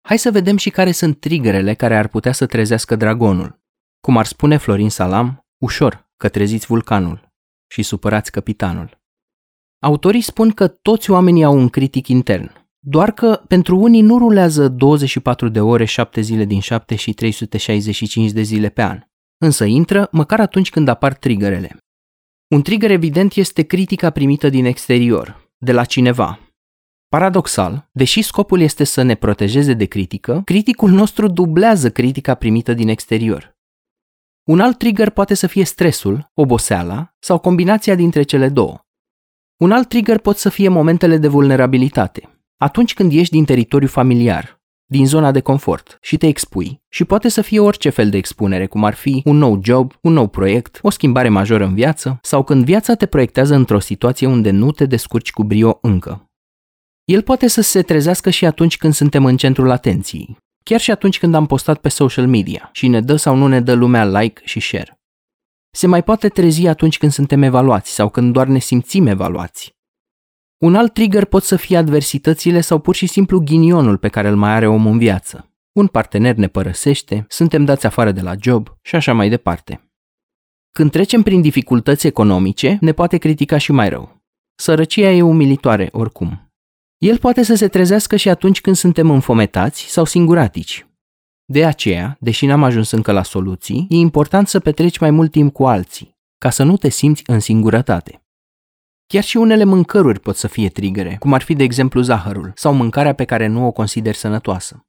Hai 0.00 0.18
să 0.18 0.30
vedem 0.30 0.56
și 0.56 0.70
care 0.70 0.92
sunt 0.92 1.20
triggerele 1.20 1.74
care 1.74 1.96
ar 1.96 2.08
putea 2.08 2.32
să 2.32 2.46
trezească 2.46 2.96
dragonul. 2.96 3.60
Cum 4.00 4.16
ar 4.16 4.26
spune 4.26 4.56
Florin 4.56 4.90
Salam, 4.90 5.46
ușor 5.62 6.08
că 6.16 6.28
treziți 6.28 6.66
vulcanul 6.66 7.32
și 7.72 7.82
supărați 7.82 8.30
capitanul. 8.30 9.00
Autorii 9.82 10.20
spun 10.20 10.50
că 10.50 10.68
toți 10.68 11.10
oamenii 11.10 11.44
au 11.44 11.56
un 11.56 11.68
critic 11.68 12.08
intern, 12.08 12.59
doar 12.82 13.12
că 13.12 13.42
pentru 13.48 13.78
unii 13.78 14.00
nu 14.00 14.18
rulează 14.18 14.68
24 14.68 15.48
de 15.48 15.60
ore, 15.60 15.84
7 15.84 16.20
zile 16.20 16.44
din 16.44 16.60
7 16.60 16.94
și 16.94 17.12
365 17.12 18.30
de 18.30 18.42
zile 18.42 18.68
pe 18.68 18.82
an. 18.82 19.00
Însă 19.38 19.64
intră 19.64 20.08
măcar 20.12 20.40
atunci 20.40 20.70
când 20.70 20.88
apar 20.88 21.14
triggerele. 21.14 21.76
Un 22.48 22.62
trigger 22.62 22.90
evident 22.90 23.34
este 23.34 23.62
critica 23.62 24.10
primită 24.10 24.48
din 24.48 24.64
exterior, 24.64 25.50
de 25.58 25.72
la 25.72 25.84
cineva. 25.84 26.38
Paradoxal, 27.08 27.88
deși 27.92 28.22
scopul 28.22 28.60
este 28.60 28.84
să 28.84 29.02
ne 29.02 29.14
protejeze 29.14 29.72
de 29.74 29.84
critică, 29.84 30.42
criticul 30.44 30.90
nostru 30.90 31.28
dublează 31.28 31.90
critica 31.90 32.34
primită 32.34 32.74
din 32.74 32.88
exterior. 32.88 33.58
Un 34.48 34.60
alt 34.60 34.78
trigger 34.78 35.10
poate 35.10 35.34
să 35.34 35.46
fie 35.46 35.64
stresul, 35.64 36.30
oboseala 36.34 37.14
sau 37.18 37.38
combinația 37.38 37.94
dintre 37.94 38.22
cele 38.22 38.48
două. 38.48 38.84
Un 39.56 39.72
alt 39.72 39.88
trigger 39.88 40.18
pot 40.18 40.36
să 40.36 40.48
fie 40.48 40.68
momentele 40.68 41.16
de 41.16 41.28
vulnerabilitate, 41.28 42.39
atunci 42.62 42.94
când 42.94 43.12
ieși 43.12 43.30
din 43.30 43.44
teritoriu 43.44 43.88
familiar, 43.88 44.60
din 44.86 45.06
zona 45.06 45.30
de 45.30 45.40
confort 45.40 45.98
și 46.00 46.16
te 46.16 46.26
expui, 46.26 46.82
și 46.88 47.04
poate 47.04 47.28
să 47.28 47.42
fie 47.42 47.60
orice 47.60 47.88
fel 47.88 48.10
de 48.10 48.16
expunere, 48.16 48.66
cum 48.66 48.84
ar 48.84 48.94
fi 48.94 49.22
un 49.24 49.36
nou 49.36 49.60
job, 49.62 49.92
un 50.00 50.12
nou 50.12 50.28
proiect, 50.28 50.78
o 50.82 50.90
schimbare 50.90 51.28
majoră 51.28 51.64
în 51.64 51.74
viață, 51.74 52.18
sau 52.22 52.44
când 52.44 52.64
viața 52.64 52.94
te 52.94 53.06
proiectează 53.06 53.54
într-o 53.54 53.78
situație 53.78 54.26
unde 54.26 54.50
nu 54.50 54.70
te 54.70 54.86
descurci 54.86 55.32
cu 55.32 55.44
brio 55.44 55.78
încă. 55.82 56.30
El 57.04 57.22
poate 57.22 57.46
să 57.46 57.60
se 57.60 57.82
trezească 57.82 58.30
și 58.30 58.46
atunci 58.46 58.76
când 58.76 58.92
suntem 58.92 59.24
în 59.24 59.36
centrul 59.36 59.70
atenției, 59.70 60.36
chiar 60.62 60.80
și 60.80 60.90
atunci 60.90 61.18
când 61.18 61.34
am 61.34 61.46
postat 61.46 61.78
pe 61.80 61.88
social 61.88 62.26
media 62.26 62.68
și 62.72 62.88
ne 62.88 63.00
dă 63.00 63.16
sau 63.16 63.36
nu 63.36 63.46
ne 63.46 63.60
dă 63.60 63.72
lumea 63.72 64.04
like 64.04 64.40
și 64.44 64.60
share. 64.60 65.00
Se 65.70 65.86
mai 65.86 66.02
poate 66.02 66.28
trezi 66.28 66.66
atunci 66.66 66.98
când 66.98 67.12
suntem 67.12 67.42
evaluați 67.42 67.90
sau 67.90 68.08
când 68.08 68.32
doar 68.32 68.46
ne 68.46 68.58
simțim 68.58 69.06
evaluați, 69.06 69.78
un 70.60 70.74
alt 70.74 70.92
trigger 70.92 71.24
pot 71.24 71.42
să 71.42 71.56
fie 71.56 71.76
adversitățile 71.76 72.60
sau 72.60 72.78
pur 72.78 72.94
și 72.94 73.06
simplu 73.06 73.38
ghinionul 73.38 73.98
pe 73.98 74.08
care 74.08 74.28
îl 74.28 74.36
mai 74.36 74.50
are 74.50 74.66
omul 74.66 74.92
în 74.92 74.98
viață. 74.98 75.54
Un 75.72 75.86
partener 75.86 76.34
ne 76.34 76.46
părăsește, 76.46 77.24
suntem 77.28 77.64
dați 77.64 77.86
afară 77.86 78.12
de 78.12 78.20
la 78.20 78.34
job 78.40 78.76
și 78.82 78.94
așa 78.94 79.12
mai 79.12 79.28
departe. 79.28 79.90
Când 80.72 80.90
trecem 80.90 81.22
prin 81.22 81.40
dificultăți 81.40 82.06
economice, 82.06 82.78
ne 82.80 82.92
poate 82.92 83.16
critica 83.16 83.58
și 83.58 83.72
mai 83.72 83.88
rău. 83.88 84.22
Sărăcia 84.54 85.10
e 85.10 85.22
umilitoare 85.22 85.88
oricum. 85.92 86.52
El 86.98 87.18
poate 87.18 87.42
să 87.42 87.54
se 87.54 87.68
trezească 87.68 88.16
și 88.16 88.28
atunci 88.28 88.60
când 88.60 88.76
suntem 88.76 89.10
înfometați 89.10 89.82
sau 89.82 90.04
singuratici. 90.04 90.86
De 91.44 91.64
aceea, 91.64 92.16
deși 92.20 92.46
n-am 92.46 92.62
ajuns 92.62 92.90
încă 92.90 93.12
la 93.12 93.22
soluții, 93.22 93.86
e 93.88 93.96
important 93.96 94.48
să 94.48 94.60
petreci 94.60 94.98
mai 94.98 95.10
mult 95.10 95.30
timp 95.30 95.52
cu 95.52 95.66
alții, 95.66 96.16
ca 96.38 96.50
să 96.50 96.62
nu 96.62 96.76
te 96.76 96.88
simți 96.88 97.22
în 97.26 97.40
singurătate. 97.40 98.24
Chiar 99.12 99.22
și 99.22 99.36
unele 99.36 99.64
mâncăruri 99.64 100.20
pot 100.20 100.36
să 100.36 100.48
fie 100.48 100.68
trigere, 100.68 101.16
cum 101.18 101.32
ar 101.32 101.42
fi 101.42 101.54
de 101.54 101.62
exemplu 101.62 102.00
zahărul 102.00 102.52
sau 102.54 102.72
mâncarea 102.72 103.14
pe 103.14 103.24
care 103.24 103.46
nu 103.46 103.66
o 103.66 103.70
consideri 103.70 104.16
sănătoasă. 104.16 104.86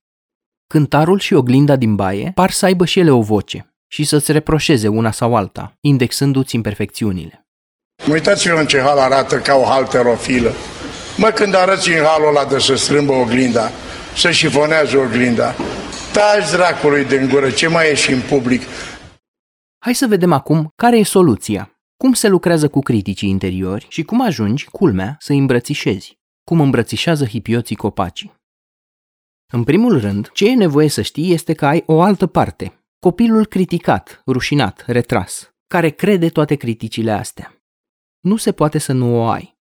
Cântarul 0.68 1.20
și 1.20 1.34
oglinda 1.34 1.76
din 1.76 1.96
baie 1.96 2.32
par 2.36 2.52
să 2.52 2.66
aibă 2.66 2.86
și 2.86 3.00
ele 3.00 3.12
o 3.12 3.22
voce 3.22 3.74
și 3.88 4.04
să-ți 4.04 4.32
reproșeze 4.32 4.88
una 4.88 5.12
sau 5.12 5.36
alta, 5.36 5.78
indexându-ți 5.80 6.56
imperfecțiunile. 6.56 7.48
Uitați-vă 8.12 8.60
în 8.60 8.66
ce 8.66 8.82
hal 8.82 8.98
arată 8.98 9.40
ca 9.40 9.56
o 9.56 9.64
halterofilă. 9.64 10.52
Mă, 11.18 11.30
când 11.30 11.56
arăți 11.56 11.90
în 11.90 12.04
halul 12.04 12.28
ăla 12.28 12.46
de 12.46 12.60
să 12.60 12.76
strâmbă 12.76 13.14
oglinda, 13.14 13.70
să 14.16 14.32
șifonează 14.32 14.98
oglinda, 14.98 15.56
taci 16.14 16.52
dracului 16.52 17.06
din 17.06 17.30
gură, 17.30 17.50
ce 17.50 17.68
mai 17.68 17.90
e 17.90 17.96
și 17.96 18.12
în 18.12 18.22
public. 18.30 18.62
Hai 19.78 19.96
să 19.96 20.08
vedem 20.08 20.32
acum 20.32 20.74
care 20.76 20.98
e 20.98 21.04
soluția 21.04 21.71
cum 22.02 22.14
se 22.14 22.28
lucrează 22.28 22.70
cu 22.70 22.80
criticii 22.80 23.30
interiori 23.30 23.86
și 23.90 24.04
cum 24.04 24.22
ajungi, 24.22 24.70
culmea, 24.70 25.16
să 25.20 25.32
îi 25.32 25.38
îmbrățișezi, 25.38 26.20
cum 26.44 26.60
îmbrățișează 26.60 27.26
hipioții 27.26 27.76
copacii. 27.76 28.34
În 29.54 29.64
primul 29.64 30.00
rând, 30.00 30.30
ce 30.34 30.50
e 30.50 30.54
nevoie 30.54 30.88
să 30.88 31.02
știi 31.02 31.34
este 31.34 31.54
că 31.54 31.66
ai 31.66 31.84
o 31.86 32.02
altă 32.02 32.28
parte, 32.28 32.86
copilul 33.00 33.46
criticat, 33.46 34.22
rușinat, 34.28 34.84
retras, 34.88 35.54
care 35.68 35.90
crede 35.90 36.30
toate 36.30 36.56
criticile 36.56 37.12
astea. 37.12 37.62
Nu 38.20 38.36
se 38.36 38.52
poate 38.52 38.78
să 38.78 38.92
nu 38.92 39.16
o 39.16 39.28
ai. 39.28 39.58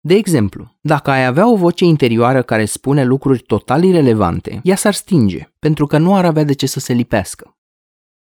De 0.00 0.14
exemplu, 0.14 0.78
dacă 0.80 1.10
ai 1.10 1.26
avea 1.26 1.50
o 1.50 1.56
voce 1.56 1.84
interioară 1.84 2.42
care 2.42 2.64
spune 2.64 3.04
lucruri 3.04 3.42
total 3.42 3.82
irelevante, 3.82 4.60
ea 4.62 4.76
s-ar 4.76 4.94
stinge, 4.94 5.48
pentru 5.58 5.86
că 5.86 5.98
nu 5.98 6.16
ar 6.16 6.24
avea 6.24 6.44
de 6.44 6.52
ce 6.52 6.66
să 6.66 6.80
se 6.80 6.92
lipească. 6.92 7.57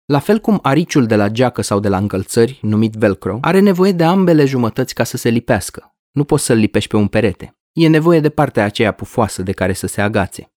La 0.07 0.19
fel 0.19 0.39
cum 0.39 0.59
ariciul 0.63 1.07
de 1.07 1.17
la 1.17 1.29
geacă 1.29 1.63
sau 1.63 1.81
de 1.81 1.89
la 1.89 1.97
încălțări, 1.97 2.59
numit 2.63 2.93
velcro, 2.93 3.39
are 3.41 3.61
nevoie 3.61 3.93
de 3.93 4.05
ambele 4.05 4.45
jumătăți 4.45 4.95
ca 4.95 5.05
să 5.05 5.17
se 5.17 5.29
lipească. 5.29 5.95
Nu 6.11 6.25
poți 6.25 6.45
să-l 6.45 6.57
lipești 6.57 6.91
pe 6.91 6.97
un 6.97 7.09
perete. 7.09 7.57
E 7.73 7.89
nevoie 7.89 8.21
de 8.21 8.31
partea 8.31 8.65
aceea 8.65 8.93
pufoasă 8.93 9.43
de 9.43 9.53
care 9.53 9.73
să 9.73 9.87
se 9.87 10.01
agațe. 10.01 10.53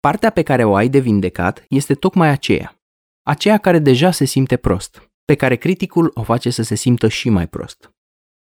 Partea 0.00 0.30
pe 0.30 0.42
care 0.42 0.64
o 0.64 0.74
ai 0.74 0.88
de 0.88 0.98
vindecat 0.98 1.64
este 1.68 1.94
tocmai 1.94 2.28
aceea. 2.28 2.80
Aceea 3.22 3.58
care 3.58 3.78
deja 3.78 4.10
se 4.10 4.24
simte 4.24 4.56
prost, 4.56 5.10
pe 5.24 5.34
care 5.34 5.56
criticul 5.56 6.10
o 6.14 6.22
face 6.22 6.50
să 6.50 6.62
se 6.62 6.74
simtă 6.74 7.08
și 7.08 7.28
mai 7.28 7.48
prost. 7.48 7.90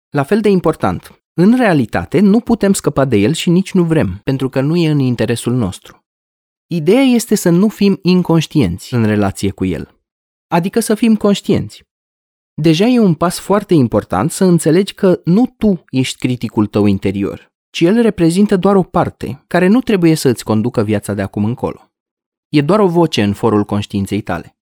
La 0.08 0.22
fel 0.22 0.40
de 0.40 0.48
important, 0.48 1.22
în 1.34 1.56
realitate 1.56 2.20
nu 2.20 2.40
putem 2.40 2.72
scăpa 2.72 3.04
de 3.04 3.16
el 3.16 3.32
și 3.32 3.50
nici 3.50 3.72
nu 3.72 3.84
vrem, 3.84 4.20
pentru 4.24 4.48
că 4.48 4.60
nu 4.60 4.76
e 4.76 4.90
în 4.90 4.98
interesul 4.98 5.52
nostru. 5.52 6.01
Ideea 6.74 7.02
este 7.02 7.34
să 7.34 7.50
nu 7.50 7.68
fim 7.68 7.98
inconștienți 8.02 8.94
în 8.94 9.04
relație 9.04 9.50
cu 9.50 9.64
el, 9.64 10.00
adică 10.48 10.80
să 10.80 10.94
fim 10.94 11.16
conștienți. 11.16 11.82
Deja 12.54 12.84
e 12.84 12.98
un 12.98 13.14
pas 13.14 13.38
foarte 13.38 13.74
important 13.74 14.30
să 14.30 14.44
înțelegi 14.44 14.94
că 14.94 15.20
nu 15.24 15.54
tu 15.58 15.84
ești 15.90 16.18
criticul 16.18 16.66
tău 16.66 16.86
interior, 16.86 17.52
ci 17.70 17.80
el 17.80 18.02
reprezintă 18.02 18.56
doar 18.56 18.76
o 18.76 18.82
parte 18.82 19.44
care 19.46 19.66
nu 19.66 19.80
trebuie 19.80 20.14
să 20.14 20.28
îți 20.28 20.44
conducă 20.44 20.82
viața 20.82 21.14
de 21.14 21.22
acum 21.22 21.44
încolo. 21.44 21.92
E 22.48 22.60
doar 22.60 22.80
o 22.80 22.88
voce 22.88 23.22
în 23.22 23.32
forul 23.32 23.64
conștiinței 23.64 24.20
tale. 24.20 24.56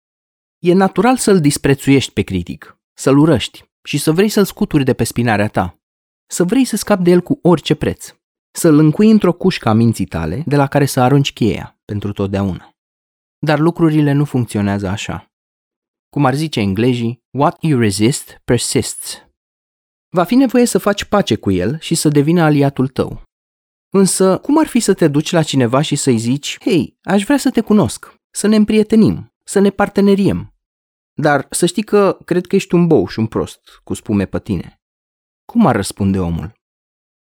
E 0.58 0.72
natural 0.72 1.16
să-l 1.16 1.40
disprețuiești 1.40 2.12
pe 2.12 2.22
critic, 2.22 2.78
să-l 2.92 3.18
urăști 3.18 3.64
și 3.82 3.98
să 3.98 4.12
vrei 4.12 4.28
să-l 4.28 4.44
scuturi 4.44 4.84
de 4.84 4.92
pe 4.92 5.04
spinarea 5.04 5.48
ta, 5.48 5.80
să 6.26 6.44
vrei 6.44 6.64
să 6.64 6.76
scapi 6.76 7.02
de 7.02 7.10
el 7.10 7.20
cu 7.20 7.38
orice 7.42 7.74
preț, 7.74 8.14
să-l 8.50 8.78
încui 8.78 9.10
într-o 9.10 9.32
cușcă 9.32 9.68
a 9.68 9.72
minții 9.72 10.06
tale 10.06 10.42
de 10.46 10.56
la 10.56 10.66
care 10.66 10.84
să 10.84 11.00
arunci 11.00 11.32
cheia 11.32 11.79
pentru 11.90 12.12
totdeauna. 12.12 12.70
Dar 13.38 13.58
lucrurile 13.58 14.12
nu 14.12 14.24
funcționează 14.24 14.88
așa. 14.88 15.26
Cum 16.08 16.24
ar 16.24 16.34
zice 16.34 16.60
englezii, 16.60 17.18
what 17.30 17.62
you 17.62 17.80
resist 17.80 18.40
persists. 18.44 19.24
Va 20.08 20.24
fi 20.24 20.34
nevoie 20.34 20.64
să 20.64 20.78
faci 20.78 21.04
pace 21.04 21.34
cu 21.34 21.50
el 21.50 21.78
și 21.80 21.94
să 21.94 22.08
devină 22.08 22.42
aliatul 22.42 22.88
tău. 22.88 23.22
Însă, 23.92 24.38
cum 24.38 24.58
ar 24.58 24.66
fi 24.66 24.80
să 24.80 24.94
te 24.94 25.08
duci 25.08 25.30
la 25.30 25.42
cineva 25.42 25.80
și 25.80 25.96
să-i 25.96 26.18
zici, 26.18 26.58
hei, 26.60 26.98
aș 27.02 27.24
vrea 27.24 27.38
să 27.38 27.50
te 27.50 27.60
cunosc, 27.60 28.14
să 28.30 28.46
ne 28.46 28.56
împrietenim, 28.56 29.32
să 29.44 29.58
ne 29.58 29.70
parteneriem. 29.70 30.54
Dar 31.12 31.46
să 31.50 31.66
știi 31.66 31.82
că 31.82 32.18
cred 32.24 32.46
că 32.46 32.56
ești 32.56 32.74
un 32.74 32.86
bou 32.86 33.06
și 33.06 33.18
un 33.18 33.26
prost, 33.26 33.80
cu 33.84 33.94
spume 33.94 34.24
pe 34.24 34.40
tine. 34.40 34.80
Cum 35.44 35.66
ar 35.66 35.76
răspunde 35.76 36.18
omul? 36.18 36.52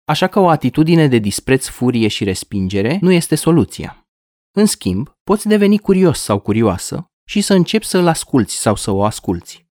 Așa 0.06 0.28
că 0.28 0.40
o 0.40 0.50
atitudine 0.50 1.08
de 1.08 1.18
dispreț, 1.18 1.68
furie 1.68 2.08
și 2.08 2.24
respingere 2.24 2.98
nu 3.02 3.12
este 3.12 3.36
soluția. 3.36 3.99
În 4.60 4.66
schimb, 4.66 5.18
poți 5.24 5.48
deveni 5.48 5.78
curios 5.78 6.20
sau 6.20 6.40
curioasă 6.40 7.12
și 7.26 7.42
să 7.42 7.54
începi 7.54 7.86
să 7.86 7.98
îl 7.98 8.08
asculți 8.08 8.56
sau 8.56 8.76
să 8.76 8.92
o 8.92 9.04
asculți. 9.04 9.68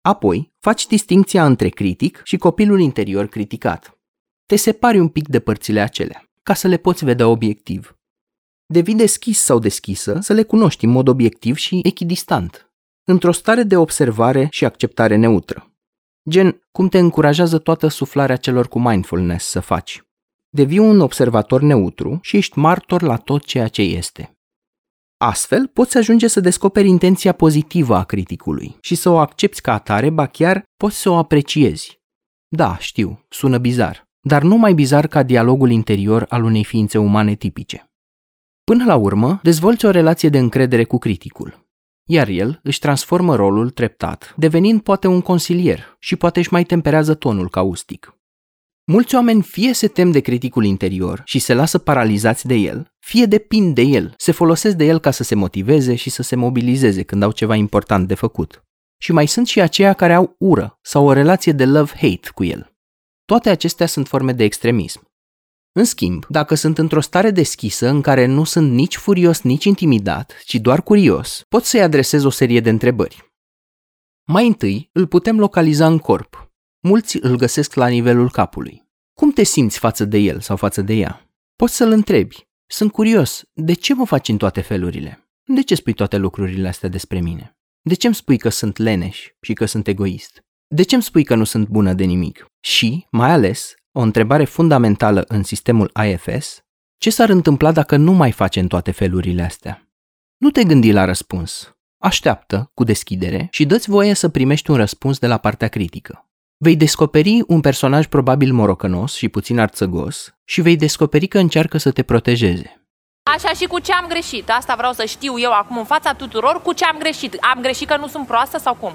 Apoi, 0.00 0.52
faci 0.58 0.86
distinția 0.86 1.44
între 1.46 1.68
critic 1.68 2.20
și 2.24 2.36
copilul 2.36 2.80
interior 2.80 3.26
criticat. 3.26 3.98
Te 4.46 4.56
separi 4.56 4.98
un 4.98 5.08
pic 5.08 5.28
de 5.28 5.40
părțile 5.40 5.80
acelea, 5.80 6.30
ca 6.42 6.54
să 6.54 6.68
le 6.68 6.76
poți 6.76 7.04
vedea 7.04 7.28
obiectiv. 7.28 7.98
Devii 8.66 8.94
deschis 8.94 9.40
sau 9.40 9.58
deschisă 9.58 10.18
să 10.20 10.32
le 10.32 10.42
cunoști 10.42 10.84
în 10.84 10.90
mod 10.90 11.08
obiectiv 11.08 11.56
și 11.56 11.80
echidistant, 11.82 12.72
într-o 13.04 13.32
stare 13.32 13.62
de 13.62 13.76
observare 13.76 14.48
și 14.50 14.64
acceptare 14.64 15.16
neutră. 15.16 15.76
Gen, 16.28 16.66
cum 16.70 16.88
te 16.88 16.98
încurajează 16.98 17.58
toată 17.58 17.88
suflarea 17.88 18.36
celor 18.36 18.68
cu 18.68 18.80
mindfulness 18.80 19.46
să 19.46 19.60
faci. 19.60 20.05
Devii 20.56 20.78
un 20.78 21.00
observator 21.00 21.60
neutru 21.60 22.18
și 22.22 22.36
ești 22.36 22.58
martor 22.58 23.02
la 23.02 23.16
tot 23.16 23.44
ceea 23.44 23.68
ce 23.68 23.82
este. 23.82 24.36
Astfel, 25.16 25.66
poți 25.66 25.96
ajunge 25.96 26.26
să 26.26 26.40
descoperi 26.40 26.88
intenția 26.88 27.32
pozitivă 27.32 27.96
a 27.96 28.04
criticului 28.04 28.76
și 28.80 28.94
să 28.94 29.08
o 29.08 29.18
accepti 29.18 29.60
ca 29.60 29.72
atare, 29.72 30.10
ba 30.10 30.26
chiar 30.26 30.62
poți 30.76 30.96
să 30.96 31.10
o 31.10 31.16
apreciezi. 31.16 31.98
Da, 32.48 32.78
știu, 32.78 33.24
sună 33.28 33.58
bizar, 33.58 34.04
dar 34.20 34.42
nu 34.42 34.56
mai 34.56 34.74
bizar 34.74 35.06
ca 35.06 35.22
dialogul 35.22 35.70
interior 35.70 36.26
al 36.28 36.44
unei 36.44 36.64
ființe 36.64 36.98
umane 36.98 37.34
tipice. 37.34 37.90
Până 38.64 38.84
la 38.84 38.96
urmă, 38.96 39.40
dezvolți 39.42 39.84
o 39.84 39.90
relație 39.90 40.28
de 40.28 40.38
încredere 40.38 40.84
cu 40.84 40.98
criticul, 40.98 41.66
iar 42.08 42.28
el 42.28 42.60
își 42.62 42.78
transformă 42.78 43.34
rolul 43.34 43.70
treptat, 43.70 44.34
devenind 44.36 44.82
poate 44.82 45.06
un 45.06 45.20
consilier 45.20 45.96
și 45.98 46.16
poate 46.16 46.38
își 46.38 46.52
mai 46.52 46.64
temperează 46.64 47.14
tonul 47.14 47.50
caustic. 47.50 48.15
Mulți 48.92 49.14
oameni 49.14 49.42
fie 49.42 49.72
se 49.72 49.88
tem 49.88 50.10
de 50.10 50.20
criticul 50.20 50.64
interior 50.64 51.22
și 51.24 51.38
se 51.38 51.54
lasă 51.54 51.78
paralizați 51.78 52.46
de 52.46 52.54
el, 52.54 52.92
fie 52.98 53.24
depind 53.24 53.74
de 53.74 53.82
el, 53.82 54.14
se 54.16 54.32
folosesc 54.32 54.76
de 54.76 54.84
el 54.84 54.98
ca 54.98 55.10
să 55.10 55.22
se 55.22 55.34
motiveze 55.34 55.94
și 55.94 56.10
să 56.10 56.22
se 56.22 56.36
mobilizeze 56.36 57.02
când 57.02 57.22
au 57.22 57.30
ceva 57.32 57.54
important 57.54 58.08
de 58.08 58.14
făcut. 58.14 58.64
Și 58.98 59.12
mai 59.12 59.26
sunt 59.26 59.46
și 59.46 59.60
aceia 59.60 59.92
care 59.92 60.14
au 60.14 60.34
ură 60.38 60.78
sau 60.82 61.06
o 61.06 61.12
relație 61.12 61.52
de 61.52 61.64
love-hate 61.64 62.28
cu 62.34 62.44
el. 62.44 62.72
Toate 63.24 63.50
acestea 63.50 63.86
sunt 63.86 64.08
forme 64.08 64.32
de 64.32 64.44
extremism. 64.44 65.02
În 65.72 65.84
schimb, 65.84 66.26
dacă 66.28 66.54
sunt 66.54 66.78
într-o 66.78 67.00
stare 67.00 67.30
deschisă 67.30 67.88
în 67.88 68.00
care 68.00 68.26
nu 68.26 68.44
sunt 68.44 68.72
nici 68.72 68.96
furios, 68.96 69.42
nici 69.42 69.64
intimidat, 69.64 70.42
ci 70.44 70.54
doar 70.54 70.82
curios, 70.82 71.42
pot 71.48 71.64
să-i 71.64 71.82
adresez 71.82 72.24
o 72.24 72.30
serie 72.30 72.60
de 72.60 72.70
întrebări. 72.70 73.32
Mai 74.26 74.46
întâi, 74.46 74.90
îl 74.92 75.06
putem 75.06 75.38
localiza 75.38 75.86
în 75.86 75.98
corp. 75.98 76.45
Mulți 76.80 77.18
îl 77.20 77.36
găsesc 77.36 77.74
la 77.74 77.86
nivelul 77.86 78.30
capului. 78.30 78.88
Cum 79.14 79.30
te 79.30 79.42
simți 79.42 79.78
față 79.78 80.04
de 80.04 80.18
el 80.18 80.40
sau 80.40 80.56
față 80.56 80.82
de 80.82 80.92
ea? 80.94 81.30
Poți 81.56 81.76
să-l 81.76 81.90
întrebi. 81.90 82.48
Sunt 82.66 82.92
curios, 82.92 83.44
de 83.52 83.72
ce 83.72 83.94
mă 83.94 84.06
faci 84.06 84.28
în 84.28 84.36
toate 84.36 84.60
felurile? 84.60 85.28
De 85.44 85.62
ce 85.62 85.74
spui 85.74 85.92
toate 85.92 86.16
lucrurile 86.16 86.68
astea 86.68 86.88
despre 86.88 87.20
mine? 87.20 87.58
De 87.82 87.94
ce 87.94 88.06
îmi 88.06 88.14
spui 88.14 88.38
că 88.38 88.48
sunt 88.48 88.76
leneș 88.76 89.26
și 89.40 89.52
că 89.52 89.64
sunt 89.64 89.86
egoist? 89.86 90.44
De 90.74 90.82
ce 90.82 90.94
îmi 90.94 91.04
spui 91.04 91.24
că 91.24 91.34
nu 91.34 91.44
sunt 91.44 91.68
bună 91.68 91.92
de 91.92 92.04
nimic? 92.04 92.46
Și, 92.60 93.06
mai 93.10 93.30
ales, 93.30 93.74
o 93.92 94.00
întrebare 94.00 94.44
fundamentală 94.44 95.24
în 95.28 95.42
sistemul 95.42 95.92
IFS, 96.04 96.64
ce 96.98 97.10
s-ar 97.10 97.28
întâmpla 97.28 97.72
dacă 97.72 97.96
nu 97.96 98.12
mai 98.12 98.32
facem 98.32 98.66
toate 98.66 98.90
felurile 98.90 99.42
astea? 99.42 99.90
Nu 100.36 100.50
te 100.50 100.64
gândi 100.64 100.92
la 100.92 101.04
răspuns. 101.04 101.76
Așteaptă, 101.98 102.70
cu 102.74 102.84
deschidere, 102.84 103.48
și 103.50 103.66
dă-ți 103.66 103.90
voie 103.90 104.14
să 104.14 104.28
primești 104.28 104.70
un 104.70 104.76
răspuns 104.76 105.18
de 105.18 105.26
la 105.26 105.38
partea 105.38 105.68
critică. 105.68 106.25
Vei 106.58 106.76
descoperi 106.76 107.42
un 107.46 107.60
personaj 107.60 108.06
probabil 108.06 108.52
morocănos 108.52 109.14
și 109.14 109.28
puțin 109.28 109.58
arțăgos 109.58 110.34
și 110.44 110.60
vei 110.60 110.76
descoperi 110.76 111.26
că 111.26 111.38
încearcă 111.38 111.78
să 111.78 111.90
te 111.90 112.02
protejeze. 112.02 112.80
Așa 113.34 113.52
și 113.52 113.64
cu 113.66 113.78
ce 113.78 113.92
am 113.92 114.06
greșit. 114.08 114.50
Asta 114.50 114.74
vreau 114.76 114.92
să 114.92 115.04
știu 115.04 115.38
eu 115.38 115.52
acum 115.52 115.78
în 115.78 115.84
fața 115.84 116.12
tuturor 116.12 116.62
cu 116.62 116.72
ce 116.72 116.84
am 116.84 116.98
greșit. 116.98 117.36
Am 117.54 117.60
greșit 117.62 117.88
că 117.88 117.96
nu 117.96 118.06
sunt 118.06 118.26
proastă 118.26 118.58
sau 118.58 118.74
cum? 118.74 118.92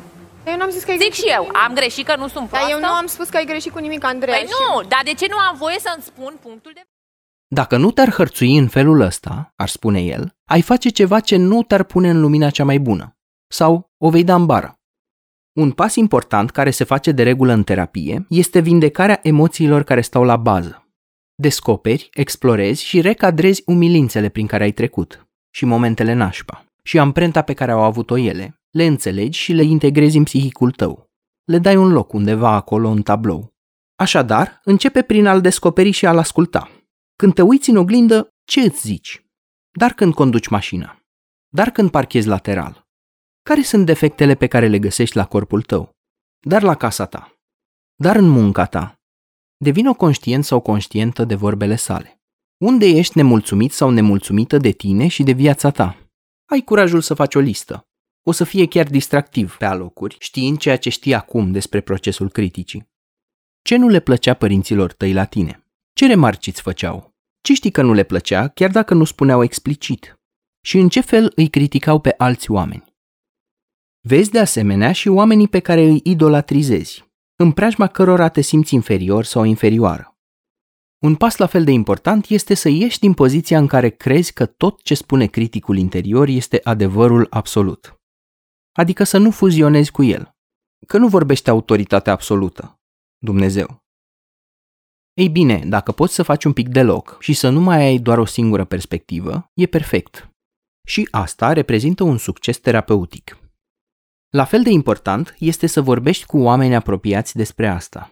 Eu 0.47 0.55
nu 0.55 0.62
am 0.64 0.70
zis 0.70 0.84
că 0.84 0.91
ai 0.91 0.97
Zic 0.97 1.05
greșit 1.07 1.24
și 1.24 1.32
eu, 1.32 1.43
cu 1.43 1.47
nimic. 1.51 1.64
am 1.68 1.74
greșit 1.74 2.05
că 2.05 2.16
nu 2.16 2.28
sunt 2.28 2.47
proastă? 2.47 2.68
Dar 2.70 2.80
eu 2.80 2.88
nu 2.89 2.93
am 2.93 3.05
spus 3.05 3.30
că 3.30 3.38
ai 3.38 3.45
greșit 3.45 3.72
cu 3.72 3.80
nimic, 3.80 4.03
Andreea. 4.03 4.38
Păi 4.38 4.47
nu, 4.49 4.82
dar 4.88 5.01
de 5.03 5.14
ce 5.14 5.26
nu 5.30 5.38
am 5.38 5.55
voie 5.57 5.80
să-mi 5.80 6.03
spun 6.03 6.38
punctul 6.41 6.72
de 6.74 6.82
Dacă 7.47 7.78
nu 7.78 7.91
te-ar 7.91 8.12
hărțui 8.12 8.57
în 8.57 8.68
felul 8.68 8.99
ăsta, 9.01 9.53
ar 9.55 9.68
spune 9.68 9.99
el, 10.01 10.36
ai 10.45 10.62
face 10.62 10.89
ceva 10.89 11.20
ce 11.20 11.36
nu 11.36 11.64
te-ar 11.64 11.84
pune 11.84 12.09
în 12.09 12.22
lumina 12.22 12.49
cea 12.49 12.64
mai 12.64 12.78
bună. 12.80 13.18
Sau 13.47 13.91
o 13.97 14.09
vei 14.09 14.24
da 14.24 14.36
în 14.36 14.45
bară. 14.45 14.76
Un 15.54 15.72
pas 15.72 15.95
important 15.95 16.52
care 16.52 16.72
se 16.72 16.84
face 16.84 17.12
de 17.12 17.24
regulă 17.24 17.54
în 17.54 17.64
terapie 17.64 18.26
este 18.30 18.60
vindecarea 18.60 19.20
emoțiilor 19.24 19.84
care 19.84 20.02
stau 20.02 20.24
la 20.24 20.38
bază. 20.38 20.88
Descoperi, 21.36 22.10
explorezi 22.14 22.84
și 22.84 23.02
recadrezi 23.02 23.64
umilințele 23.66 24.30
prin 24.30 24.47
care 24.47 24.64
ai 24.64 24.72
trecut 24.72 25.28
și 25.49 25.66
momentele 25.66 26.14
nașpa 26.14 26.66
și 26.84 26.99
amprenta 26.99 27.41
pe 27.41 27.54
care 27.54 27.72
au 27.72 27.82
avut-o 27.84 28.18
ele, 28.18 28.62
le 28.70 28.86
înțelegi 28.86 29.39
și 29.39 29.54
le 29.54 29.64
integrezi 29.64 30.18
în 30.18 30.24
psihicul 30.24 30.72
tău. 30.72 31.10
Le 31.43 31.58
dai 31.58 31.76
un 31.76 31.91
loc 31.91 32.14
undeva 32.14 32.49
acolo 32.49 32.89
în 32.89 33.02
tablou. 33.02 33.54
Așadar, 33.95 34.62
începe 34.64 35.02
prin 35.02 35.26
a-l 35.26 35.41
descoperi 35.41 35.91
și 35.91 36.06
a-l 36.06 36.18
asculta. 36.18 36.70
Când 37.16 37.34
te 37.34 37.41
uiți 37.41 37.70
în 37.70 37.76
oglindă, 37.76 38.28
ce 38.43 38.60
îți 38.60 38.82
zici? 38.82 39.26
Dar 39.72 39.93
când 39.93 40.14
conduci 40.14 40.47
mașina? 40.47 40.99
Dar 41.49 41.70
când 41.70 41.89
parchezi 41.89 42.28
lateral? 42.28 42.81
Care 43.44 43.62
sunt 43.62 43.86
defectele 43.86 44.36
pe 44.36 44.48
care 44.48 44.68
le 44.68 44.80
găsești 44.80 45.16
la 45.16 45.26
corpul 45.26 45.62
tău? 45.62 45.89
Dar 46.39 46.62
la 46.62 46.76
casa 46.76 47.06
ta? 47.06 47.34
Dar 47.96 48.16
în 48.16 48.30
munca 48.30 48.66
ta? 48.66 48.96
Devină 49.58 49.94
conștient 49.94 50.46
sau 50.46 50.60
conștientă 50.60 51.26
de 51.26 51.36
vorbele 51.36 51.76
sale. 51.76 52.22
Unde 52.58 52.86
ești 52.86 53.18
nemulțumit 53.18 53.72
sau 53.72 53.89
nemulțumită 53.89 54.58
de 54.58 54.72
tine 54.72 55.08
și 55.08 55.24
de 55.24 55.32
viața 55.32 55.72
ta? 55.72 55.98
Ai 56.46 56.62
curajul 56.62 57.02
să 57.02 57.14
faci 57.14 57.36
o 57.36 57.39
listă. 57.39 57.88
O 58.24 58.32
să 58.32 58.44
fie 58.44 58.68
chiar 58.68 58.88
distractiv 58.88 59.56
pe 59.58 59.66
alocuri, 59.66 60.16
știind 60.20 60.58
ceea 60.58 60.78
ce 60.78 60.89
știi 60.89 61.14
acum 61.14 61.52
despre 61.52 61.82
procesul 61.82 62.30
criticii. 62.30 62.89
Ce 63.62 63.76
nu 63.76 63.88
le 63.88 64.00
plăcea 64.00 64.34
părinților 64.34 64.94
tăi 64.94 65.14
la 65.14 65.26
tine? 65.26 65.68
Ce 65.94 66.08
remarci 66.08 66.48
îți 66.48 66.62
făceau? 66.62 67.14
Ce 67.42 67.54
știi 67.54 67.72
că 67.72 67.82
nu 67.82 67.94
le 67.94 68.04
plăcea, 68.04 68.48
chiar 68.48 68.72
dacă 68.72 68.94
nu 68.94 69.04
spuneau 69.04 69.44
explicit? 69.44 70.20
Și 70.64 70.78
în 70.78 70.89
ce 70.89 71.02
fel 71.02 71.32
îi 71.36 71.50
criticau 71.50 72.00
pe 72.00 72.14
alți 72.18 72.52
oameni? 72.52 72.91
Vezi 74.08 74.32
de 74.32 74.39
asemenea 74.39 74.91
și 74.91 75.08
oamenii 75.08 75.47
pe 75.47 75.60
care 75.60 75.82
îi 75.82 76.02
idolatrizezi, 76.04 77.04
în 77.36 77.52
preajma 77.52 77.88
cărora 77.88 78.30
te 78.30 78.41
simți 78.41 78.74
inferior 78.74 79.24
sau 79.24 79.43
inferioară. 79.43 80.16
Un 81.04 81.16
pas 81.16 81.38
la 81.38 81.45
fel 81.45 81.64
de 81.64 81.72
important 81.72 82.26
este 82.26 82.54
să 82.54 82.70
ieși 82.70 82.99
din 82.99 83.14
poziția 83.14 83.58
în 83.58 83.68
care 83.68 83.89
crezi 83.89 84.34
că 84.34 84.45
tot 84.45 84.82
ce 84.82 84.93
spune 84.93 85.26
criticul 85.26 85.78
interior 85.78 86.28
este 86.28 86.60
adevărul 86.64 87.28
absolut. 87.30 87.99
Adică 88.72 89.04
să 89.04 89.18
nu 89.18 89.32
fuzionezi 89.32 89.91
cu 89.91 90.04
el, 90.04 90.36
că 90.88 90.97
nu 90.97 91.08
vorbește 91.08 91.49
autoritatea 91.49 92.14
absolută, 92.14 92.80
Dumnezeu. 93.18 93.84
Ei 95.14 95.30
bine, 95.30 95.64
dacă 95.66 95.91
poți 95.91 96.14
să 96.14 96.24
faci 96.24 96.43
un 96.43 96.54
pic 96.54 96.68
de 96.68 96.84
loc 96.84 97.18
și 97.20 97.34
să 97.34 97.49
nu 97.49 97.60
mai 97.60 97.82
ai 97.82 97.97
doar 97.97 98.18
o 98.18 98.26
singură 98.26 98.66
perspectivă, 98.66 99.52
e 99.54 99.66
perfect. 99.66 100.30
Și 100.88 101.08
asta 101.12 101.54
reprezintă 101.54 102.04
un 102.04 102.18
succes 102.18 102.58
terapeutic. 102.58 103.41
La 104.32 104.44
fel 104.44 104.64
de 104.64 104.70
important 104.70 105.36
este 105.40 105.68
să 105.68 105.82
vorbești 105.82 106.26
cu 106.26 106.38
oameni 106.38 106.76
apropiați 106.76 107.36
despre 107.36 107.68
asta. 107.68 108.12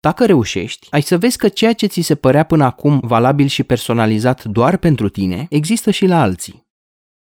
Dacă 0.00 0.26
reușești, 0.26 0.86
ai 0.90 1.00
să 1.00 1.18
vezi 1.18 1.38
că 1.38 1.48
ceea 1.48 1.72
ce 1.72 1.86
ți 1.86 2.00
se 2.00 2.14
părea 2.14 2.42
până 2.42 2.64
acum 2.64 3.00
valabil 3.02 3.46
și 3.46 3.62
personalizat 3.62 4.44
doar 4.44 4.76
pentru 4.76 5.08
tine, 5.08 5.46
există 5.50 5.90
și 5.90 6.06
la 6.06 6.20
alții. 6.20 6.66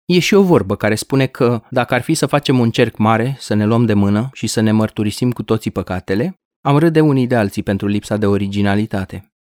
E 0.06 0.20
și 0.20 0.34
o 0.34 0.43
vorbă 0.43 0.76
care 0.76 0.95
spune 0.95 1.26
că 1.26 1.62
dacă 1.70 1.93
ar 1.93 2.02
fi 2.02 2.14
să 2.14 2.26
facem 2.26 2.60
un 2.60 2.72
cerc 2.72 2.98
mare, 2.98 3.36
să 3.39 3.54
ne 3.54 3.66
luăm 3.66 3.86
de 3.86 3.93
mână 3.93 4.30
și 4.34 4.48
să 4.48 4.62
ne 4.62 4.72
mărturisim 4.72 5.32
cu 5.32 5.43
toții 5.43 5.72
păcatele, 5.72 6.39
am 6.62 6.78
râde 6.78 7.02
unii 7.02 7.28
de 7.28 7.36
alții 7.36 7.64
pentru 7.64 7.88
lipsa 7.88 8.18
de 8.18 8.26
originalitate. 8.26 9.32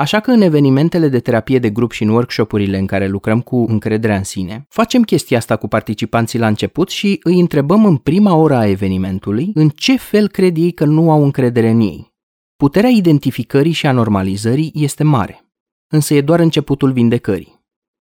Așa 0.00 0.20
că 0.20 0.30
în 0.30 0.40
evenimentele 0.40 1.08
de 1.08 1.20
terapie 1.20 1.58
de 1.58 1.70
grup 1.70 1.92
și 1.92 2.02
în 2.02 2.08
workshopurile 2.08 2.78
în 2.78 2.86
care 2.86 3.06
lucrăm 3.06 3.40
cu 3.40 3.56
încrederea 3.56 4.16
în 4.16 4.24
sine, 4.24 4.66
facem 4.68 5.02
chestia 5.02 5.38
asta 5.38 5.56
cu 5.56 5.68
participanții 5.68 6.38
la 6.38 6.46
început 6.46 6.90
și 6.90 7.20
îi 7.22 7.40
întrebăm 7.40 7.84
în 7.84 7.96
prima 7.96 8.34
oră 8.34 8.54
a 8.54 8.66
evenimentului 8.66 9.50
în 9.54 9.68
ce 9.68 9.96
fel 9.96 10.28
cred 10.28 10.56
ei 10.56 10.72
că 10.72 10.84
nu 10.84 11.10
au 11.10 11.24
încredere 11.24 11.68
în 11.68 11.80
ei. 11.80 12.12
Puterea 12.56 12.90
identificării 12.90 13.72
și 13.72 13.86
a 13.86 13.92
normalizării 13.92 14.70
este 14.74 15.04
mare, 15.04 15.44
însă 15.92 16.14
e 16.14 16.20
doar 16.20 16.40
începutul 16.40 16.92
vindecării. 16.92 17.64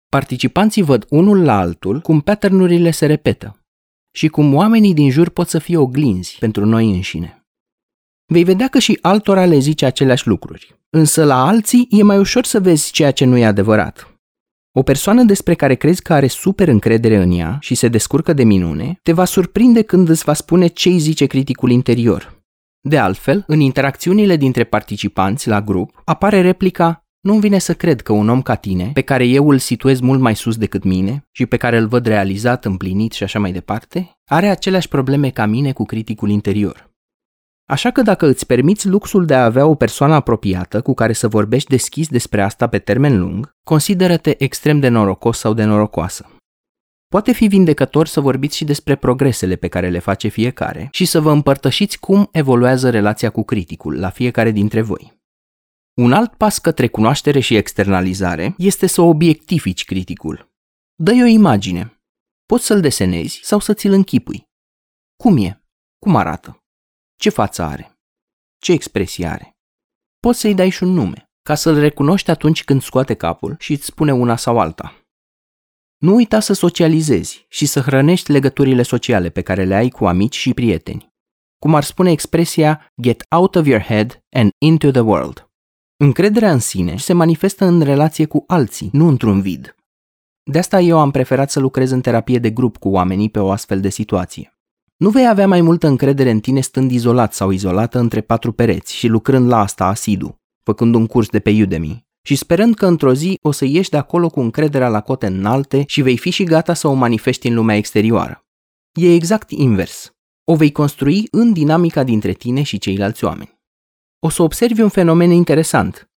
Participanții 0.09 0.81
văd 0.81 1.05
unul 1.09 1.43
la 1.43 1.59
altul 1.59 1.99
cum 1.99 2.21
patternurile 2.21 2.91
se 2.91 3.05
repetă 3.05 3.59
și 4.11 4.27
cum 4.27 4.53
oamenii 4.53 4.93
din 4.93 5.09
jur 5.09 5.29
pot 5.29 5.47
să 5.47 5.59
fie 5.59 5.77
oglinzi 5.77 6.37
pentru 6.39 6.65
noi 6.65 6.91
înșine. 6.91 7.34
Vei 8.27 8.43
vedea 8.43 8.67
că 8.67 8.79
și 8.79 8.99
altora 9.01 9.45
le 9.45 9.57
zice 9.57 9.85
aceleași 9.85 10.27
lucruri, 10.27 10.79
însă 10.89 11.23
la 11.23 11.45
alții 11.47 11.87
e 11.89 12.03
mai 12.03 12.17
ușor 12.17 12.45
să 12.45 12.59
vezi 12.59 12.91
ceea 12.91 13.11
ce 13.11 13.25
nu 13.25 13.37
e 13.37 13.45
adevărat. 13.45 14.09
O 14.77 14.83
persoană 14.83 15.23
despre 15.23 15.53
care 15.53 15.75
crezi 15.75 16.01
că 16.01 16.13
are 16.13 16.27
super 16.27 16.67
încredere 16.67 17.15
în 17.15 17.31
ea 17.31 17.57
și 17.61 17.75
se 17.75 17.87
descurcă 17.87 18.33
de 18.33 18.43
minune, 18.43 18.99
te 19.03 19.11
va 19.11 19.25
surprinde 19.25 19.81
când 19.81 20.09
îți 20.09 20.23
va 20.23 20.33
spune 20.33 20.67
ce 20.67 20.89
îi 20.89 20.99
zice 20.99 21.25
criticul 21.25 21.71
interior. 21.71 22.43
De 22.81 22.97
altfel, 22.97 23.43
în 23.47 23.59
interacțiunile 23.59 24.35
dintre 24.35 24.63
participanți 24.63 25.47
la 25.47 25.61
grup, 25.61 26.01
apare 26.05 26.41
replica 26.41 27.05
nu-mi 27.21 27.39
vine 27.39 27.57
să 27.57 27.73
cred 27.73 28.01
că 28.01 28.13
un 28.13 28.29
om 28.29 28.41
ca 28.41 28.55
tine, 28.55 28.91
pe 28.93 29.01
care 29.01 29.25
eu 29.25 29.49
îl 29.49 29.57
situez 29.57 29.99
mult 29.99 30.19
mai 30.19 30.35
sus 30.35 30.57
decât 30.57 30.83
mine 30.83 31.27
și 31.31 31.45
pe 31.45 31.57
care 31.57 31.77
îl 31.77 31.87
văd 31.87 32.05
realizat, 32.05 32.65
împlinit 32.65 33.11
și 33.11 33.23
așa 33.23 33.39
mai 33.39 33.51
departe, 33.51 34.11
are 34.25 34.47
aceleași 34.47 34.87
probleme 34.87 35.29
ca 35.29 35.45
mine 35.45 35.71
cu 35.71 35.83
criticul 35.83 36.29
interior. 36.29 36.94
Așa 37.67 37.91
că 37.91 38.01
dacă 38.01 38.25
îți 38.27 38.45
permiți 38.45 38.87
luxul 38.87 39.25
de 39.25 39.35
a 39.35 39.43
avea 39.43 39.65
o 39.65 39.75
persoană 39.75 40.13
apropiată 40.13 40.81
cu 40.81 40.93
care 40.93 41.13
să 41.13 41.27
vorbești 41.27 41.69
deschis 41.69 42.07
despre 42.07 42.41
asta 42.41 42.67
pe 42.67 42.79
termen 42.79 43.19
lung, 43.19 43.55
consideră-te 43.63 44.43
extrem 44.43 44.79
de 44.79 44.87
norocos 44.87 45.37
sau 45.37 45.53
de 45.53 45.63
norocoasă. 45.63 46.29
Poate 47.07 47.31
fi 47.31 47.47
vindecător 47.47 48.07
să 48.07 48.21
vorbiți 48.21 48.55
și 48.55 48.65
despre 48.65 48.95
progresele 48.95 49.55
pe 49.55 49.67
care 49.67 49.89
le 49.89 49.99
face 49.99 50.27
fiecare 50.27 50.87
și 50.91 51.05
să 51.05 51.21
vă 51.21 51.31
împărtășiți 51.31 51.99
cum 51.99 52.29
evoluează 52.31 52.89
relația 52.89 53.29
cu 53.29 53.43
criticul 53.43 53.99
la 53.99 54.09
fiecare 54.09 54.51
dintre 54.51 54.81
voi. 54.81 55.13
Un 55.93 56.13
alt 56.13 56.33
pas 56.33 56.57
către 56.57 56.87
cunoaștere 56.87 57.39
și 57.39 57.55
externalizare 57.55 58.53
este 58.57 58.87
să 58.87 59.01
obiectifici 59.01 59.85
criticul. 59.85 60.49
Dă-i 60.95 61.21
o 61.21 61.25
imagine. 61.25 61.99
Poți 62.45 62.65
să-l 62.65 62.81
desenezi 62.81 63.39
sau 63.43 63.59
să 63.59 63.73
ți-l 63.73 63.91
închipui. 63.91 64.43
Cum 65.23 65.37
e? 65.37 65.61
Cum 65.99 66.15
arată? 66.15 66.64
Ce 67.15 67.29
față 67.29 67.63
are? 67.63 67.97
Ce 68.57 68.71
expresie 68.71 69.27
are? 69.27 69.57
Poți 70.19 70.39
să-i 70.39 70.53
dai 70.53 70.69
și 70.69 70.83
un 70.83 70.89
nume, 70.89 71.29
ca 71.41 71.55
să-l 71.55 71.79
recunoști 71.79 72.29
atunci 72.31 72.63
când 72.63 72.81
scoate 72.81 73.13
capul 73.13 73.55
și 73.59 73.71
îți 73.71 73.85
spune 73.85 74.13
una 74.13 74.35
sau 74.35 74.59
alta. 74.59 75.05
Nu 75.97 76.15
uita 76.15 76.39
să 76.39 76.53
socializezi 76.53 77.45
și 77.49 77.65
să 77.65 77.79
hrănești 77.79 78.31
legăturile 78.31 78.83
sociale 78.83 79.29
pe 79.29 79.41
care 79.41 79.63
le 79.63 79.75
ai 79.75 79.89
cu 79.89 80.05
amici 80.05 80.35
și 80.35 80.53
prieteni. 80.53 81.13
Cum 81.57 81.75
ar 81.75 81.83
spune 81.83 82.11
expresia 82.11 82.93
get 83.01 83.25
out 83.29 83.55
of 83.55 83.65
your 83.65 83.81
head 83.81 84.23
and 84.29 84.49
into 84.57 84.91
the 84.91 84.99
world. 84.99 85.49
Încrederea 85.97 86.51
în 86.51 86.59
sine 86.59 86.97
se 86.97 87.13
manifestă 87.13 87.65
în 87.65 87.81
relație 87.81 88.25
cu 88.25 88.43
alții, 88.47 88.89
nu 88.91 89.07
într-un 89.07 89.41
vid. 89.41 89.75
De 90.43 90.57
asta 90.57 90.79
eu 90.79 90.99
am 90.99 91.11
preferat 91.11 91.51
să 91.51 91.59
lucrez 91.59 91.91
în 91.91 92.01
terapie 92.01 92.39
de 92.39 92.49
grup 92.49 92.77
cu 92.77 92.89
oamenii 92.89 93.29
pe 93.29 93.39
o 93.39 93.51
astfel 93.51 93.81
de 93.81 93.89
situație. 93.89 94.54
Nu 94.97 95.09
vei 95.09 95.27
avea 95.27 95.47
mai 95.47 95.61
multă 95.61 95.87
încredere 95.87 96.29
în 96.29 96.39
tine 96.39 96.61
stând 96.61 96.91
izolat 96.91 97.33
sau 97.33 97.51
izolată 97.51 97.99
între 97.99 98.21
patru 98.21 98.51
pereți 98.51 98.95
și 98.95 99.07
lucrând 99.07 99.47
la 99.47 99.59
asta 99.59 99.85
asidu, 99.85 100.41
făcând 100.63 100.95
un 100.95 101.07
curs 101.07 101.29
de 101.29 101.39
pe 101.39 101.61
Udemy 101.61 102.05
și 102.21 102.35
sperând 102.35 102.75
că 102.75 102.85
într-o 102.85 103.13
zi 103.13 103.39
o 103.41 103.51
să 103.51 103.65
ieși 103.65 103.89
de 103.89 103.97
acolo 103.97 104.29
cu 104.29 104.39
încrederea 104.39 104.89
la 104.89 105.01
cote 105.01 105.25
înalte 105.25 105.83
și 105.87 106.01
vei 106.01 106.17
fi 106.17 106.29
și 106.29 106.43
gata 106.43 106.73
să 106.73 106.87
o 106.87 106.93
manifesti 106.93 107.47
în 107.47 107.53
lumea 107.53 107.75
exterioară. 107.75 108.45
E 108.93 109.13
exact 109.13 109.51
invers. 109.51 110.13
O 110.43 110.55
vei 110.55 110.71
construi 110.71 111.27
în 111.31 111.53
dinamica 111.53 112.03
dintre 112.03 112.33
tine 112.33 112.63
și 112.63 112.77
ceilalți 112.77 113.23
oameni. 113.23 113.59
O 114.19 114.29
să 114.29 114.43
observi 114.43 114.81
un 114.81 114.89
fenomen 114.89 115.31
interesant, 115.31 116.09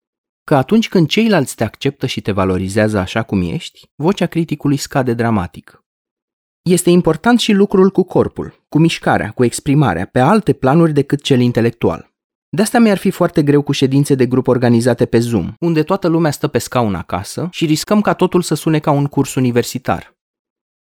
că 0.45 0.57
atunci 0.57 0.89
când 0.89 1.09
ceilalți 1.09 1.55
te 1.55 1.65
acceptă 1.65 2.07
și 2.07 2.21
te 2.21 2.33
valorizează 2.33 2.99
așa 2.99 3.23
cum 3.23 3.43
ești, 3.43 3.91
vocea 3.95 4.27
criticului 4.27 4.77
scade 4.77 5.15
dramatic. 5.15 5.86
Este 6.69 6.91
important 6.91 7.41
și 7.41 7.53
lucrul 7.53 7.91
cu 7.91 8.03
corpul, 8.03 8.65
cu 8.69 8.79
mișcarea, 8.79 9.31
cu 9.31 9.45
exprimarea, 9.45 10.09
pe 10.13 10.21
alte 10.21 10.53
planuri 10.53 10.93
decât 10.93 11.23
cel 11.23 11.41
intelectual. 11.41 12.11
De 12.49 12.63
asta 12.63 12.79
mi-ar 12.79 12.97
fi 12.97 13.11
foarte 13.11 13.43
greu 13.43 13.63
cu 13.63 13.73
ședințe 13.73 14.15
de 14.15 14.27
grup 14.27 14.47
organizate 14.47 15.07
pe 15.07 15.19
Zoom, 15.19 15.53
unde 15.61 15.83
toată 15.83 16.09
lumea 16.09 16.31
stă 16.31 16.49
pe 16.49 16.59
scaun 16.59 16.95
acasă 16.95 17.49
și 17.51 17.67
riscăm 17.67 18.01
ca 18.01 18.13
totul 18.13 18.43
să 18.43 18.55
sune 18.55 18.79
ca 18.79 18.91
un 18.91 19.07
curs 19.07 19.35
universitar. 19.35 20.15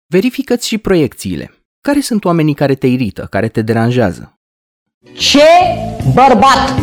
Verifică-ți 0.07 0.67
și 0.67 0.79
proiecțiile. 0.79 1.55
Care 1.81 2.01
sunt 2.01 2.25
oamenii 2.25 2.55
care 2.55 2.75
te 2.75 2.87
irită, 2.87 3.27
care 3.31 3.49
te 3.49 3.63
deranjează? 3.63 4.39
Ce 5.15 5.49
bărbat 6.15 6.81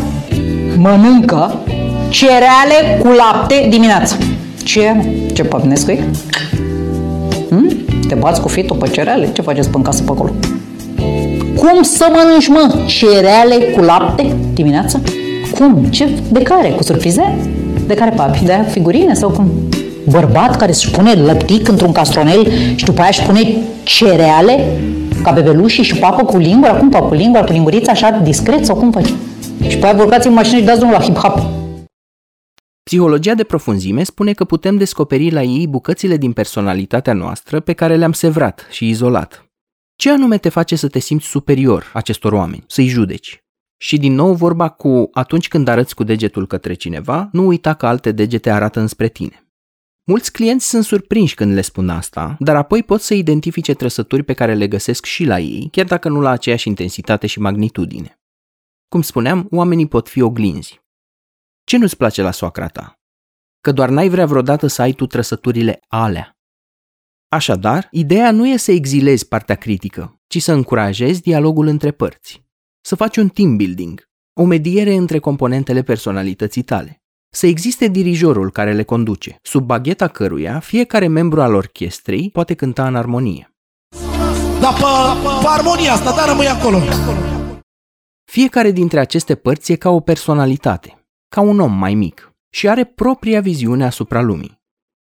mănâncă 0.76 1.62
cereale 2.10 2.98
cu 3.00 3.08
lapte 3.08 3.66
dimineața? 3.70 4.16
Ce? 4.64 4.92
Ce 5.34 5.44
păpnesc 5.44 5.90
Hmm? 7.48 7.88
Te 8.08 8.14
bați 8.14 8.40
cu 8.40 8.48
fitul 8.48 8.76
pe 8.76 8.88
cereale? 8.88 9.28
Ce 9.32 9.42
faceți 9.42 9.70
pe 9.70 9.78
casă 9.82 10.02
pe 10.02 10.10
acolo? 10.10 10.30
Cum 11.56 11.82
să 11.82 12.06
mănânci, 12.12 12.48
mă, 12.48 12.74
cereale 12.86 13.54
cu 13.54 13.80
lapte 13.80 14.36
dimineața? 14.54 15.00
Cum? 15.58 15.84
Ce? 15.90 16.08
De 16.28 16.42
care? 16.42 16.68
Cu 16.68 16.82
surprize? 16.82 17.36
De 17.86 17.94
care 17.94 18.10
papi? 18.16 18.44
De 18.44 18.64
figurine 18.70 19.14
sau 19.14 19.30
cum? 19.30 19.50
Bărbat 20.10 20.56
care 20.56 20.70
își 20.70 20.90
pune 20.90 21.12
lăptic 21.12 21.68
într-un 21.68 21.92
castronel 21.92 22.50
și 22.74 22.84
după 22.84 23.00
aia 23.00 23.10
își 23.10 23.22
pune 23.22 23.56
cereale 23.82 24.64
ca 25.22 25.30
bebelușii 25.30 25.84
și 25.84 25.94
papă 25.94 26.24
cu 26.24 26.36
lingura? 26.36 26.72
Cum 26.72 26.88
papă 26.88 27.06
cu 27.06 27.14
lingura, 27.14 27.44
cu 27.44 27.52
lingurița 27.52 27.92
așa 27.92 28.20
discret 28.22 28.64
sau 28.64 28.76
cum 28.76 28.90
faci? 28.90 29.12
Și 29.66 29.78
pe 29.78 29.86
aia 29.86 29.94
urcați 29.98 30.26
în 30.26 30.32
mașină 30.32 30.58
și 30.58 30.64
dați 30.64 30.78
drumul 30.78 30.96
la 30.98 31.04
hip-hop. 31.04 31.57
Psihologia 32.88 33.34
de 33.34 33.44
profunzime 33.44 34.02
spune 34.02 34.32
că 34.32 34.44
putem 34.44 34.76
descoperi 34.76 35.30
la 35.30 35.42
ei 35.42 35.66
bucățile 35.66 36.16
din 36.16 36.32
personalitatea 36.32 37.12
noastră 37.12 37.60
pe 37.60 37.72
care 37.72 37.96
le-am 37.96 38.12
sevrat 38.12 38.66
și 38.70 38.88
izolat. 38.88 39.50
Ce 39.96 40.10
anume 40.10 40.38
te 40.38 40.48
face 40.48 40.76
să 40.76 40.88
te 40.88 40.98
simți 40.98 41.26
superior 41.26 41.90
acestor 41.94 42.32
oameni, 42.32 42.64
să-i 42.66 42.86
judeci? 42.86 43.44
Și 43.76 43.98
din 43.98 44.14
nou 44.14 44.34
vorba 44.34 44.68
cu 44.68 45.08
atunci 45.12 45.48
când 45.48 45.68
arăți 45.68 45.94
cu 45.94 46.04
degetul 46.04 46.46
către 46.46 46.74
cineva, 46.74 47.28
nu 47.32 47.46
uita 47.46 47.74
că 47.74 47.86
alte 47.86 48.12
degete 48.12 48.50
arată 48.50 48.80
înspre 48.80 49.08
tine. 49.08 49.48
Mulți 50.04 50.32
clienți 50.32 50.68
sunt 50.68 50.84
surprinși 50.84 51.34
când 51.34 51.52
le 51.52 51.60
spun 51.60 51.88
asta, 51.88 52.36
dar 52.38 52.56
apoi 52.56 52.82
pot 52.82 53.00
să 53.00 53.14
identifice 53.14 53.74
trăsături 53.74 54.22
pe 54.22 54.32
care 54.32 54.54
le 54.54 54.68
găsesc 54.68 55.04
și 55.04 55.24
la 55.24 55.38
ei, 55.38 55.68
chiar 55.72 55.86
dacă 55.86 56.08
nu 56.08 56.20
la 56.20 56.30
aceeași 56.30 56.68
intensitate 56.68 57.26
și 57.26 57.40
magnitudine. 57.40 58.20
Cum 58.88 59.02
spuneam, 59.02 59.46
oamenii 59.50 59.88
pot 59.88 60.08
fi 60.08 60.22
oglinzi. 60.22 60.86
Ce 61.68 61.76
nu-ți 61.76 61.96
place 61.96 62.22
la 62.22 62.30
soacra 62.30 62.68
ta? 62.68 62.98
Că 63.60 63.72
doar 63.72 63.88
n-ai 63.88 64.08
vrea 64.08 64.26
vreodată 64.26 64.66
să 64.66 64.82
ai 64.82 64.92
tu 64.92 65.06
trăsăturile 65.06 65.80
alea. 65.88 66.36
Așadar, 67.28 67.88
ideea 67.90 68.30
nu 68.30 68.48
e 68.48 68.56
să 68.56 68.72
exilezi 68.72 69.28
partea 69.28 69.54
critică, 69.54 70.20
ci 70.26 70.42
să 70.42 70.52
încurajezi 70.52 71.22
dialogul 71.22 71.66
între 71.66 71.90
părți. 71.90 72.44
Să 72.80 72.94
faci 72.94 73.16
un 73.16 73.28
team 73.28 73.56
building, 73.56 74.08
o 74.40 74.44
mediere 74.44 74.94
între 74.94 75.18
componentele 75.18 75.82
personalității 75.82 76.62
tale. 76.62 77.02
Să 77.34 77.46
existe 77.46 77.86
dirijorul 77.86 78.50
care 78.50 78.72
le 78.72 78.82
conduce, 78.82 79.36
sub 79.42 79.64
bagheta 79.64 80.08
căruia 80.08 80.58
fiecare 80.58 81.06
membru 81.06 81.42
al 81.42 81.54
orchestrei 81.54 82.30
poate 82.30 82.54
cânta 82.54 82.86
în 82.86 82.96
armonie. 82.96 83.56
dar 84.60 84.74
pe, 84.74 85.28
pe 85.40 85.46
armonia 85.46 85.92
asta, 85.92 86.14
dar 86.16 86.28
rămâi 86.28 86.48
acolo. 86.48 86.78
Fiecare 88.24 88.70
dintre 88.70 89.00
aceste 89.00 89.34
părți 89.34 89.72
e 89.72 89.76
ca 89.76 89.90
o 89.90 90.00
personalitate, 90.00 90.97
ca 91.28 91.40
un 91.40 91.60
om 91.60 91.72
mai 91.72 91.94
mic, 91.94 92.32
și 92.50 92.68
are 92.68 92.84
propria 92.84 93.40
viziune 93.40 93.84
asupra 93.84 94.20
lumii. 94.20 94.60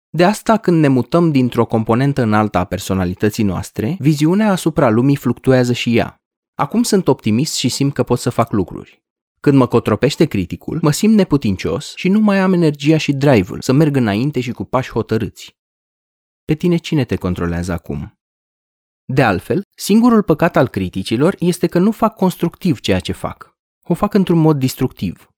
De 0.09 0.25
asta, 0.25 0.57
când 0.57 0.81
ne 0.81 0.89
mutăm 0.89 1.31
dintr-o 1.31 1.67
componentă 1.67 2.23
în 2.23 2.33
alta 2.33 2.59
a 2.59 2.65
personalității 2.65 3.45
noastre, 3.45 3.97
viziunea 3.99 4.51
asupra 4.51 4.91
lumii 4.91 5.17
fluctuează 5.17 5.73
și 5.73 5.97
ea. 5.97 6.17
Acum 6.55 6.83
sunt 6.83 7.09
optimist 7.09 7.55
și 7.55 7.69
simt 7.69 7.95
că 7.95 8.03
pot 8.03 8.19
să 8.19 8.31
fac 8.31 8.53
lucruri. 8.53 9.05
Când 9.41 9.57
mă 9.57 9.67
cotropește 9.67 10.25
criticul, 10.25 10.79
mă 10.83 10.91
simt 10.91 11.15
neputincios 11.15 11.93
și 11.97 12.09
nu 12.09 12.21
mai 12.21 12.39
am 12.39 12.53
energia 12.53 12.97
și 12.97 13.13
drive-ul 13.13 13.61
să 13.61 13.73
merg 13.73 13.97
înainte 13.97 14.41
și 14.41 14.53
cu 14.53 14.65
pași 14.65 14.91
hotărâți. 14.91 15.57
Pe 16.45 16.55
tine 16.55 16.77
cine 16.77 17.05
te 17.05 17.17
controlează 17.17 17.73
acum? 17.73 18.19
De 19.05 19.23
altfel, 19.23 19.63
singurul 19.77 20.23
păcat 20.23 20.57
al 20.57 20.69
criticilor 20.69 21.37
este 21.39 21.67
că 21.67 21.79
nu 21.79 21.91
fac 21.91 22.15
constructiv 22.15 22.81
ceea 22.81 23.01
ce 23.01 23.13
fac. 23.13 23.57
O 23.83 23.95
fac 23.95 24.15
într-un 24.15 24.39
mod 24.39 24.59
destructiv. 24.59 25.29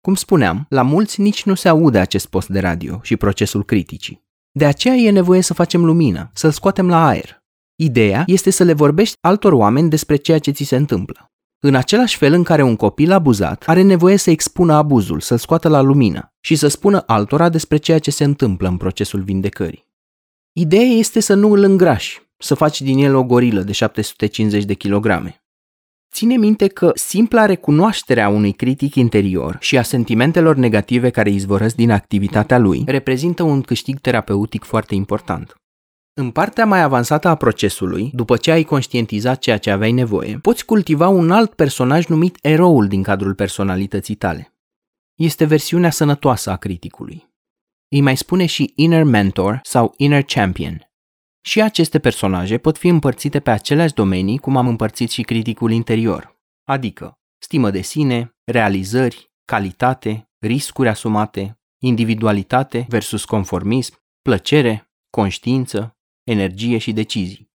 Cum 0.00 0.14
spuneam, 0.14 0.66
la 0.68 0.82
mulți 0.82 1.20
nici 1.20 1.44
nu 1.44 1.54
se 1.54 1.68
aude 1.68 1.98
acest 1.98 2.26
post 2.26 2.48
de 2.48 2.60
radio 2.60 3.00
și 3.02 3.16
procesul 3.16 3.64
criticii. 3.64 4.26
De 4.50 4.64
aceea 4.64 4.94
e 4.94 5.10
nevoie 5.10 5.40
să 5.40 5.54
facem 5.54 5.84
lumină, 5.84 6.30
să-l 6.34 6.50
scoatem 6.50 6.88
la 6.88 7.06
aer. 7.06 7.42
Ideea 7.74 8.22
este 8.26 8.50
să 8.50 8.64
le 8.64 8.72
vorbești 8.72 9.16
altor 9.20 9.52
oameni 9.52 9.90
despre 9.90 10.16
ceea 10.16 10.38
ce 10.38 10.50
ți 10.50 10.64
se 10.64 10.76
întâmplă. 10.76 11.30
În 11.60 11.74
același 11.74 12.16
fel 12.16 12.32
în 12.32 12.42
care 12.42 12.62
un 12.62 12.76
copil 12.76 13.12
abuzat 13.12 13.64
are 13.66 13.82
nevoie 13.82 14.16
să 14.16 14.30
expună 14.30 14.74
abuzul, 14.74 15.20
să-l 15.20 15.38
scoată 15.38 15.68
la 15.68 15.80
lumină 15.80 16.32
și 16.40 16.56
să 16.56 16.68
spună 16.68 17.02
altora 17.06 17.48
despre 17.48 17.76
ceea 17.76 17.98
ce 17.98 18.10
se 18.10 18.24
întâmplă 18.24 18.68
în 18.68 18.76
procesul 18.76 19.22
vindecării. 19.22 19.86
Ideea 20.52 20.82
este 20.82 21.20
să 21.20 21.34
nu 21.34 21.50
îl 21.52 21.62
îngrași, 21.62 22.22
să 22.36 22.54
faci 22.54 22.80
din 22.80 22.98
el 22.98 23.14
o 23.14 23.24
gorilă 23.24 23.62
de 23.62 23.72
750 23.72 24.64
de 24.64 24.74
kilograme. 24.74 25.42
Ține 26.18 26.36
minte 26.36 26.66
că 26.66 26.90
simpla 26.94 27.46
recunoaștere 27.46 28.22
a 28.22 28.28
unui 28.28 28.52
critic 28.52 28.94
interior 28.94 29.56
și 29.60 29.78
a 29.78 29.82
sentimentelor 29.82 30.56
negative 30.56 31.10
care 31.10 31.30
izvorăsc 31.30 31.74
din 31.74 31.90
activitatea 31.90 32.58
lui 32.58 32.82
reprezintă 32.86 33.42
un 33.42 33.60
câștig 33.60 33.98
terapeutic 33.98 34.64
foarte 34.64 34.94
important. 34.94 35.54
În 36.14 36.30
partea 36.30 36.66
mai 36.66 36.82
avansată 36.82 37.28
a 37.28 37.34
procesului, 37.34 38.10
după 38.14 38.36
ce 38.36 38.50
ai 38.50 38.62
conștientizat 38.62 39.38
ceea 39.38 39.58
ce 39.58 39.70
aveai 39.70 39.92
nevoie, 39.92 40.38
poți 40.42 40.64
cultiva 40.64 41.08
un 41.08 41.30
alt 41.30 41.54
personaj 41.54 42.06
numit 42.06 42.38
eroul 42.42 42.88
din 42.88 43.02
cadrul 43.02 43.34
personalității 43.34 44.14
tale. 44.14 44.54
Este 45.14 45.44
versiunea 45.44 45.90
sănătoasă 45.90 46.50
a 46.50 46.56
criticului. 46.56 47.28
Îi 47.88 48.00
mai 48.00 48.16
spune 48.16 48.46
și 48.46 48.72
inner 48.74 49.04
mentor 49.04 49.60
sau 49.62 49.94
inner 49.96 50.22
champion. 50.22 50.87
Și 51.48 51.62
aceste 51.62 51.98
personaje 51.98 52.58
pot 52.58 52.78
fi 52.78 52.88
împărțite 52.88 53.40
pe 53.40 53.50
aceleași 53.50 53.94
domenii 53.94 54.38
cum 54.38 54.56
am 54.56 54.68
împărțit 54.68 55.10
și 55.10 55.22
criticul 55.22 55.70
interior, 55.70 56.40
adică 56.64 57.18
stimă 57.38 57.70
de 57.70 57.80
sine, 57.80 58.36
realizări, 58.44 59.32
calitate, 59.44 60.28
riscuri 60.38 60.88
asumate, 60.88 61.58
individualitate 61.82 62.86
versus 62.88 63.24
conformism, 63.24 63.94
plăcere, 64.22 64.90
conștiință, 65.10 65.96
energie 66.24 66.78
și 66.78 66.92
decizii. 66.92 67.50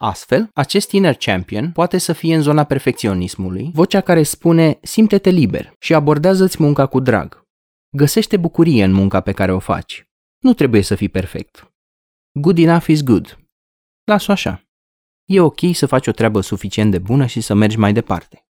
Astfel, 0.00 0.50
acest 0.54 0.90
inner 0.90 1.14
champion 1.14 1.72
poate 1.72 1.98
să 1.98 2.12
fie 2.12 2.34
în 2.34 2.42
zona 2.42 2.64
perfecționismului, 2.64 3.70
vocea 3.74 4.00
care 4.00 4.22
spune 4.22 4.78
simte-te 4.82 5.30
liber 5.30 5.72
și 5.78 5.94
abordează-ți 5.94 6.62
munca 6.62 6.86
cu 6.86 7.00
drag. 7.00 7.42
Găsește 7.96 8.36
bucurie 8.36 8.84
în 8.84 8.92
munca 8.92 9.20
pe 9.20 9.32
care 9.32 9.52
o 9.52 9.58
faci. 9.58 10.06
Nu 10.38 10.54
trebuie 10.54 10.82
să 10.82 10.94
fii 10.94 11.08
perfect. 11.08 11.72
Good 12.32 12.58
enough 12.58 12.86
is 12.86 13.02
good. 13.02 13.38
Las-o 14.04 14.32
așa. 14.32 14.62
E 15.24 15.40
ok 15.40 15.58
să 15.72 15.86
faci 15.86 16.06
o 16.06 16.10
treabă 16.10 16.40
suficient 16.40 16.90
de 16.90 16.98
bună 16.98 17.26
și 17.26 17.40
să 17.40 17.54
mergi 17.54 17.78
mai 17.78 17.92
departe. 17.92 18.46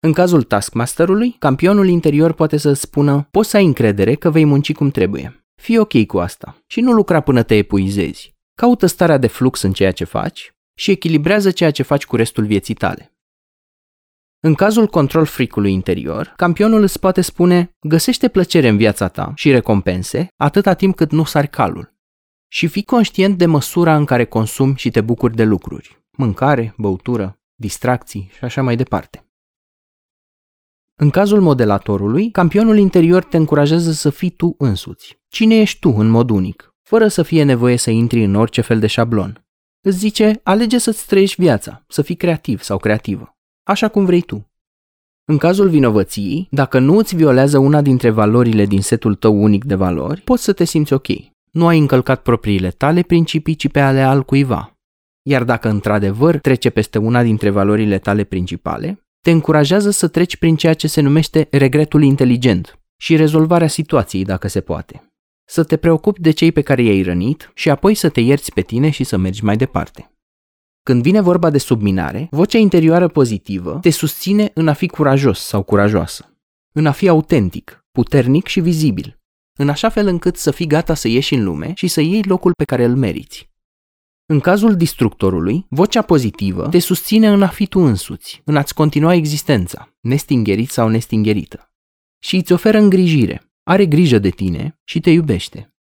În 0.00 0.12
cazul 0.12 0.42
taskmasterului, 0.42 1.36
campionul 1.38 1.88
interior 1.88 2.32
poate 2.32 2.56
să 2.56 2.72
spună 2.72 3.28
poți 3.30 3.50
să 3.50 3.56
ai 3.56 3.64
încredere 3.64 4.14
că 4.14 4.30
vei 4.30 4.44
munci 4.44 4.72
cum 4.72 4.90
trebuie. 4.90 5.46
Fii 5.54 5.78
ok 5.78 6.06
cu 6.06 6.18
asta 6.18 6.62
și 6.66 6.80
nu 6.80 6.92
lucra 6.92 7.20
până 7.20 7.42
te 7.42 7.54
epuizezi. 7.54 8.34
Caută 8.54 8.86
starea 8.86 9.18
de 9.18 9.26
flux 9.26 9.62
în 9.62 9.72
ceea 9.72 9.92
ce 9.92 10.04
faci 10.04 10.54
și 10.74 10.90
echilibrează 10.90 11.50
ceea 11.50 11.70
ce 11.70 11.82
faci 11.82 12.06
cu 12.06 12.16
restul 12.16 12.44
vieții 12.44 12.74
tale. 12.74 13.12
În 14.40 14.54
cazul 14.54 14.86
control 14.86 15.24
freak-ului 15.24 15.72
interior, 15.72 16.32
campionul 16.36 16.82
îți 16.82 16.98
poate 16.98 17.20
spune 17.20 17.76
găsește 17.80 18.28
plăcere 18.28 18.68
în 18.68 18.76
viața 18.76 19.08
ta 19.08 19.32
și 19.34 19.50
recompense 19.50 20.28
atâta 20.36 20.74
timp 20.74 20.96
cât 20.96 21.10
nu 21.10 21.24
sari 21.24 21.48
calul. 21.48 21.93
Și 22.54 22.66
fii 22.66 22.84
conștient 22.84 23.38
de 23.38 23.46
măsura 23.46 23.96
în 23.96 24.04
care 24.04 24.24
consumi 24.24 24.74
și 24.76 24.90
te 24.90 25.00
bucuri 25.00 25.36
de 25.36 25.44
lucruri, 25.44 26.04
mâncare, 26.10 26.74
băutură, 26.76 27.40
distracții 27.54 28.30
și 28.36 28.44
așa 28.44 28.62
mai 28.62 28.76
departe. 28.76 29.26
În 30.94 31.10
cazul 31.10 31.40
modelatorului, 31.40 32.30
campionul 32.30 32.78
interior 32.78 33.24
te 33.24 33.36
încurajează 33.36 33.92
să 33.92 34.10
fii 34.10 34.30
tu 34.30 34.54
însuți. 34.58 35.18
Cine 35.28 35.54
ești 35.54 35.78
tu 35.78 35.88
în 35.88 36.08
mod 36.08 36.30
unic, 36.30 36.74
fără 36.82 37.08
să 37.08 37.22
fie 37.22 37.44
nevoie 37.44 37.76
să 37.76 37.90
intri 37.90 38.24
în 38.24 38.34
orice 38.34 38.60
fel 38.60 38.78
de 38.78 38.86
șablon. 38.86 39.46
Îți 39.80 39.98
zice, 39.98 40.40
alege 40.42 40.78
să-ți 40.78 41.06
trăiești 41.06 41.40
viața, 41.40 41.84
să 41.88 42.02
fii 42.02 42.16
creativ 42.16 42.62
sau 42.62 42.78
creativă, 42.78 43.36
așa 43.62 43.88
cum 43.88 44.04
vrei 44.04 44.22
tu. 44.22 44.50
În 45.24 45.38
cazul 45.38 45.68
vinovăției, 45.68 46.48
dacă 46.50 46.78
nu 46.78 46.96
îți 46.96 47.16
violează 47.16 47.58
una 47.58 47.82
dintre 47.82 48.10
valorile 48.10 48.66
din 48.66 48.82
setul 48.82 49.14
tău 49.14 49.42
unic 49.42 49.64
de 49.64 49.74
valori, 49.74 50.20
poți 50.20 50.42
să 50.42 50.52
te 50.52 50.64
simți 50.64 50.92
ok. 50.92 51.06
Nu 51.54 51.66
ai 51.66 51.78
încălcat 51.78 52.22
propriile 52.22 52.70
tale 52.70 53.02
principii, 53.02 53.54
ci 53.54 53.68
pe 53.68 53.80
ale 53.80 54.00
altcuiva. 54.00 54.78
Iar 55.22 55.44
dacă 55.44 55.68
într-adevăr 55.68 56.38
trece 56.38 56.70
peste 56.70 56.98
una 56.98 57.22
dintre 57.22 57.50
valorile 57.50 57.98
tale 57.98 58.24
principale, 58.24 59.06
te 59.20 59.30
încurajează 59.30 59.90
să 59.90 60.08
treci 60.08 60.36
prin 60.36 60.56
ceea 60.56 60.74
ce 60.74 60.86
se 60.86 61.00
numește 61.00 61.48
regretul 61.50 62.02
inteligent 62.02 62.78
și 62.96 63.16
rezolvarea 63.16 63.66
situației 63.66 64.24
dacă 64.24 64.48
se 64.48 64.60
poate. 64.60 65.12
Să 65.44 65.64
te 65.64 65.76
preocupi 65.76 66.20
de 66.20 66.30
cei 66.30 66.52
pe 66.52 66.60
care 66.60 66.82
i-ai 66.82 67.02
rănit 67.02 67.50
și 67.54 67.70
apoi 67.70 67.94
să 67.94 68.08
te 68.08 68.20
ierți 68.20 68.52
pe 68.52 68.60
tine 68.60 68.90
și 68.90 69.04
să 69.04 69.16
mergi 69.16 69.44
mai 69.44 69.56
departe. 69.56 70.12
Când 70.82 71.02
vine 71.02 71.20
vorba 71.20 71.50
de 71.50 71.58
subminare, 71.58 72.28
vocea 72.30 72.58
interioară 72.58 73.08
pozitivă 73.08 73.78
te 73.80 73.90
susține 73.90 74.50
în 74.54 74.68
a 74.68 74.72
fi 74.72 74.86
curajos 74.86 75.40
sau 75.40 75.62
curajoasă, 75.62 76.38
în 76.72 76.86
a 76.86 76.92
fi 76.92 77.08
autentic, 77.08 77.84
puternic 77.92 78.46
și 78.46 78.60
vizibil, 78.60 79.18
în 79.58 79.68
așa 79.68 79.88
fel 79.88 80.06
încât 80.06 80.36
să 80.36 80.50
fii 80.50 80.66
gata 80.66 80.94
să 80.94 81.08
ieși 81.08 81.34
în 81.34 81.44
lume 81.44 81.72
și 81.74 81.88
să 81.88 82.00
iei 82.00 82.22
locul 82.22 82.52
pe 82.52 82.64
care 82.64 82.84
îl 82.84 82.96
meriți. 82.96 83.52
În 84.26 84.40
cazul 84.40 84.76
distructorului, 84.76 85.66
vocea 85.68 86.02
pozitivă 86.02 86.68
te 86.68 86.78
susține 86.78 87.28
în 87.28 87.42
a 87.42 87.48
fi 87.48 87.66
tu 87.66 87.78
însuți, 87.78 88.42
în 88.44 88.56
a-ți 88.56 88.74
continua 88.74 89.14
existența, 89.14 89.94
nestingerit 90.00 90.70
sau 90.70 90.88
nestingerită. 90.88 91.72
Și 92.18 92.36
îți 92.36 92.52
oferă 92.52 92.78
îngrijire, 92.78 93.52
are 93.62 93.86
grijă 93.86 94.18
de 94.18 94.30
tine 94.30 94.80
și 94.84 95.00
te 95.00 95.10
iubește. 95.10 95.74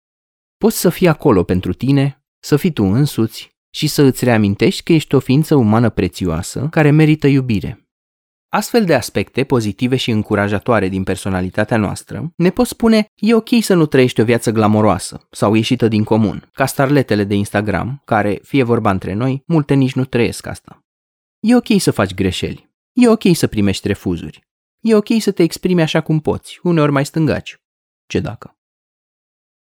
Poți 0.56 0.78
să 0.78 0.88
fii 0.88 1.08
acolo 1.08 1.44
pentru 1.44 1.72
tine, 1.72 2.24
să 2.38 2.56
fii 2.56 2.72
tu 2.72 2.84
însuți 2.84 3.56
și 3.74 3.86
să 3.86 4.02
îți 4.02 4.24
reamintești 4.24 4.82
că 4.82 4.92
ești 4.92 5.14
o 5.14 5.18
ființă 5.18 5.54
umană 5.54 5.90
prețioasă 5.90 6.68
care 6.70 6.90
merită 6.90 7.26
iubire. 7.26 7.81
Astfel 8.54 8.84
de 8.84 8.94
aspecte 8.94 9.44
pozitive 9.44 9.96
și 9.96 10.10
încurajatoare 10.10 10.88
din 10.88 11.02
personalitatea 11.02 11.76
noastră 11.76 12.32
ne 12.36 12.50
pot 12.50 12.66
spune 12.66 13.06
e 13.14 13.34
ok 13.34 13.48
să 13.60 13.74
nu 13.74 13.86
trăiești 13.86 14.20
o 14.20 14.24
viață 14.24 14.50
glamoroasă 14.50 15.26
sau 15.30 15.54
ieșită 15.54 15.88
din 15.88 16.04
comun, 16.04 16.48
ca 16.52 16.66
starletele 16.66 17.24
de 17.24 17.34
Instagram, 17.34 18.02
care, 18.04 18.40
fie 18.42 18.62
vorba 18.62 18.90
între 18.90 19.12
noi, 19.12 19.42
multe 19.46 19.74
nici 19.74 19.94
nu 19.94 20.04
trăiesc 20.04 20.46
asta. 20.46 20.78
E 21.40 21.56
ok 21.56 21.66
să 21.78 21.90
faci 21.90 22.14
greșeli. 22.14 22.70
E 22.92 23.08
ok 23.08 23.22
să 23.32 23.46
primești 23.46 23.86
refuzuri. 23.86 24.40
E 24.80 24.94
ok 24.94 25.08
să 25.18 25.30
te 25.30 25.42
exprimi 25.42 25.82
așa 25.82 26.00
cum 26.00 26.20
poți, 26.20 26.58
uneori 26.62 26.92
mai 26.92 27.04
stângaci. 27.04 27.56
Ce 28.06 28.20
dacă? 28.20 28.56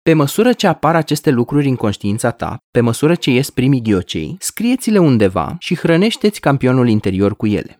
Pe 0.01 0.13
măsură 0.13 0.53
ce 0.53 0.67
apar 0.67 0.95
aceste 0.95 1.29
lucruri 1.29 1.67
în 1.67 1.75
conștiința 1.75 2.31
ta, 2.31 2.57
pe 2.71 2.81
măsură 2.81 3.15
ce 3.15 3.31
ies 3.31 3.49
primii 3.49 3.81
ghiocei, 3.81 4.35
scrieți-le 4.39 4.97
undeva 4.97 5.55
și 5.59 5.75
hrănește-ți 5.75 6.39
campionul 6.39 6.87
interior 6.87 7.35
cu 7.35 7.47
ele. 7.47 7.78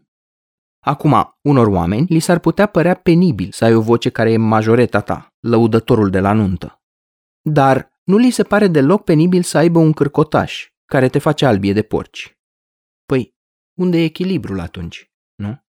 Acum, 0.80 1.38
unor 1.42 1.68
oameni 1.68 2.06
li 2.10 2.20
s-ar 2.20 2.40
putea 2.40 2.66
părea 2.66 2.94
penibil 2.94 3.52
să 3.52 3.66
ai 3.66 3.74
o 3.74 3.82
voce 3.82 4.10
care 4.10 4.32
e 4.32 4.38
majoreta 4.38 5.02
ta, 5.02 5.34
lăudătorul 5.40 6.10
de 6.10 6.20
la 6.20 6.34
nuntă. 6.34 6.82
Dar 7.42 7.90
nu 8.04 8.18
li 8.18 8.30
se 8.30 8.44
pare 8.44 8.68
deloc 8.68 9.04
penibil 9.04 9.42
să 9.42 9.58
aibă 9.58 9.80
un 9.80 9.94
cârcotaș 9.94 10.68
care 10.86 11.10
te 11.10 11.20
face 11.20 11.46
albie 11.46 11.74
de 11.74 11.82
porci. 11.82 12.38
Păi, 13.06 13.36
unde 13.80 13.98
e 13.98 14.04
echilibrul 14.04 14.60
atunci, 14.60 15.12
nu? 15.36 15.64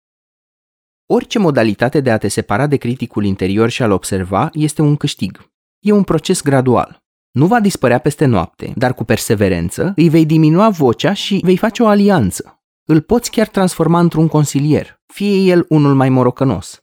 Orice 1.05 1.39
modalitate 1.39 1.99
de 2.01 2.11
a 2.11 2.17
te 2.17 2.27
separa 2.27 2.67
de 2.67 2.77
criticul 2.77 3.25
interior 3.25 3.69
și 3.69 3.83
a-l 3.83 3.91
observa 3.91 4.49
este 4.53 4.81
un 4.81 4.95
câștig. 4.95 5.51
E 5.79 5.91
un 5.91 6.03
proces 6.03 6.41
gradual. 6.41 7.03
Nu 7.31 7.47
va 7.47 7.59
dispărea 7.59 7.99
peste 7.99 8.25
noapte, 8.25 8.73
dar 8.75 8.93
cu 8.93 9.03
perseverență 9.03 9.93
îi 9.95 10.09
vei 10.09 10.25
diminua 10.25 10.69
vocea 10.69 11.13
și 11.13 11.39
vei 11.43 11.57
face 11.57 11.83
o 11.83 11.87
alianță 11.87 12.56
îl 12.89 13.01
poți 13.01 13.31
chiar 13.31 13.47
transforma 13.47 13.99
într-un 13.99 14.27
consilier, 14.27 15.01
fie 15.05 15.51
el 15.51 15.65
unul 15.69 15.93
mai 15.95 16.09
morocănos. 16.09 16.81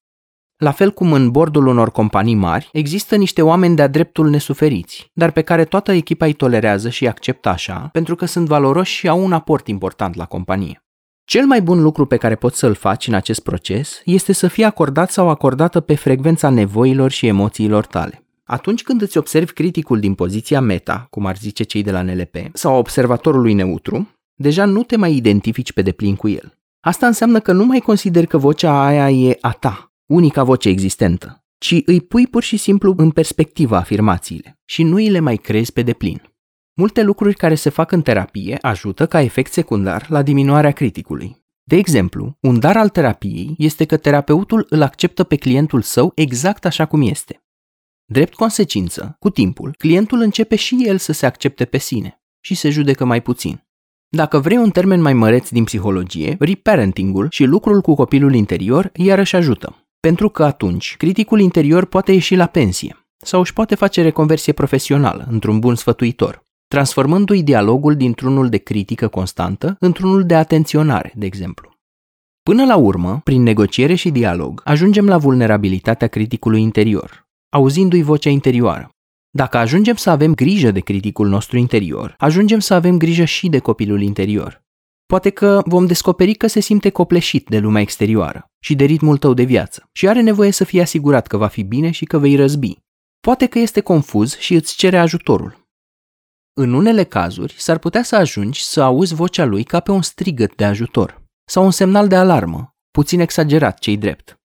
La 0.57 0.70
fel 0.70 0.90
cum 0.90 1.12
în 1.12 1.30
bordul 1.30 1.66
unor 1.66 1.90
companii 1.90 2.34
mari, 2.34 2.68
există 2.72 3.16
niște 3.16 3.42
oameni 3.42 3.76
de-a 3.76 3.86
dreptul 3.86 4.28
nesuferiți, 4.28 5.11
dar 5.12 5.30
pe 5.30 5.42
care 5.42 5.64
toată 5.64 5.92
echipa 5.92 6.26
îi 6.26 6.32
tolerează 6.32 6.88
și 6.88 7.02
îi 7.02 7.09
acceptă 7.09 7.48
așa, 7.48 7.88
pentru 7.92 8.14
că 8.14 8.24
sunt 8.24 8.46
valoroși 8.46 8.94
și 8.94 9.09
au 9.09 9.24
un 9.24 9.32
aport 9.32 9.68
important 9.68 10.14
la 10.14 10.24
companie. 10.24 10.84
Cel 11.24 11.46
mai 11.46 11.62
bun 11.62 11.82
lucru 11.82 12.07
pe 12.07 12.16
care 12.16 12.34
poți 12.34 12.59
să-l 12.59 12.74
faci 12.74 13.07
în 13.07 13.14
acest 13.14 13.40
proces 13.40 14.00
este 14.05 14.32
să 14.32 14.48
fii 14.48 14.64
acordat 14.64 15.11
sau 15.11 15.28
acordată 15.28 15.80
pe 15.80 15.94
frecvența 15.94 16.48
nevoilor 16.48 17.11
și 17.11 17.26
emoțiilor 17.26 17.86
tale. 17.86 18.24
Atunci 18.44 18.82
când 18.82 19.02
îți 19.02 19.18
observi 19.18 19.52
criticul 19.52 20.00
din 20.00 20.14
poziția 20.14 20.61
meta, 20.61 21.07
cum 21.11 21.26
ar 21.26 21.36
zice 21.36 21.62
cei 21.62 21.82
de 21.82 21.90
la 21.90 22.02
NLP, 22.02 22.36
sau 22.52 22.76
observatorului 22.76 23.52
neutru, 23.52 24.14
deja 24.35 24.64
nu 24.64 24.82
te 24.82 24.97
mai 24.97 25.14
identifici 25.14 25.72
pe 25.72 25.82
deplin 25.82 26.16
cu 26.16 26.28
el. 26.28 26.59
Asta 26.80 27.07
înseamnă 27.07 27.41
că 27.41 27.53
nu 27.53 27.64
mai 27.64 27.80
consideri 27.80 28.26
că 28.26 28.39
vocea 28.39 28.85
aia 28.85 29.11
e 29.11 29.39
a 29.41 29.53
ta, 29.53 29.93
unica 30.07 30.43
voce 30.43 30.68
existentă, 30.68 31.45
ci 31.59 31.82
îi 31.85 32.01
pui 32.01 32.26
pur 32.26 32.43
și 32.43 32.57
simplu 32.57 32.95
în 32.97 33.11
perspectivă 33.11 33.76
afirmațiile 33.76 34.59
și 34.64 34.82
nu 34.82 34.95
îi 34.95 35.11
le 35.11 35.20
mai 35.20 35.37
crezi 35.37 35.72
pe 35.72 35.82
deplin. 35.82 36.22
Multe 36.76 37.03
lucruri 37.03 37.35
care 37.35 37.55
se 37.55 37.70
fac 37.70 37.93
în 37.93 38.03
terapie 38.03 38.59
ajută 38.61 39.07
ca 39.07 39.20
efect 39.20 39.53
secundar 39.53 40.07
la 40.09 40.22
diminuarea 40.22 40.72
criticului. 40.72 41.43
De 41.66 41.76
exemplu, 41.76 42.37
un 42.41 42.59
dar 42.59 42.76
al 42.76 42.89
terapiei 42.89 43.55
este 43.59 43.85
că 43.85 43.97
terapeutul 43.97 44.66
îl 44.68 44.82
acceptă 44.82 45.24
pe 45.24 45.37
clientul 45.37 45.82
său 45.82 46.12
exact 46.14 46.64
așa 46.64 46.87
cum 46.87 47.03
este. 47.03 47.45
Drept 48.05 48.35
consecință, 48.35 49.16
cu 49.18 49.30
timpul, 49.30 49.74
clientul 49.78 50.20
începe 50.20 50.57
și 50.57 50.82
el 50.87 50.99
să 50.99 51.12
se 51.12 51.26
accepte 51.26 51.64
pe 51.64 51.78
sine 51.78 52.22
și 52.41 52.55
se 52.55 52.70
judecă 52.70 53.05
mai 53.05 53.22
puțin. 53.22 53.64
Dacă 54.15 54.39
vrei 54.39 54.57
un 54.57 54.71
termen 54.71 55.01
mai 55.01 55.12
măreț 55.12 55.49
din 55.49 55.65
psihologie, 55.65 56.37
reparentingul 56.39 57.27
și 57.31 57.45
lucrul 57.45 57.81
cu 57.81 57.95
copilul 57.95 58.35
interior 58.35 58.91
iarăși 58.95 59.37
ajută. 59.37 59.87
Pentru 60.01 60.29
că 60.29 60.45
atunci, 60.45 60.95
criticul 60.97 61.41
interior 61.41 61.85
poate 61.85 62.12
ieși 62.12 62.35
la 62.35 62.47
pensie 62.47 63.07
sau 63.17 63.41
își 63.41 63.53
poate 63.53 63.75
face 63.75 64.03
reconversie 64.03 64.53
profesională 64.53 65.27
într-un 65.31 65.59
bun 65.59 65.75
sfătuitor, 65.75 66.43
transformându-i 66.69 67.43
dialogul 67.43 67.97
dintr-unul 67.97 68.49
de 68.49 68.57
critică 68.57 69.09
constantă 69.09 69.77
într-unul 69.81 70.25
de 70.25 70.35
atenționare, 70.35 71.12
de 71.17 71.27
exemplu. 71.27 71.71
Până 72.43 72.65
la 72.65 72.77
urmă, 72.77 73.21
prin 73.25 73.43
negociere 73.43 73.95
și 73.95 74.11
dialog, 74.11 74.61
ajungem 74.65 75.07
la 75.07 75.19
vulnerabilitatea 75.19 76.09
criticului 76.09 76.61
interior, 76.61 77.27
auzindu-i 77.49 78.03
vocea 78.03 78.31
interioară. 78.31 78.93
Dacă 79.37 79.57
ajungem 79.57 79.95
să 79.95 80.11
avem 80.11 80.35
grijă 80.35 80.70
de 80.70 80.80
criticul 80.80 81.28
nostru 81.28 81.59
interior, 81.59 82.14
ajungem 82.18 82.59
să 82.59 82.74
avem 82.74 82.99
grijă 82.99 83.24
și 83.24 83.49
de 83.49 83.59
copilul 83.59 84.03
interior. 84.03 84.62
Poate 85.07 85.30
că 85.30 85.62
vom 85.64 85.87
descoperi 85.87 86.35
că 86.35 86.47
se 86.47 86.61
simte 86.61 86.91
copleșit 86.91 87.49
de 87.49 87.59
lumea 87.59 87.82
exterioară 87.82 88.51
și 88.59 88.74
de 88.74 88.85
ritmul 88.85 89.18
tău 89.18 89.35
de 89.35 89.43
viață 89.43 89.89
și 89.93 90.09
are 90.09 90.20
nevoie 90.20 90.51
să 90.51 90.64
fie 90.64 90.80
asigurat 90.80 91.26
că 91.26 91.37
va 91.37 91.47
fi 91.47 91.62
bine 91.62 91.91
și 91.91 92.05
că 92.05 92.18
vei 92.18 92.37
răzbi. 92.37 92.78
Poate 93.20 93.47
că 93.47 93.59
este 93.59 93.80
confuz 93.80 94.37
și 94.37 94.55
îți 94.55 94.76
cere 94.76 94.99
ajutorul. 94.99 95.68
În 96.53 96.72
unele 96.72 97.05
cazuri, 97.05 97.55
s-ar 97.59 97.78
putea 97.78 98.03
să 98.03 98.16
ajungi 98.16 98.64
să 98.64 98.82
auzi 98.82 99.14
vocea 99.14 99.45
lui 99.45 99.64
ca 99.64 99.80
pe 99.80 99.91
un 99.91 100.03
strigăt 100.03 100.55
de 100.57 100.64
ajutor 100.64 101.22
sau 101.49 101.64
un 101.64 101.70
semnal 101.70 102.09
de 102.09 102.16
alarmă, 102.16 102.76
puțin 102.91 103.20
exagerat 103.20 103.78
cei 103.78 103.97
drept. 103.97 104.39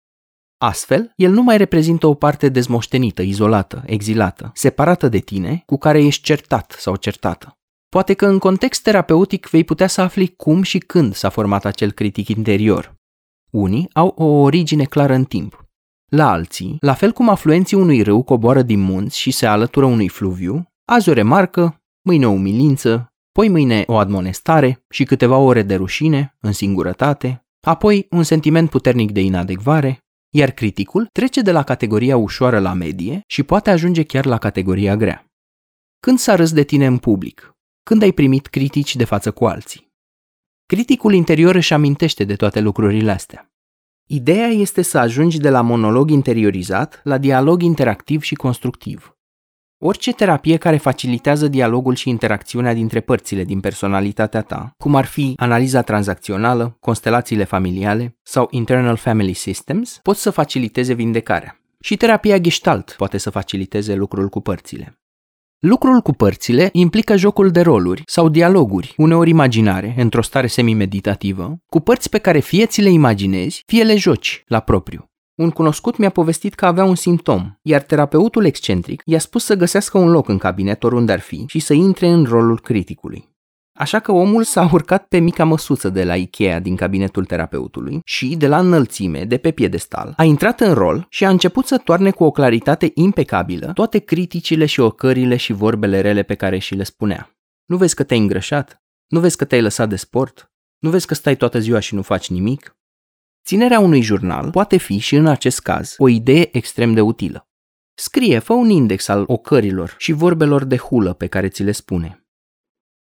Astfel, 0.62 1.14
el 1.16 1.32
nu 1.32 1.42
mai 1.42 1.58
reprezintă 1.58 2.08
o 2.08 2.14
parte 2.14 2.50
dezmoștenită, 2.50 3.22
izolată, 3.22 3.84
exilată, 3.86 4.52
separată 4.54 5.08
de 5.08 5.20
tine, 5.20 5.64
cu 5.66 5.78
care 5.78 6.04
ești 6.04 6.24
certat 6.24 6.76
sau 6.80 6.96
certată. 6.96 7.58
Poate 7.90 8.14
că 8.14 8.26
în 8.26 8.40
context 8.40 8.84
terapeutic 8.84 9.50
vei 9.50 9.64
putea 9.64 9.88
să 9.88 10.02
afli 10.02 10.28
cum 10.28 10.62
și 10.62 10.78
când 10.78 11.14
s-a 11.14 11.30
format 11.30 11.66
acel 11.66 11.92
critic 11.92 12.28
interior. 12.28 12.96
Unii 13.52 13.90
au 13.94 14.08
o 14.18 14.24
origine 14.24 14.84
clară 14.84 15.14
în 15.14 15.24
timp. 15.24 15.66
La 16.12 16.32
alții, 16.32 16.78
la 16.80 16.94
fel 16.94 17.12
cum 17.12 17.30
afluenții 17.30 17.78
unui 17.78 18.02
râu 18.02 18.24
coboară 18.24 18.62
din 18.62 18.80
munți 18.80 19.20
și 19.20 19.32
se 19.32 19.46
alătură 19.46 19.86
unui 19.86 20.08
fluviu, 20.08 20.72
azi 20.86 21.10
o 21.10 21.14
remarcă, 21.14 21.82
mâine 22.02 22.28
o 22.28 22.32
umilință, 22.32 23.14
poi 23.32 23.50
mâine 23.50 23.84
o 23.88 23.98
admonestare 23.98 24.86
și 24.90 25.04
câteva 25.04 25.38
ore 25.38 25.62
de 25.62 25.76
rușine, 25.76 26.38
în 26.40 26.52
singurătate, 26.52 27.46
apoi 27.68 28.08
un 28.10 28.24
sentiment 28.24 28.70
puternic 28.70 29.12
de 29.12 29.22
inadecvare, 29.22 30.04
iar 30.30 30.52
criticul 30.52 31.08
trece 31.12 31.42
de 31.42 31.52
la 31.52 31.64
categoria 31.64 32.18
ușoară 32.18 32.60
la 32.60 32.74
medie 32.74 33.22
și 33.28 33.44
poate 33.44 33.70
ajunge 33.70 34.04
chiar 34.04 34.26
la 34.26 34.38
categoria 34.38 34.96
grea. 34.96 35.26
Când 36.00 36.18
s-a 36.18 36.36
râs 36.36 36.52
de 36.54 36.64
tine 36.64 36.86
în 36.86 36.98
public? 36.98 37.54
Când 37.84 38.02
ai 38.02 38.12
primit 38.12 38.48
critici 38.48 38.96
de 38.96 39.04
față 39.04 39.32
cu 39.32 39.46
alții? 39.46 39.88
Criticul 40.66 41.14
interior 41.14 41.56
își 41.56 41.74
amintește 41.74 42.24
de 42.24 42.36
toate 42.36 42.60
lucrurile 42.60 43.12
astea. 43.12 43.52
Ideea 44.08 44.48
este 44.48 44.82
să 44.82 44.98
ajungi 44.98 45.40
de 45.40 45.50
la 45.50 45.62
monolog 45.62 46.10
interiorizat 46.10 47.02
la 47.04 47.18
dialog 47.18 47.62
interactiv 47.62 48.22
și 48.22 48.36
constructiv. 48.36 49.19
Orice 49.82 50.12
terapie 50.12 50.58
care 50.58 50.78
facilitează 50.78 51.48
dialogul 51.48 51.96
și 51.96 52.10
interacțiunea 52.10 52.74
dintre 52.74 53.00
părțile 53.00 53.44
din 53.44 53.60
personalitatea 53.60 54.42
ta, 54.42 54.74
cum 54.78 54.96
ar 54.96 55.06
fi 55.06 55.34
analiza 55.36 55.82
tranzacțională, 55.82 56.78
constelațiile 56.80 57.44
familiale 57.44 58.18
sau 58.24 58.48
Internal 58.52 58.96
Family 58.96 59.34
Systems, 59.34 60.00
pot 60.04 60.18
să 60.18 60.30
faciliteze 60.30 60.94
vindecarea. 60.94 61.60
Și 61.80 61.98
terapia 61.98 62.38
Gestalt 62.38 62.94
poate 62.98 63.18
să 63.18 63.30
faciliteze 63.30 63.96
lucrul 63.96 64.30
cu 64.30 64.42
părțile. 64.42 65.00
Lucrul 65.60 66.02
cu 66.02 66.12
părțile 66.12 66.70
implică 66.72 67.16
jocul 67.16 67.52
de 67.52 67.62
roluri 67.62 68.04
sau 68.06 68.30
dialoguri, 68.30 68.94
uneori 68.98 69.30
imaginare, 69.30 69.96
într-o 69.98 70.22
stare 70.22 70.48
semi-meditativă, 70.48 71.58
cu 71.66 71.80
părți 71.80 72.10
pe 72.10 72.18
care 72.18 72.40
fie 72.40 72.66
ți 72.66 72.82
le 72.82 72.90
imaginezi, 72.90 73.64
fie 73.66 73.84
le 73.84 73.96
joci 73.96 74.44
la 74.48 74.60
propriu. 74.60 75.09
Un 75.40 75.50
cunoscut 75.50 75.98
mi-a 75.98 76.10
povestit 76.10 76.54
că 76.54 76.66
avea 76.66 76.84
un 76.84 76.96
simptom, 76.96 77.52
iar 77.62 77.82
terapeutul 77.82 78.46
excentric 78.46 79.02
i-a 79.06 79.20
spus 79.20 79.44
să 79.44 79.56
găsească 79.56 79.98
un 79.98 80.10
loc 80.10 80.28
în 80.28 80.38
cabinet 80.38 80.84
oriunde 80.84 81.12
ar 81.12 81.20
fi 81.20 81.44
și 81.48 81.60
să 81.60 81.74
intre 81.74 82.08
în 82.08 82.24
rolul 82.24 82.60
criticului. 82.60 83.30
Așa 83.78 84.00
că 84.00 84.12
omul 84.12 84.44
s-a 84.44 84.70
urcat 84.72 85.08
pe 85.08 85.18
mica 85.18 85.44
măsuță 85.44 85.90
de 85.90 86.04
la 86.04 86.16
Ikea 86.16 86.60
din 86.60 86.76
cabinetul 86.76 87.26
terapeutului 87.26 88.00
și, 88.06 88.36
de 88.36 88.48
la 88.48 88.60
înălțime, 88.60 89.24
de 89.24 89.38
pe 89.38 89.52
piedestal, 89.52 90.14
a 90.18 90.24
intrat 90.24 90.60
în 90.60 90.74
rol 90.74 91.06
și 91.10 91.26
a 91.26 91.30
început 91.30 91.66
să 91.66 91.78
toarne 91.78 92.12
cu 92.12 92.24
o 92.24 92.32
claritate 92.32 92.92
impecabilă 92.94 93.72
toate 93.74 94.00
criticile 94.00 94.66
și 94.66 94.80
ocările 94.80 95.36
și 95.36 95.54
vorbele 95.54 96.02
rele 96.02 96.24
pe 96.24 96.36
care 96.36 96.58
și 96.58 96.76
le 96.76 96.84
spunea. 96.84 97.38
Nu 97.66 97.78
vezi 97.78 97.96
că 97.96 98.04
te-ai 98.04 98.20
îngrășat? 98.20 98.84
Nu 99.08 99.20
vezi 99.20 99.38
că 99.38 99.46
te-ai 99.46 99.62
lăsat 99.62 99.90
de 99.90 99.96
sport? 99.96 100.52
Nu 100.80 100.90
vezi 100.90 101.08
că 101.08 101.14
stai 101.14 101.36
toată 101.36 101.60
ziua 101.60 101.80
și 101.80 101.96
nu 101.96 102.02
faci 102.02 102.30
nimic? 102.30 102.79
Ținerea 103.46 103.80
unui 103.80 104.02
jurnal 104.02 104.50
poate 104.50 104.78
fi 104.78 104.98
și 104.98 105.16
în 105.16 105.28
acest 105.28 105.60
caz 105.60 105.96
o 105.98 106.08
idee 106.08 106.58
extrem 106.58 106.94
de 106.94 107.02
utilă. 107.02 107.48
Scrie, 107.94 108.40
fă 108.40 108.54
un 108.54 108.70
index 108.70 109.08
al 109.08 109.24
ocărilor 109.28 109.96
și 109.98 110.12
vorbelor 110.12 110.64
de 110.64 110.78
hulă 110.78 111.14
pe 111.14 111.28
care 111.28 111.48
ți 111.48 111.64
le 111.64 111.72
spune. 111.72 112.24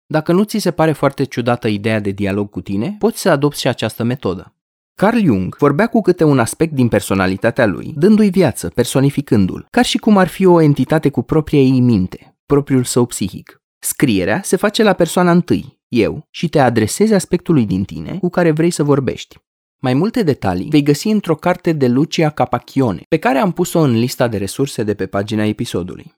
Dacă 0.07 0.33
nu 0.33 0.43
ți 0.43 0.59
se 0.59 0.71
pare 0.71 0.93
foarte 0.93 1.25
ciudată 1.25 1.69
ideea 1.69 2.01
de 2.01 2.11
dialog 2.11 2.51
cu 2.51 2.61
tine, 2.61 2.97
poți 2.99 3.21
să 3.21 3.31
adopți 3.31 3.61
și 3.61 3.69
această 3.69 4.03
metodă. 4.03 4.55
Carl 4.95 5.19
Jung 5.25 5.57
vorbea 5.57 5.87
cu 5.87 6.01
câte 6.01 6.25
un 6.25 6.39
aspect 6.39 6.73
din 6.73 6.89
personalitatea 6.89 7.67
lui, 7.67 7.93
dându-i 7.97 8.31
viață, 8.31 8.69
personificându-l, 8.69 9.67
ca 9.71 9.83
și 9.83 9.99
cum 9.99 10.17
ar 10.17 10.29
fi 10.29 10.45
o 10.45 10.61
entitate 10.61 11.11
cu 11.11 11.23
propria 11.23 11.61
ei 11.61 11.81
minte, 11.81 12.37
propriul 12.47 12.85
său 12.85 13.07
psihic. 13.07 13.63
Scrierea 13.79 14.41
se 14.43 14.57
face 14.57 14.83
la 14.83 14.93
persoana 14.93 15.31
întâi, 15.31 15.81
eu, 15.89 16.27
și 16.31 16.49
te 16.49 16.59
adresezi 16.59 17.15
aspectului 17.15 17.67
din 17.67 17.85
tine 17.85 18.19
cu 18.19 18.29
care 18.29 18.51
vrei 18.51 18.71
să 18.71 18.83
vorbești. 18.83 19.37
Mai 19.85 19.95
multe 19.95 20.23
detalii 20.23 20.69
vei 20.71 20.83
găsi 20.83 21.09
într-o 21.09 21.35
carte 21.35 21.73
de 21.73 21.87
Lucia 21.87 22.31
Capacchione, 22.31 23.03
pe 23.09 23.17
care 23.17 23.39
am 23.39 23.53
pus-o 23.53 23.81
în 23.81 23.99
lista 23.99 24.29
de 24.29 24.37
resurse 24.37 24.83
de 24.83 24.95
pe 24.95 25.07
pagina 25.07 25.45
episodului. 25.45 26.15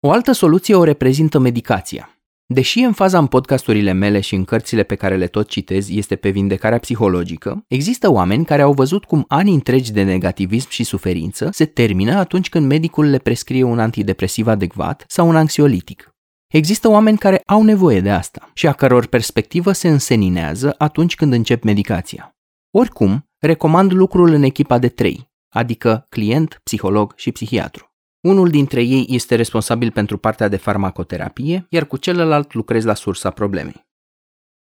O 0.00 0.10
altă 0.10 0.32
soluție 0.32 0.74
o 0.74 0.84
reprezintă 0.84 1.38
medicația. 1.38 2.20
Deși 2.46 2.80
în 2.80 2.92
faza 2.92 3.18
în 3.18 3.26
podcasturile 3.26 3.92
mele 3.92 4.20
și 4.20 4.34
în 4.34 4.44
cărțile 4.44 4.82
pe 4.82 4.94
care 4.94 5.16
le 5.16 5.26
tot 5.26 5.48
citez 5.48 5.88
este 5.90 6.16
pe 6.16 6.30
vindecarea 6.30 6.78
psihologică, 6.78 7.64
există 7.68 8.10
oameni 8.10 8.44
care 8.44 8.62
au 8.62 8.72
văzut 8.72 9.04
cum 9.04 9.24
ani 9.28 9.54
întregi 9.54 9.92
de 9.92 10.02
negativism 10.02 10.68
și 10.68 10.84
suferință 10.84 11.48
se 11.52 11.64
termină 11.64 12.14
atunci 12.14 12.48
când 12.48 12.66
medicul 12.66 13.04
le 13.04 13.18
prescrie 13.18 13.62
un 13.62 13.78
antidepresiv 13.78 14.46
adecvat 14.46 15.04
sau 15.06 15.28
un 15.28 15.36
anxiolitic. 15.36 16.14
Există 16.46 16.88
oameni 16.88 17.18
care 17.18 17.42
au 17.46 17.62
nevoie 17.62 18.00
de 18.00 18.10
asta 18.10 18.50
și 18.54 18.66
a 18.66 18.72
căror 18.72 19.06
perspectivă 19.06 19.72
se 19.72 19.88
înseninează 19.88 20.74
atunci 20.78 21.14
când 21.14 21.32
încep 21.32 21.62
medicația. 21.62 22.35
Oricum, 22.78 23.28
recomand 23.38 23.92
lucrul 23.92 24.32
în 24.32 24.42
echipa 24.42 24.78
de 24.78 24.88
trei, 24.88 25.30
adică 25.48 26.06
client, 26.08 26.60
psiholog 26.62 27.12
și 27.16 27.32
psihiatru. 27.32 27.94
Unul 28.20 28.48
dintre 28.48 28.82
ei 28.82 29.06
este 29.08 29.34
responsabil 29.34 29.90
pentru 29.90 30.18
partea 30.18 30.48
de 30.48 30.56
farmacoterapie, 30.56 31.66
iar 31.68 31.86
cu 31.86 31.96
celălalt 31.96 32.54
lucrez 32.54 32.84
la 32.84 32.94
sursa 32.94 33.30
problemei. 33.30 33.86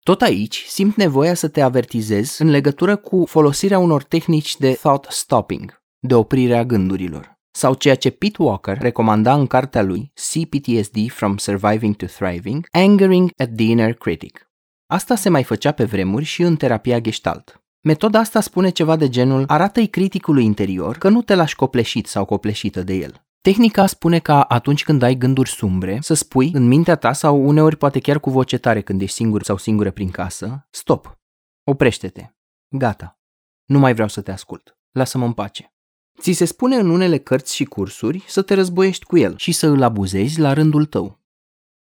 Tot 0.03 0.23
aici 0.23 0.65
simt 0.69 0.97
nevoia 0.97 1.35
să 1.35 1.49
te 1.49 1.61
avertizez 1.61 2.39
în 2.39 2.51
legătură 2.51 2.97
cu 2.97 3.25
folosirea 3.27 3.79
unor 3.79 4.03
tehnici 4.03 4.57
de 4.57 4.73
thought 4.73 5.07
stopping, 5.11 5.83
de 5.99 6.15
oprire 6.15 6.57
a 6.57 6.65
gândurilor, 6.65 7.39
sau 7.51 7.75
ceea 7.75 7.97
ce 7.97 8.11
Pete 8.11 8.43
Walker 8.43 8.79
recomanda 8.79 9.35
în 9.35 9.47
cartea 9.47 9.83
lui 9.83 10.13
CPTSD 10.15 11.11
From 11.11 11.37
Surviving 11.37 11.97
to 11.97 12.07
Thriving, 12.07 12.67
Angering 12.71 13.31
at 13.37 13.55
the 13.57 13.65
Inner 13.65 13.95
Critic. 13.95 14.51
Asta 14.87 15.15
se 15.15 15.29
mai 15.29 15.45
făcea 15.45 15.73
pe 15.73 15.85
vremuri 15.85 16.25
și 16.25 16.43
în 16.43 16.57
terapia 16.57 17.01
gestalt. 17.01 17.60
Metoda 17.83 18.19
asta 18.19 18.41
spune 18.41 18.71
ceva 18.71 18.97
de 18.97 19.09
genul 19.09 19.45
arată-i 19.47 19.87
criticului 19.87 20.45
interior 20.45 20.97
că 20.97 21.09
nu 21.09 21.23
te 21.23 21.35
lași 21.35 21.57
copleșit 21.57 22.07
sau 22.07 22.25
copleșită 22.25 22.83
de 22.83 22.95
el. 22.95 23.25
Tehnica 23.41 23.87
spune 23.87 24.19
ca 24.19 24.43
atunci 24.43 24.85
când 24.85 25.03
ai 25.03 25.15
gânduri 25.15 25.51
sumbre, 25.51 25.99
să 26.01 26.15
spui 26.15 26.51
în 26.53 26.67
mintea 26.67 26.97
ta 26.97 27.13
sau 27.13 27.47
uneori 27.47 27.77
poate 27.77 27.99
chiar 28.01 28.21
cu 28.21 28.31
voce 28.31 28.59
tare 28.59 28.81
când 28.83 29.01
ești 29.01 29.15
singur 29.15 29.43
sau 29.43 29.57
singură 29.57 29.91
prin 29.91 30.11
casă, 30.11 30.67
stop, 30.71 31.19
oprește-te, 31.65 32.35
gata, 32.69 33.21
nu 33.65 33.79
mai 33.79 33.93
vreau 33.93 34.09
să 34.09 34.21
te 34.21 34.31
ascult, 34.31 34.79
lasă-mă 34.91 35.25
în 35.25 35.33
pace. 35.33 35.75
Ți 36.21 36.33
se 36.33 36.45
spune 36.45 36.77
în 36.77 36.91
unele 36.91 37.19
cărți 37.19 37.55
și 37.55 37.65
cursuri 37.65 38.25
să 38.27 38.43
te 38.43 38.55
războiești 38.55 39.05
cu 39.05 39.19
el 39.19 39.37
și 39.37 39.53
să 39.53 39.67
îl 39.67 39.83
abuzezi 39.83 40.41
la 40.41 40.53
rândul 40.53 40.85
tău. 40.87 41.21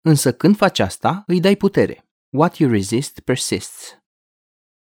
Însă 0.00 0.32
când 0.32 0.56
faci 0.56 0.78
asta, 0.78 1.22
îi 1.26 1.40
dai 1.40 1.56
putere. 1.56 2.06
What 2.28 2.56
you 2.56 2.70
resist 2.70 3.20
persists. 3.20 4.01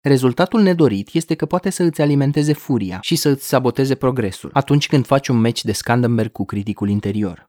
Rezultatul 0.04 0.62
nedorit 0.62 1.14
este 1.14 1.36
că 1.36 1.46
poate 1.46 1.70
să 1.70 1.84
îți 1.84 2.02
alimenteze 2.02 2.54
furia 2.54 3.00
și 3.02 3.16
să 3.16 3.30
îți 3.30 3.48
saboteze 3.48 3.96
progresul 3.96 4.50
atunci 4.54 4.88
când 4.88 5.06
faci 5.06 5.28
un 5.28 5.38
meci 5.38 5.64
de 5.64 5.72
Scandenberg 5.72 6.32
cu 6.32 6.46
criticul 6.46 6.90
interior. 6.90 7.46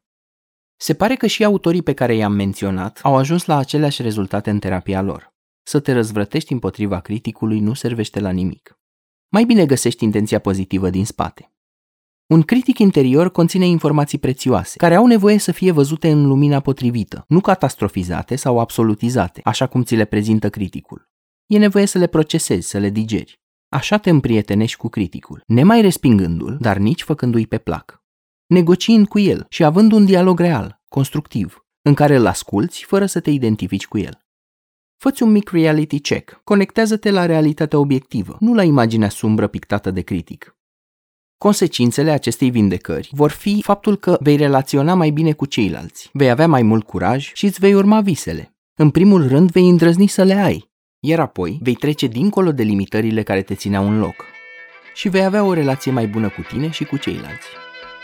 Se 0.76 0.94
pare 0.94 1.14
că 1.14 1.26
și 1.26 1.44
autorii 1.44 1.82
pe 1.82 1.92
care 1.92 2.14
i-am 2.14 2.32
menționat 2.32 3.00
au 3.02 3.16
ajuns 3.16 3.44
la 3.44 3.56
aceleași 3.56 4.02
rezultate 4.02 4.50
în 4.50 4.58
terapia 4.58 5.02
lor. 5.02 5.32
Să 5.62 5.80
te 5.80 5.92
răzvrătești 5.92 6.52
împotriva 6.52 7.00
criticului 7.00 7.60
nu 7.60 7.74
servește 7.74 8.20
la 8.20 8.30
nimic. 8.30 8.78
Mai 9.28 9.44
bine 9.44 9.66
găsești 9.66 10.04
intenția 10.04 10.38
pozitivă 10.38 10.90
din 10.90 11.04
spate. 11.04 11.52
Un 12.26 12.42
critic 12.42 12.78
interior 12.78 13.30
conține 13.30 13.66
informații 13.66 14.18
prețioase, 14.18 14.76
care 14.76 14.94
au 14.94 15.06
nevoie 15.06 15.38
să 15.38 15.52
fie 15.52 15.70
văzute 15.70 16.10
în 16.10 16.26
lumina 16.26 16.60
potrivită, 16.60 17.24
nu 17.28 17.40
catastrofizate 17.40 18.36
sau 18.36 18.58
absolutizate, 18.58 19.40
așa 19.44 19.66
cum 19.66 19.82
ți 19.82 19.94
le 19.94 20.04
prezintă 20.04 20.50
criticul. 20.50 21.11
E 21.52 21.58
nevoie 21.58 21.86
să 21.86 21.98
le 21.98 22.06
procesezi, 22.06 22.68
să 22.68 22.78
le 22.78 22.90
digeri. 22.90 23.40
Așa 23.68 23.98
te 23.98 24.10
împrietenești 24.10 24.76
cu 24.76 24.88
criticul, 24.88 25.42
nemai 25.46 25.80
respingându-l, 25.80 26.56
dar 26.60 26.76
nici 26.76 27.02
făcându-i 27.02 27.46
pe 27.46 27.58
plac. 27.58 28.02
Negociind 28.46 29.08
cu 29.08 29.18
el 29.18 29.46
și 29.48 29.64
având 29.64 29.92
un 29.92 30.04
dialog 30.04 30.38
real, 30.38 30.80
constructiv, 30.88 31.66
în 31.82 31.94
care 31.94 32.16
îl 32.16 32.26
asculți 32.26 32.84
fără 32.84 33.06
să 33.06 33.20
te 33.20 33.30
identifici 33.30 33.86
cu 33.86 33.98
el. 33.98 34.18
Făți 34.96 35.22
un 35.22 35.30
mic 35.30 35.50
reality 35.50 36.00
check, 36.00 36.40
conectează-te 36.44 37.10
la 37.10 37.26
realitatea 37.26 37.78
obiectivă, 37.78 38.36
nu 38.40 38.54
la 38.54 38.62
imaginea 38.62 39.08
sumbră 39.08 39.46
pictată 39.46 39.90
de 39.90 40.00
critic. 40.00 40.56
Consecințele 41.38 42.10
acestei 42.10 42.50
vindecări 42.50 43.08
vor 43.12 43.30
fi 43.30 43.62
faptul 43.62 43.96
că 43.96 44.18
vei 44.20 44.36
relaționa 44.36 44.94
mai 44.94 45.10
bine 45.10 45.32
cu 45.32 45.46
ceilalți, 45.46 46.10
vei 46.12 46.30
avea 46.30 46.48
mai 46.48 46.62
mult 46.62 46.86
curaj 46.86 47.30
și 47.34 47.46
îți 47.46 47.60
vei 47.60 47.74
urma 47.74 48.00
visele. 48.00 48.56
În 48.74 48.90
primul 48.90 49.28
rând 49.28 49.50
vei 49.50 49.68
îndrăzni 49.68 50.06
să 50.06 50.22
le 50.22 50.34
ai, 50.34 50.70
iar 51.04 51.20
apoi 51.20 51.58
vei 51.62 51.74
trece 51.74 52.06
dincolo 52.06 52.52
de 52.52 52.62
limitările 52.62 53.22
care 53.22 53.42
te 53.42 53.54
țineau 53.54 53.86
în 53.86 53.98
loc 53.98 54.24
și 54.94 55.08
vei 55.08 55.24
avea 55.24 55.44
o 55.44 55.52
relație 55.52 55.92
mai 55.92 56.06
bună 56.06 56.28
cu 56.28 56.42
tine 56.42 56.70
și 56.70 56.84
cu 56.84 56.96
ceilalți. 56.96 57.48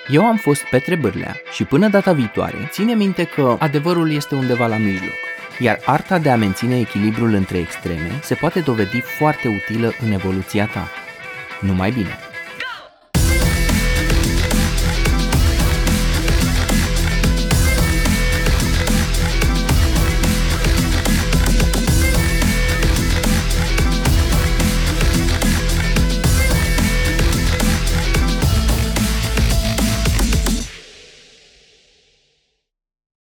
Eu 0.08 0.26
am 0.26 0.36
fost 0.36 0.62
Petre 0.62 0.94
Bârlea 0.94 1.36
și 1.52 1.64
până 1.64 1.88
data 1.88 2.12
viitoare, 2.12 2.68
ține 2.70 2.94
minte 2.94 3.24
că 3.24 3.56
adevărul 3.58 4.12
este 4.12 4.34
undeva 4.34 4.66
la 4.66 4.76
mijloc, 4.76 5.16
iar 5.58 5.80
arta 5.84 6.18
de 6.18 6.30
a 6.30 6.36
menține 6.36 6.78
echilibrul 6.78 7.34
între 7.34 7.58
extreme 7.58 8.20
se 8.22 8.34
poate 8.34 8.60
dovedi 8.60 9.00
foarte 9.00 9.48
utilă 9.48 9.92
în 10.00 10.12
evoluția 10.12 10.66
ta. 10.66 10.88
Numai 11.60 11.90
bine! 11.90 12.27